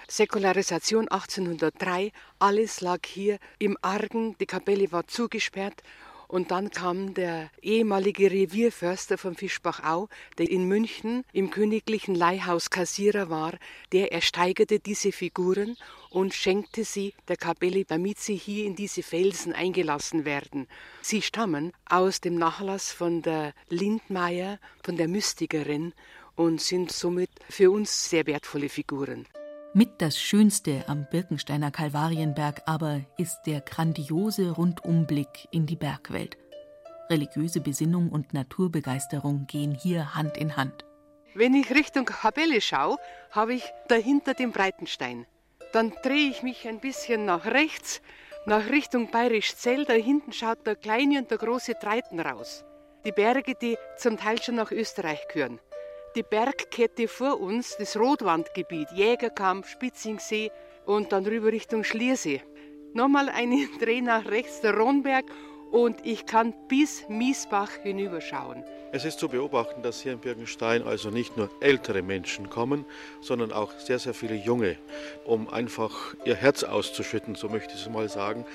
Säkularisation 0.09 1.09
1803, 1.09 2.13
alles 2.39 2.81
lag 2.81 3.01
hier 3.05 3.39
im 3.59 3.77
Argen, 3.83 4.37
die 4.39 4.47
Kapelle 4.47 4.93
war 4.93 5.09
zugesperrt 5.09 5.83
und 6.29 6.51
dann 6.51 6.71
kam 6.71 7.15
der 7.15 7.51
ehemalige 7.63 8.31
Revierförster 8.31 9.19
von 9.19 9.35
Fischbachau, 9.35 10.09
der 10.39 10.51
in 10.51 10.65
München 10.65 11.25
im 11.33 11.51
königlichen 11.51 12.15
Leihhaus 12.15 12.71
Kassierer 12.71 13.31
war, 13.31 13.55
der 13.93 14.13
ersteigerte 14.13 14.79
diese 14.79 15.13
Figuren 15.13 15.77
und 16.11 16.35
schenkte 16.35 16.85
sie 16.85 17.15
der 17.29 17.37
Kapelle, 17.37 17.85
damit 17.85 18.19
sie 18.19 18.37
hier 18.37 18.65
in 18.65 18.77
diese 18.77 19.03
Felsen 19.03 19.53
eingelassen 19.53 20.25
werden. 20.25 20.67
Sie 21.03 21.23
stammen 21.23 21.73
aus 21.89 22.21
dem 22.21 22.37
Nachlass 22.37 22.93
von 22.93 23.23
der 23.23 23.53
Lindmeier, 23.69 24.59
von 24.83 24.97
der 24.97 25.09
Mystikerin 25.09 25.93
und 26.35 26.61
sind 26.61 26.93
somit 26.93 27.31
für 27.49 27.71
uns 27.71 28.11
sehr 28.11 28.27
wertvolle 28.27 28.69
Figuren. 28.69 29.27
Mit 29.77 30.01
das 30.01 30.19
Schönste 30.19 30.85
am 30.87 31.07
Birkensteiner 31.11 31.71
Kalvarienberg 31.71 32.63
aber 32.65 33.03
ist 33.19 33.43
der 33.45 33.61
grandiose 33.61 34.53
Rundumblick 34.53 35.49
in 35.51 35.67
die 35.67 35.77
Bergwelt. 35.77 36.39
Religiöse 37.11 37.61
Besinnung 37.61 38.09
und 38.09 38.33
Naturbegeisterung 38.33 39.47
gehen 39.47 39.75
hier 39.75 40.15
Hand 40.15 40.39
in 40.39 40.57
Hand. 40.57 40.87
Wenn 41.35 41.53
ich 41.53 41.75
Richtung 41.75 42.07
Kapelle 42.07 42.63
schaue, 42.63 42.97
habe 43.31 43.53
ich 43.53 43.71
dahinter 43.89 44.33
den 44.33 44.51
Breitenstein. 44.51 45.27
Dann 45.75 45.93
drehe 46.03 46.31
ich 46.31 46.43
mich 46.43 46.67
ein 46.67 46.81
bisschen 46.81 47.27
nach 47.27 47.45
rechts, 47.45 48.01
nach 48.47 48.71
Richtung 48.71 49.11
Bayerischzell. 49.11 49.85
Da 49.85 49.93
hinten 49.93 50.33
schaut 50.33 50.67
der 50.67 50.77
kleine 50.77 51.19
und 51.19 51.31
der 51.31 51.37
große 51.37 51.79
Treiten 51.79 52.19
raus. 52.19 52.65
Die 53.05 53.13
Berge, 53.13 53.53
die 53.61 53.77
zum 53.99 54.17
Teil 54.17 54.41
schon 54.41 54.55
nach 54.55 54.73
Österreich 54.73 55.29
gehören 55.29 55.61
die 56.17 56.23
Bergkette 56.23 57.09
vor 57.09 57.41
uns, 57.41 57.77
das 57.77 57.97
Rotwandgebiet, 57.97 58.89
Jägerkamp, 58.93 59.67
Spitzingsee 59.67 60.51
und 60.87 61.13
dann 61.13 61.27
rüber 61.27 61.53
Richtung 61.53 61.85
Schliersee. 61.85 62.41
Nochmal 62.95 63.29
einen 63.29 63.69
Dreh 63.81 64.01
nach 64.01 64.25
rechts, 64.25 64.63
der 64.63 64.75
Ronberg 64.75 65.27
und 65.71 66.07
ich 66.07 66.25
kann 66.25 66.55
bis 66.69 67.07
Miesbach 67.11 67.71
hinüberschauen. 67.83 68.65
Es 68.97 69.05
ist 69.05 69.19
zu 69.19 69.29
beobachten, 69.29 69.83
dass 69.83 70.01
hier 70.01 70.13
in 70.13 70.21
Birkenstein 70.21 70.83
also 70.83 71.11
nicht 71.11 71.37
nur 71.37 71.51
ältere 71.61 72.01
Menschen 72.01 72.49
kommen, 72.49 72.87
sondern 73.21 73.53
auch 73.53 73.79
sehr, 73.79 73.99
sehr 73.99 74.15
viele 74.15 74.37
junge, 74.37 74.77
um 75.27 75.51
einfach 75.51 76.15
ihr 76.25 76.35
Herz 76.35 76.65
auszuschütten, 76.65 77.35
so 77.35 77.51
möchte 77.51 77.75
ich 77.75 77.83
es 77.83 77.91
mal 77.91 78.09
sagen. 78.09 78.47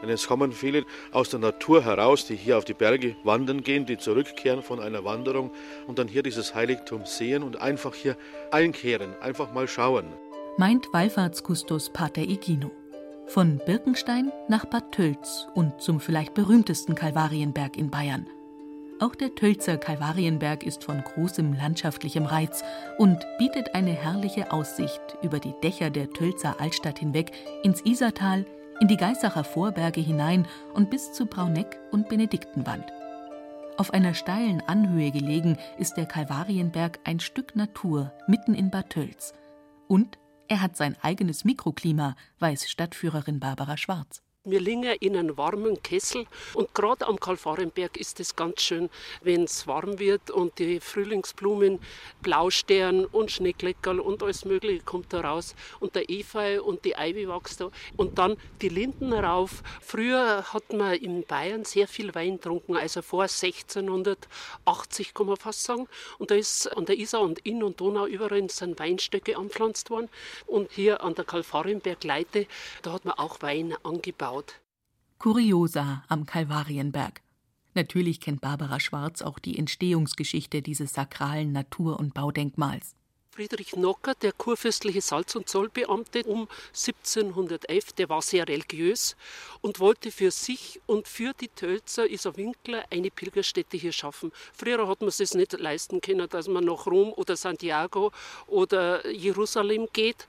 Denn 0.00 0.08
es 0.08 0.26
kommen 0.26 0.52
viele 0.52 0.86
aus 1.12 1.28
der 1.28 1.40
Natur 1.40 1.84
heraus, 1.84 2.24
die 2.24 2.34
hier 2.34 2.56
auf 2.56 2.64
die 2.64 2.72
Berge 2.72 3.14
wandern 3.24 3.62
gehen, 3.62 3.84
die 3.84 3.98
zurückkehren 3.98 4.62
von 4.62 4.80
einer 4.80 5.04
Wanderung 5.04 5.50
und 5.86 5.98
dann 5.98 6.08
hier 6.08 6.22
dieses 6.22 6.54
Heiligtum 6.54 7.04
sehen 7.04 7.42
und 7.42 7.60
einfach 7.60 7.94
hier 7.94 8.16
einkehren, 8.50 9.12
einfach 9.20 9.52
mal 9.52 9.68
schauen. 9.68 10.06
Meint 10.56 10.90
Wallfahrtskustos 10.94 11.90
Pater 11.90 12.22
Igino. 12.22 12.70
Von 13.26 13.60
Birkenstein 13.66 14.32
nach 14.48 14.64
Bad 14.64 14.92
Tölz 14.92 15.46
und 15.54 15.78
zum 15.82 16.00
vielleicht 16.00 16.32
berühmtesten 16.32 16.94
Kalvarienberg 16.94 17.76
in 17.76 17.90
Bayern. 17.90 18.26
Auch 19.00 19.14
der 19.14 19.34
Tölzer 19.34 19.78
Kalvarienberg 19.78 20.62
ist 20.62 20.84
von 20.84 21.02
großem 21.02 21.54
landschaftlichem 21.54 22.26
Reiz 22.26 22.62
und 22.98 23.18
bietet 23.38 23.74
eine 23.74 23.92
herrliche 23.92 24.52
Aussicht 24.52 25.00
über 25.22 25.38
die 25.38 25.54
Dächer 25.62 25.88
der 25.88 26.10
Tölzer 26.10 26.60
Altstadt 26.60 26.98
hinweg 26.98 27.32
ins 27.62 27.80
Isertal, 27.86 28.44
in 28.78 28.88
die 28.88 28.98
Geisacher 28.98 29.42
Vorberge 29.42 30.02
hinein 30.02 30.46
und 30.74 30.90
bis 30.90 31.14
zu 31.14 31.24
Brauneck 31.24 31.78
und 31.90 32.10
Benediktenwand. 32.10 32.84
Auf 33.78 33.94
einer 33.94 34.12
steilen 34.12 34.60
Anhöhe 34.60 35.10
gelegen 35.10 35.56
ist 35.78 35.96
der 35.96 36.04
Kalvarienberg 36.04 36.98
ein 37.04 37.20
Stück 37.20 37.56
Natur 37.56 38.12
mitten 38.28 38.54
in 38.54 38.70
Bad 38.70 38.90
Tölz. 38.90 39.32
Und 39.88 40.18
er 40.46 40.60
hat 40.60 40.76
sein 40.76 40.94
eigenes 41.00 41.46
Mikroklima, 41.46 42.16
weiß 42.38 42.68
Stadtführerin 42.68 43.40
Barbara 43.40 43.78
Schwarz. 43.78 44.22
Wir 44.50 44.58
liegen 44.58 44.82
in 44.82 45.16
einem 45.16 45.36
warmen 45.36 45.80
Kessel 45.80 46.26
und 46.54 46.74
gerade 46.74 47.06
am 47.06 47.20
Kalvarienberg 47.20 47.96
ist 47.96 48.18
es 48.18 48.34
ganz 48.34 48.62
schön, 48.62 48.90
wenn 49.22 49.44
es 49.44 49.68
warm 49.68 50.00
wird 50.00 50.28
und 50.32 50.58
die 50.58 50.80
Frühlingsblumen, 50.80 51.78
Blaustern 52.20 53.04
und 53.04 53.30
Schneekleckerl 53.30 54.00
und 54.00 54.24
alles 54.24 54.44
Mögliche 54.44 54.82
kommt 54.82 55.12
da 55.12 55.20
raus 55.20 55.54
und 55.78 55.94
der 55.94 56.10
Efeu 56.10 56.62
und 56.62 56.84
die 56.84 56.94
Ivy 56.98 57.28
wächst 57.28 57.60
da. 57.60 57.70
Und 57.96 58.18
dann 58.18 58.36
die 58.60 58.70
Linden 58.70 59.12
rauf. 59.12 59.62
Früher 59.80 60.42
hat 60.52 60.72
man 60.72 60.94
in 60.94 61.22
Bayern 61.22 61.64
sehr 61.64 61.86
viel 61.86 62.12
Wein 62.16 62.38
getrunken, 62.38 62.76
also 62.76 63.02
vor 63.02 63.22
1680 63.22 65.14
kann 65.14 65.26
man 65.26 65.36
fast 65.36 65.62
sagen. 65.62 65.86
Und 66.18 66.32
da 66.32 66.34
ist 66.34 66.66
an 66.76 66.86
der 66.86 66.98
Isar 66.98 67.20
und 67.20 67.38
Inn 67.46 67.62
und 67.62 67.80
Donau 67.80 68.06
überall 68.06 68.50
sind 68.50 68.80
Weinstöcke 68.80 69.36
anpflanzt 69.36 69.90
worden. 69.90 70.08
Und 70.48 70.72
hier 70.72 71.04
an 71.04 71.14
der 71.14 71.24
Kalvarienberg-Leite, 71.24 72.48
da 72.82 72.92
hat 72.92 73.04
man 73.04 73.14
auch 73.14 73.42
Wein 73.42 73.76
angebaut 73.84 74.39
gebaut. 74.40 74.60
Kuriosa 75.18 76.04
am 76.08 76.24
Kalvarienberg. 76.24 77.22
Natürlich 77.74 78.20
kennt 78.20 78.40
Barbara 78.40 78.80
Schwarz 78.80 79.22
auch 79.22 79.38
die 79.38 79.58
Entstehungsgeschichte 79.58 80.62
dieses 80.62 80.94
sakralen 80.94 81.52
Natur- 81.52 82.00
und 82.00 82.14
Baudenkmals. 82.14 82.96
Friedrich 83.40 83.74
Nocker, 83.74 84.14
der 84.16 84.32
kurfürstliche 84.32 85.00
Salz- 85.00 85.34
und 85.34 85.48
Zollbeamte 85.48 86.24
um 86.24 86.46
1711, 86.74 87.94
der 87.94 88.10
war 88.10 88.20
sehr 88.20 88.46
religiös 88.46 89.16
und 89.62 89.80
wollte 89.80 90.10
für 90.10 90.30
sich 90.30 90.78
und 90.84 91.08
für 91.08 91.32
die 91.32 91.48
Tölzer 91.48 92.06
Isa 92.06 92.36
Winkler 92.36 92.84
eine 92.90 93.10
Pilgerstätte 93.10 93.78
hier 93.78 93.92
schaffen. 93.92 94.30
Früher 94.52 94.86
hat 94.86 95.00
man 95.00 95.08
es 95.08 95.32
nicht 95.32 95.54
leisten 95.54 96.02
können, 96.02 96.28
dass 96.28 96.48
man 96.48 96.64
nach 96.64 96.84
Rom 96.84 97.14
oder 97.14 97.34
Santiago 97.34 98.12
oder 98.46 99.08
Jerusalem 99.08 99.88
geht. 99.90 100.26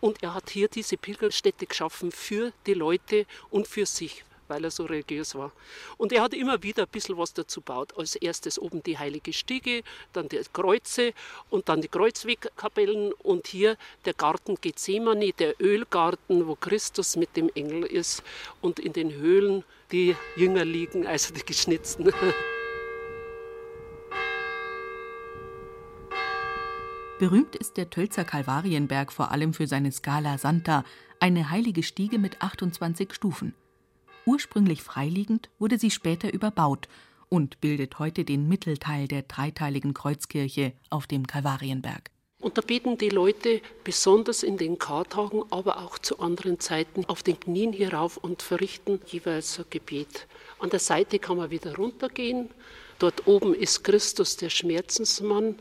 Und 0.00 0.22
er 0.22 0.32
hat 0.32 0.48
hier 0.48 0.68
diese 0.68 0.96
Pilgerstätte 0.96 1.66
geschaffen 1.66 2.12
für 2.12 2.54
die 2.64 2.72
Leute 2.72 3.26
und 3.50 3.68
für 3.68 3.84
sich 3.84 4.24
weil 4.48 4.64
er 4.64 4.70
so 4.70 4.84
religiös 4.84 5.34
war. 5.34 5.52
Und 5.96 6.12
er 6.12 6.22
hat 6.22 6.34
immer 6.34 6.62
wieder 6.62 6.84
ein 6.84 6.88
bisschen 6.88 7.16
was 7.18 7.32
dazu 7.32 7.60
gebaut. 7.60 7.92
Als 7.96 8.16
erstes 8.16 8.58
oben 8.58 8.82
die 8.82 8.98
Heilige 8.98 9.32
Stiege, 9.32 9.82
dann 10.12 10.28
die 10.28 10.40
Kreuze 10.52 11.12
und 11.50 11.68
dann 11.68 11.80
die 11.80 11.88
Kreuzwegkapellen 11.88 13.12
und 13.12 13.46
hier 13.46 13.76
der 14.04 14.14
Garten 14.14 14.56
Gethsemane, 14.60 15.32
der 15.32 15.54
Ölgarten, 15.60 16.46
wo 16.46 16.54
Christus 16.54 17.16
mit 17.16 17.36
dem 17.36 17.50
Engel 17.54 17.84
ist 17.84 18.22
und 18.60 18.78
in 18.78 18.92
den 18.92 19.12
Höhlen 19.12 19.64
die 19.92 20.16
Jünger 20.36 20.64
liegen, 20.64 21.06
also 21.06 21.32
die 21.34 21.44
geschnitzten. 21.44 22.12
Berühmt 27.18 27.54
ist 27.54 27.76
der 27.76 27.90
Tölzer 27.90 28.24
Kalvarienberg 28.24 29.12
vor 29.12 29.30
allem 29.30 29.54
für 29.54 29.68
seine 29.68 29.92
Scala 29.92 30.36
Santa, 30.36 30.84
eine 31.20 31.48
heilige 31.48 31.84
Stiege 31.84 32.18
mit 32.18 32.42
28 32.42 33.14
Stufen. 33.14 33.54
Ursprünglich 34.26 34.82
freiliegend, 34.82 35.50
wurde 35.58 35.78
sie 35.78 35.90
später 35.90 36.32
überbaut 36.32 36.88
und 37.28 37.60
bildet 37.60 37.98
heute 37.98 38.24
den 38.24 38.48
Mittelteil 38.48 39.08
der 39.08 39.22
dreiteiligen 39.22 39.92
Kreuzkirche 39.92 40.72
auf 40.90 41.06
dem 41.06 41.26
Kalvarienberg. 41.26 42.10
Und 42.40 42.58
da 42.58 42.62
beten 42.62 42.98
die 42.98 43.08
Leute 43.08 43.62
besonders 43.84 44.42
in 44.42 44.58
den 44.58 44.78
Kartagen, 44.78 45.44
aber 45.50 45.78
auch 45.78 45.98
zu 45.98 46.18
anderen 46.18 46.60
Zeiten 46.60 47.06
auf 47.06 47.22
den 47.22 47.40
Knien 47.40 47.72
hierauf 47.72 48.18
und 48.18 48.42
verrichten 48.42 49.00
jeweils 49.06 49.58
ein 49.58 49.64
Gebet. 49.70 50.26
An 50.58 50.68
der 50.68 50.80
Seite 50.80 51.18
kann 51.18 51.38
man 51.38 51.50
wieder 51.50 51.74
runtergehen. 51.76 52.50
Dort 52.98 53.26
oben 53.26 53.54
ist 53.54 53.82
Christus 53.82 54.36
der 54.36 54.50
Schmerzensmann 54.50 55.56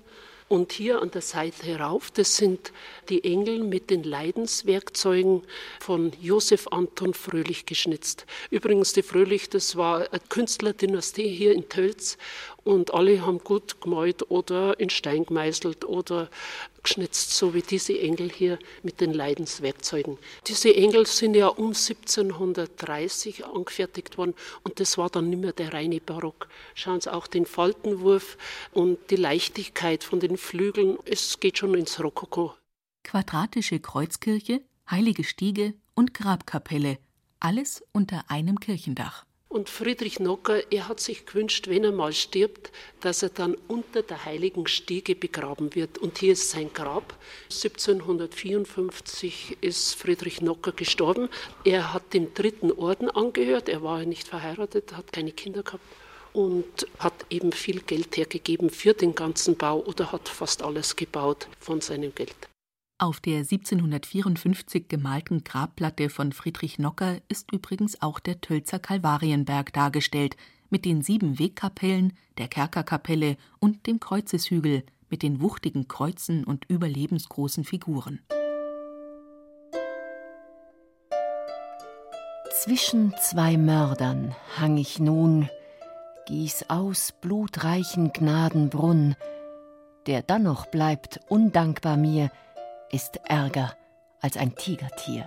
und 0.54 0.72
hier 0.72 1.02
an 1.02 1.10
der 1.10 1.24
Seite 1.24 1.66
herauf, 1.66 2.12
das 2.12 2.38
sind 2.38 2.72
die 3.10 3.24
Engel 3.24 3.64
mit 3.64 3.90
den 3.90 4.04
Leidenswerkzeugen 4.04 5.42
von 5.80 6.12
Josef 6.22 6.68
Anton 6.68 7.16
Fröhlich 7.16 7.66
geschnitzt. 7.66 8.28
Übrigens, 8.52 8.94
die 8.94 9.02
Fröhlich, 9.02 9.50
das 9.50 9.78
war 9.78 10.12
eine 10.12 10.22
Künstlerdynastie 10.30 11.28
hier 11.28 11.54
in 11.54 11.70
Tölz 11.70 12.20
und 12.64 12.94
alle 12.94 13.26
haben 13.26 13.40
gut 13.40 13.82
gemalt 13.82 14.30
oder 14.30 14.80
in 14.80 14.92
Stein 14.92 15.26
gemeißelt 15.26 15.86
oder 15.86 16.30
geschnitzt, 16.84 17.32
so 17.32 17.54
wie 17.54 17.62
diese 17.62 17.98
Engel 17.98 18.30
hier 18.30 18.60
mit 18.84 19.02
den 19.02 19.14
Leidenswerkzeugen. 19.14 20.18
Diese 20.48 20.76
Engel 20.76 21.08
sind 21.08 21.34
ja 21.34 21.48
um 21.48 21.68
1730 21.68 23.46
angefertigt 23.46 24.18
worden 24.18 24.34
und 24.64 24.80
das 24.80 24.98
war 24.98 25.10
dann 25.10 25.30
nicht 25.30 25.42
mehr 25.42 25.54
der 25.54 25.74
reine 25.74 26.00
Barock. 26.00 26.48
Schauen 26.76 27.02
Sie 27.02 27.12
auch 27.12 27.28
den 27.28 27.46
Faltenwurf 27.46 28.38
und 28.72 29.00
die 29.10 29.16
Leichtigkeit 29.16 30.04
von 30.04 30.20
den 30.20 30.38
Flügeln, 30.38 30.98
es 31.06 31.40
geht 31.40 31.58
schon 31.58 31.74
ins 31.74 32.04
Rokoko. 32.04 32.54
Quadratische 33.04 33.80
Kreuzkirche, 33.80 34.62
heilige 34.90 35.24
Stiege 35.24 35.74
und 35.96 36.14
Grabkapelle, 36.14 36.98
alles 37.40 37.84
unter 37.92 38.30
einem 38.30 38.60
Kirchendach. 38.60 39.26
Und 39.54 39.70
Friedrich 39.70 40.20
Nocker, 40.20 40.64
er 40.72 40.88
hat 40.88 41.00
sich 41.00 41.28
gewünscht, 41.28 41.68
wenn 41.68 41.84
er 41.84 41.92
mal 41.92 42.12
stirbt, 42.12 42.72
dass 43.02 43.22
er 43.22 43.30
dann 43.30 43.56
unter 43.68 44.02
der 44.02 44.26
heiligen 44.26 44.66
Stiege 44.66 45.14
begraben 45.14 45.76
wird. 45.76 46.00
Und 46.00 46.18
hier 46.18 46.34
ist 46.34 46.50
sein 46.50 46.74
Grab. 46.74 47.14
1754 47.52 49.58
ist 49.62 49.94
Friedrich 49.94 50.42
Nocker 50.42 50.72
gestorben. 50.72 51.30
Er 51.64 51.94
hat 51.94 52.16
dem 52.16 52.34
dritten 52.34 52.72
Orden 52.72 53.12
angehört. 53.12 53.70
Er 53.70 53.84
war 53.84 54.04
nicht 54.06 54.28
verheiratet, 54.28 54.98
hat 54.98 55.14
keine 55.14 55.32
Kinder 55.32 55.62
gehabt 55.62 55.86
und 56.34 56.88
hat 56.98 57.14
eben 57.30 57.52
viel 57.52 57.82
Geld 57.82 58.18
hergegeben 58.18 58.72
für 58.72 58.96
den 58.96 59.14
ganzen 59.14 59.56
Bau 59.56 59.82
oder 59.82 60.12
hat 60.12 60.30
fast 60.30 60.64
alles 60.64 60.96
gebaut 60.96 61.48
von 61.60 61.80
seinem 61.80 62.16
Geld. 62.16 62.50
Auf 63.04 63.20
der 63.20 63.40
1754 63.40 64.88
gemalten 64.88 65.44
Grabplatte 65.44 66.08
von 66.08 66.32
Friedrich 66.32 66.80
Nocker 66.80 67.18
ist 67.28 67.52
übrigens 67.52 68.02
auch 68.02 68.18
der 68.18 68.40
Tölzer 68.40 68.80
Kalvarienberg 68.80 69.74
dargestellt, 69.74 70.38
mit 70.70 70.86
den 70.86 71.02
sieben 71.02 71.38
Wegkapellen, 71.38 72.14
der 72.38 72.48
Kerkerkapelle 72.48 73.36
und 73.60 73.88
dem 73.88 74.00
Kreuzeshügel 74.00 74.84
mit 75.10 75.22
den 75.22 75.42
wuchtigen 75.42 75.90
Kreuzen 75.90 76.46
und 76.46 76.64
überlebensgroßen 76.70 77.66
Figuren. 77.66 78.22
Zwischen 82.62 83.14
zwei 83.20 83.58
Mördern 83.58 84.34
hang 84.58 84.78
ich 84.78 85.00
nun, 85.00 85.50
gieß 86.28 86.70
aus 86.70 87.12
blutreichen 87.20 88.14
Gnadenbrunn, 88.14 89.18
der 90.08 90.22
dann 90.22 90.44
noch 90.44 90.68
bleibt 90.68 91.20
undankbar 91.28 91.98
mir, 91.98 92.32
ist 92.94 93.20
ärger 93.26 93.76
als 94.22 94.38
ein 94.38 94.56
Tigertier. 94.56 95.26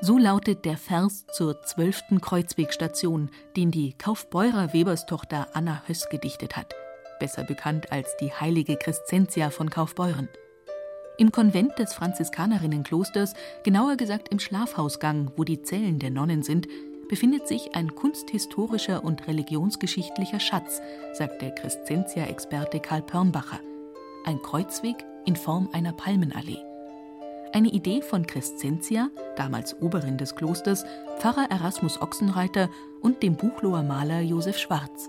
So 0.00 0.16
lautet 0.16 0.64
der 0.64 0.76
Vers 0.76 1.26
zur 1.32 1.62
zwölften 1.62 2.20
Kreuzwegstation, 2.20 3.30
den 3.56 3.70
die 3.70 3.94
Kaufbeurer 3.94 4.72
Weberstochter 4.72 5.48
Anna 5.54 5.82
Höss 5.86 6.08
gedichtet 6.08 6.56
hat, 6.56 6.74
besser 7.18 7.44
bekannt 7.44 7.90
als 7.90 8.16
die 8.18 8.32
heilige 8.32 8.76
Crescentia 8.76 9.50
von 9.50 9.70
Kaufbeuren. 9.70 10.28
Im 11.16 11.32
Konvent 11.32 11.78
des 11.78 11.94
Franziskanerinnenklosters, 11.94 13.34
genauer 13.62 13.96
gesagt 13.96 14.28
im 14.28 14.38
Schlafhausgang, 14.38 15.30
wo 15.36 15.44
die 15.44 15.62
Zellen 15.62 15.98
der 15.98 16.10
Nonnen 16.10 16.42
sind, 16.42 16.66
befindet 17.08 17.46
sich 17.46 17.74
ein 17.74 17.94
kunsthistorischer 17.94 19.04
und 19.04 19.26
religionsgeschichtlicher 19.26 20.40
Schatz, 20.40 20.80
sagt 21.12 21.42
der 21.42 21.52
Crescentia-Experte 21.52 22.80
Karl 22.80 23.02
Pörnbacher. 23.02 23.60
Ein 24.24 24.40
Kreuzweg 24.42 24.96
in 25.24 25.36
Form 25.36 25.68
einer 25.72 25.92
Palmenallee 25.92 26.73
eine 27.54 27.68
Idee 27.68 28.02
von 28.02 28.26
Crescentia, 28.26 29.10
damals 29.36 29.80
Oberin 29.80 30.18
des 30.18 30.34
Klosters, 30.34 30.84
Pfarrer 31.20 31.46
Erasmus 31.50 32.02
Ochsenreiter 32.02 32.68
und 33.00 33.22
dem 33.22 33.36
Buchloher 33.36 33.84
Maler 33.84 34.20
Josef 34.20 34.58
Schwarz. 34.58 35.08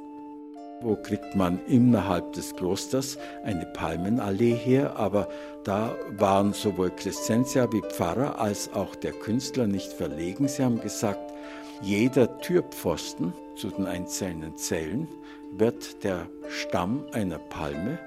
Wo 0.82 0.96
kriegt 0.96 1.36
man 1.36 1.60
innerhalb 1.68 2.34
des 2.34 2.56
Klosters 2.56 3.18
eine 3.44 3.66
Palmenallee 3.66 4.54
her? 4.54 4.96
Aber 4.98 5.28
da 5.64 5.96
waren 6.18 6.54
sowohl 6.54 6.92
Crescentia 6.92 7.72
wie 7.72 7.82
Pfarrer 7.82 8.40
als 8.40 8.72
auch 8.74 8.94
der 8.94 9.14
Künstler 9.14 9.66
nicht 9.66 9.92
verlegen. 9.92 10.48
Sie 10.48 10.64
haben 10.64 10.80
gesagt, 10.82 11.34
jeder 11.82 12.40
Türpfosten 12.42 13.34
zu 13.56 13.70
den 13.70 13.88
einzelnen 13.88 14.56
Zellen 14.56 15.08
wird 15.52 16.04
der 16.04 16.28
Stamm 16.50 17.06
einer 17.12 17.40
Palme 17.40 17.98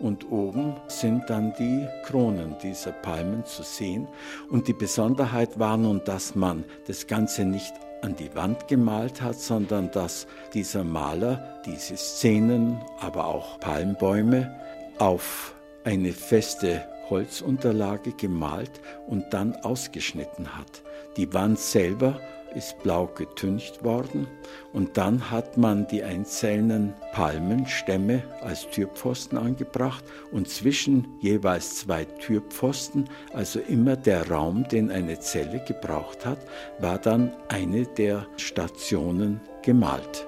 und 0.00 0.30
oben 0.30 0.76
sind 0.86 1.28
dann 1.28 1.52
die 1.58 1.86
Kronen 2.04 2.56
dieser 2.62 2.92
Palmen 2.92 3.44
zu 3.44 3.62
sehen. 3.62 4.08
Und 4.50 4.68
die 4.68 4.72
Besonderheit 4.72 5.58
war 5.58 5.76
nun, 5.76 6.02
dass 6.04 6.34
man 6.34 6.64
das 6.86 7.06
Ganze 7.06 7.44
nicht 7.44 7.74
an 8.02 8.14
die 8.16 8.34
Wand 8.34 8.68
gemalt 8.68 9.20
hat, 9.22 9.36
sondern 9.36 9.90
dass 9.90 10.26
dieser 10.54 10.84
Maler 10.84 11.60
diese 11.66 11.96
Szenen, 11.96 12.80
aber 13.00 13.26
auch 13.26 13.58
Palmbäume 13.60 14.54
auf 14.98 15.54
eine 15.84 16.12
feste 16.12 16.84
Holzunterlage 17.10 18.12
gemalt 18.12 18.80
und 19.06 19.24
dann 19.32 19.56
ausgeschnitten 19.56 20.56
hat. 20.56 20.82
Die 21.16 21.32
Wand 21.32 21.58
selber 21.58 22.20
ist 22.58 22.82
blau 22.82 23.06
getüncht 23.06 23.84
worden 23.84 24.26
und 24.72 24.96
dann 24.96 25.30
hat 25.30 25.56
man 25.56 25.86
die 25.86 26.02
einzelnen 26.02 26.92
Palmenstämme 27.12 28.24
als 28.42 28.68
Türpfosten 28.68 29.38
angebracht 29.38 30.04
und 30.32 30.48
zwischen 30.48 31.06
jeweils 31.20 31.76
zwei 31.76 32.04
Türpfosten, 32.04 33.08
also 33.32 33.60
immer 33.60 33.96
der 33.96 34.28
Raum, 34.28 34.66
den 34.68 34.90
eine 34.90 35.20
Zelle 35.20 35.62
gebraucht 35.66 36.26
hat, 36.26 36.38
war 36.80 36.98
dann 36.98 37.32
eine 37.48 37.86
der 37.86 38.26
Stationen 38.36 39.40
gemalt. 39.62 40.26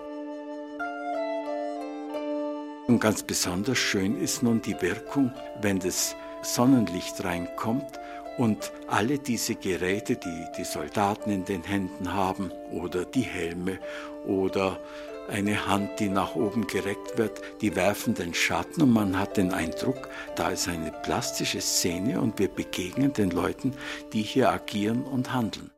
Und 2.87 3.01
ganz 3.01 3.25
besonders 3.25 3.79
schön 3.79 4.17
ist 4.17 4.43
nun 4.43 4.63
die 4.63 4.81
Wirkung, 4.81 5.33
wenn 5.61 5.81
das 5.81 6.15
Sonnenlicht 6.43 7.25
reinkommt 7.25 8.01
und 8.41 8.73
alle 8.89 9.19
diese 9.19 9.55
Geräte, 9.55 10.17
die 10.17 10.47
die 10.57 10.65
Soldaten 10.65 11.29
in 11.29 11.45
den 11.45 11.63
Händen 11.63 12.15
haben 12.15 12.51
oder 12.73 13.05
die 13.05 13.21
Helme 13.21 13.79
oder 14.27 14.81
eine 15.29 15.67
Hand, 15.67 16.01
die 16.01 16.09
nach 16.09 16.37
oben 16.37 16.67
gereckt 16.67 17.19
wird, 17.19 17.39
die 17.61 17.77
werfen 17.77 18.15
den 18.15 18.33
Schatten 18.33 18.81
und 18.81 18.93
man 18.95 19.19
hat 19.19 19.37
den 19.37 19.53
Eindruck, 19.53 20.09
da 20.37 20.49
ist 20.49 20.69
eine 20.69 20.91
plastische 20.91 21.61
Szene 21.61 22.19
und 22.19 22.39
wir 22.39 22.49
begegnen 22.49 23.13
den 23.13 23.31
Leuten, 23.31 23.75
die 24.15 24.23
hier 24.23 24.51
agieren 24.51 25.03
und 25.03 25.35
handeln. 25.35 25.71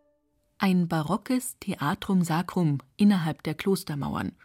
Ein 0.59 0.87
barockes 0.87 1.57
Theatrum 1.59 2.23
Sacrum 2.23 2.79
innerhalb 2.97 3.43
der 3.43 3.55
Klostermauern. 3.55 4.37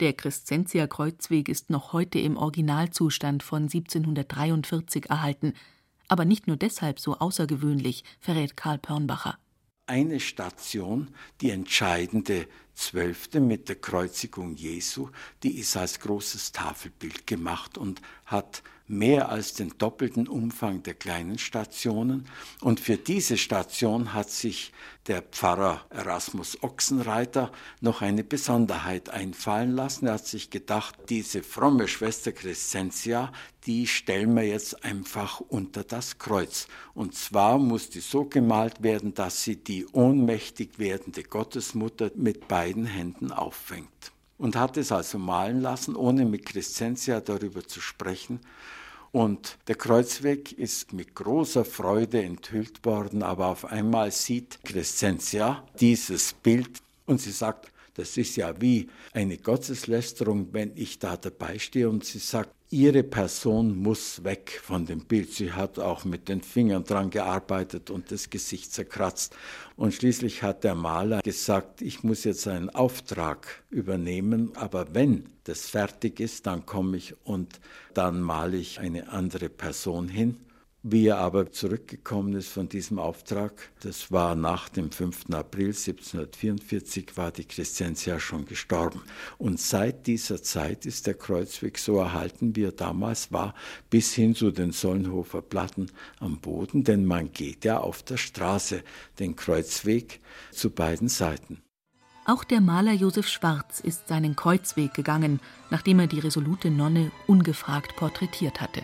Der 0.00 0.14
Crescentia-Kreuzweg 0.14 1.50
ist 1.50 1.68
noch 1.68 1.92
heute 1.92 2.20
im 2.20 2.38
Originalzustand 2.38 3.42
von 3.42 3.64
1743 3.64 5.10
erhalten, 5.10 5.52
aber 6.10 6.24
nicht 6.24 6.46
nur 6.46 6.56
deshalb 6.56 6.98
so 7.00 7.16
außergewöhnlich, 7.18 8.04
verrät 8.18 8.56
Karl 8.56 8.78
Pörnbacher. 8.78 9.38
Eine 9.86 10.20
Station, 10.20 11.14
die 11.40 11.50
entscheidende 11.50 12.46
zwölfte 12.74 13.40
mit 13.40 13.68
der 13.68 13.76
Kreuzigung 13.76 14.54
Jesu, 14.54 15.10
die 15.42 15.58
ist 15.58 15.76
als 15.76 16.00
großes 16.00 16.52
Tafelbild 16.52 17.26
gemacht 17.26 17.78
und 17.78 18.02
hat 18.24 18.62
mehr 18.90 19.28
als 19.28 19.54
den 19.54 19.72
doppelten 19.78 20.26
Umfang 20.26 20.82
der 20.82 20.94
kleinen 20.94 21.38
Stationen. 21.38 22.26
Und 22.60 22.80
für 22.80 22.96
diese 22.96 23.38
Station 23.38 24.12
hat 24.12 24.30
sich 24.30 24.72
der 25.06 25.22
Pfarrer 25.22 25.84
Erasmus 25.90 26.62
Ochsenreiter 26.62 27.52
noch 27.80 28.02
eine 28.02 28.24
Besonderheit 28.24 29.08
einfallen 29.08 29.72
lassen. 29.72 30.08
Er 30.08 30.14
hat 30.14 30.26
sich 30.26 30.50
gedacht, 30.50 30.96
diese 31.08 31.42
fromme 31.44 31.86
Schwester 31.86 32.32
Crescentia, 32.32 33.32
die 33.64 33.86
stellen 33.86 34.34
wir 34.34 34.46
jetzt 34.46 34.84
einfach 34.84 35.40
unter 35.40 35.84
das 35.84 36.18
Kreuz. 36.18 36.66
Und 36.92 37.14
zwar 37.14 37.58
muss 37.58 37.90
die 37.90 38.00
so 38.00 38.24
gemalt 38.24 38.82
werden, 38.82 39.14
dass 39.14 39.44
sie 39.44 39.56
die 39.56 39.86
ohnmächtig 39.86 40.78
werdende 40.78 41.22
Gottesmutter 41.22 42.10
mit 42.16 42.48
beiden 42.48 42.86
Händen 42.86 43.30
auffängt. 43.30 44.12
Und 44.36 44.56
hat 44.56 44.76
es 44.78 44.90
also 44.90 45.18
malen 45.18 45.60
lassen, 45.60 45.94
ohne 45.94 46.24
mit 46.24 46.46
Crescentia 46.46 47.20
darüber 47.20 47.66
zu 47.66 47.80
sprechen. 47.80 48.40
Und 49.12 49.58
der 49.66 49.74
Kreuzweg 49.74 50.52
ist 50.52 50.92
mit 50.92 51.14
großer 51.14 51.64
Freude 51.64 52.22
enthüllt 52.22 52.84
worden, 52.84 53.22
aber 53.22 53.46
auf 53.46 53.64
einmal 53.64 54.12
sieht 54.12 54.62
Crescentia 54.62 55.64
dieses 55.80 56.32
Bild 56.32 56.80
und 57.06 57.20
sie 57.20 57.32
sagt, 57.32 57.69
das 57.94 58.16
ist 58.16 58.36
ja 58.36 58.60
wie 58.60 58.88
eine 59.12 59.38
Gotteslästerung, 59.38 60.48
wenn 60.52 60.72
ich 60.76 60.98
da 60.98 61.16
dabei 61.16 61.58
stehe 61.58 61.88
und 61.88 62.04
sie 62.04 62.18
sagt, 62.18 62.50
ihre 62.70 63.02
Person 63.02 63.76
muss 63.76 64.22
weg 64.22 64.60
von 64.62 64.86
dem 64.86 65.04
Bild. 65.04 65.32
Sie 65.32 65.52
hat 65.52 65.78
auch 65.78 66.04
mit 66.04 66.28
den 66.28 66.40
Fingern 66.40 66.84
dran 66.84 67.10
gearbeitet 67.10 67.90
und 67.90 68.12
das 68.12 68.30
Gesicht 68.30 68.72
zerkratzt. 68.72 69.36
Und 69.76 69.92
schließlich 69.92 70.42
hat 70.42 70.62
der 70.62 70.76
Maler 70.76 71.20
gesagt, 71.20 71.82
ich 71.82 72.04
muss 72.04 72.24
jetzt 72.24 72.46
einen 72.46 72.70
Auftrag 72.70 73.64
übernehmen, 73.70 74.52
aber 74.54 74.94
wenn 74.94 75.28
das 75.44 75.66
fertig 75.66 76.20
ist, 76.20 76.46
dann 76.46 76.64
komme 76.64 76.96
ich 76.96 77.14
und 77.24 77.60
dann 77.92 78.20
male 78.20 78.56
ich 78.56 78.78
eine 78.78 79.10
andere 79.10 79.48
Person 79.48 80.08
hin. 80.08 80.36
Wie 80.82 81.08
er 81.08 81.18
aber 81.18 81.52
zurückgekommen 81.52 82.32
ist 82.32 82.48
von 82.48 82.70
diesem 82.70 82.98
Auftrag, 82.98 83.52
das 83.80 84.10
war 84.10 84.34
nach 84.34 84.70
dem 84.70 84.90
5. 84.90 85.26
April 85.30 85.68
1744, 85.68 87.18
war 87.18 87.30
die 87.32 87.44
Crescentia 87.44 88.18
schon 88.18 88.46
gestorben. 88.46 89.02
Und 89.36 89.60
seit 89.60 90.06
dieser 90.06 90.42
Zeit 90.42 90.86
ist 90.86 91.06
der 91.06 91.12
Kreuzweg 91.14 91.76
so 91.76 91.98
erhalten, 91.98 92.56
wie 92.56 92.64
er 92.64 92.72
damals 92.72 93.30
war, 93.30 93.54
bis 93.90 94.14
hin 94.14 94.34
zu 94.34 94.52
den 94.52 94.72
Sollenhofer 94.72 95.42
Platten 95.42 95.90
am 96.18 96.38
Boden, 96.40 96.82
denn 96.82 97.04
man 97.04 97.30
geht 97.30 97.66
ja 97.66 97.76
auf 97.76 98.02
der 98.02 98.16
Straße 98.16 98.82
den 99.18 99.36
Kreuzweg 99.36 100.20
zu 100.50 100.70
beiden 100.70 101.08
Seiten. 101.08 101.60
Auch 102.24 102.42
der 102.42 102.62
Maler 102.62 102.94
Josef 102.94 103.28
Schwarz 103.28 103.80
ist 103.80 104.08
seinen 104.08 104.34
Kreuzweg 104.34 104.94
gegangen, 104.94 105.40
nachdem 105.68 105.98
er 105.98 106.06
die 106.06 106.20
resolute 106.20 106.70
Nonne 106.70 107.12
ungefragt 107.26 107.96
porträtiert 107.96 108.62
hatte. 108.62 108.82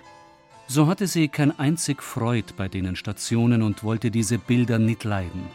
So 0.68 0.88
hatte 0.88 1.06
sie 1.06 1.28
kein 1.28 1.56
einzig 1.58 2.02
Freud 2.02 2.52
bei 2.56 2.68
denen 2.68 2.96
Stationen 2.96 3.62
und 3.62 3.84
wollte 3.84 4.10
diese 4.10 4.38
Bilder 4.38 4.78
nicht 4.78 5.04
leiden. 5.04 5.46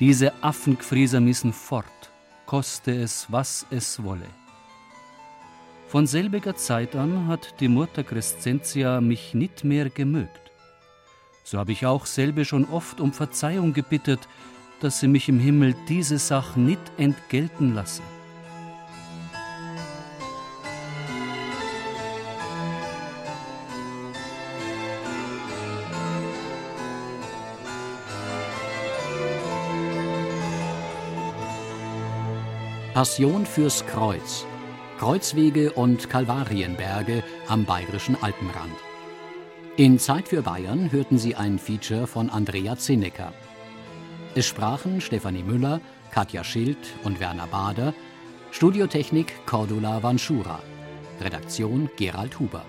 Diese 0.00 0.32
Affengfrieser 0.42 1.20
missen 1.20 1.52
fort, 1.52 2.10
koste 2.46 2.94
es, 2.94 3.26
was 3.30 3.66
es 3.70 4.02
wolle. 4.02 4.28
Von 5.88 6.06
selbiger 6.06 6.56
Zeit 6.56 6.96
an 6.96 7.28
hat 7.28 7.60
die 7.60 7.68
Mutter 7.68 8.02
Crescentia 8.02 9.00
mich 9.00 9.34
nicht 9.34 9.62
mehr 9.62 9.90
gemögt. 9.90 10.50
So 11.44 11.58
habe 11.58 11.72
ich 11.72 11.86
auch 11.86 12.06
selbe 12.06 12.44
schon 12.44 12.64
oft 12.64 13.00
um 13.00 13.12
Verzeihung 13.12 13.72
gebittet, 13.72 14.26
dass 14.80 15.00
sie 15.00 15.08
mich 15.08 15.28
im 15.28 15.38
Himmel 15.38 15.74
diese 15.88 16.18
Sach 16.18 16.56
nicht 16.56 16.80
entgelten 16.96 17.74
lasse. 17.74 18.02
Passion 32.96 33.44
fürs 33.44 33.84
Kreuz. 33.84 34.46
Kreuzwege 34.98 35.70
und 35.72 36.08
Kalvarienberge 36.08 37.22
am 37.46 37.66
bayerischen 37.66 38.16
Alpenrand. 38.22 38.72
In 39.76 39.98
Zeit 39.98 40.28
für 40.28 40.40
Bayern 40.40 40.90
hörten 40.90 41.18
Sie 41.18 41.34
ein 41.34 41.58
Feature 41.58 42.06
von 42.06 42.30
Andrea 42.30 42.78
Zinecker. 42.78 43.34
Es 44.34 44.46
sprachen 44.46 45.02
Stefanie 45.02 45.42
Müller, 45.42 45.82
Katja 46.10 46.42
Schild 46.42 46.78
und 47.04 47.20
Werner 47.20 47.48
Bader, 47.48 47.92
Studiotechnik 48.50 49.44
Cordula 49.44 50.02
Vanschura, 50.02 50.60
Redaktion 51.20 51.90
Gerald 51.98 52.40
Huber. 52.40 52.64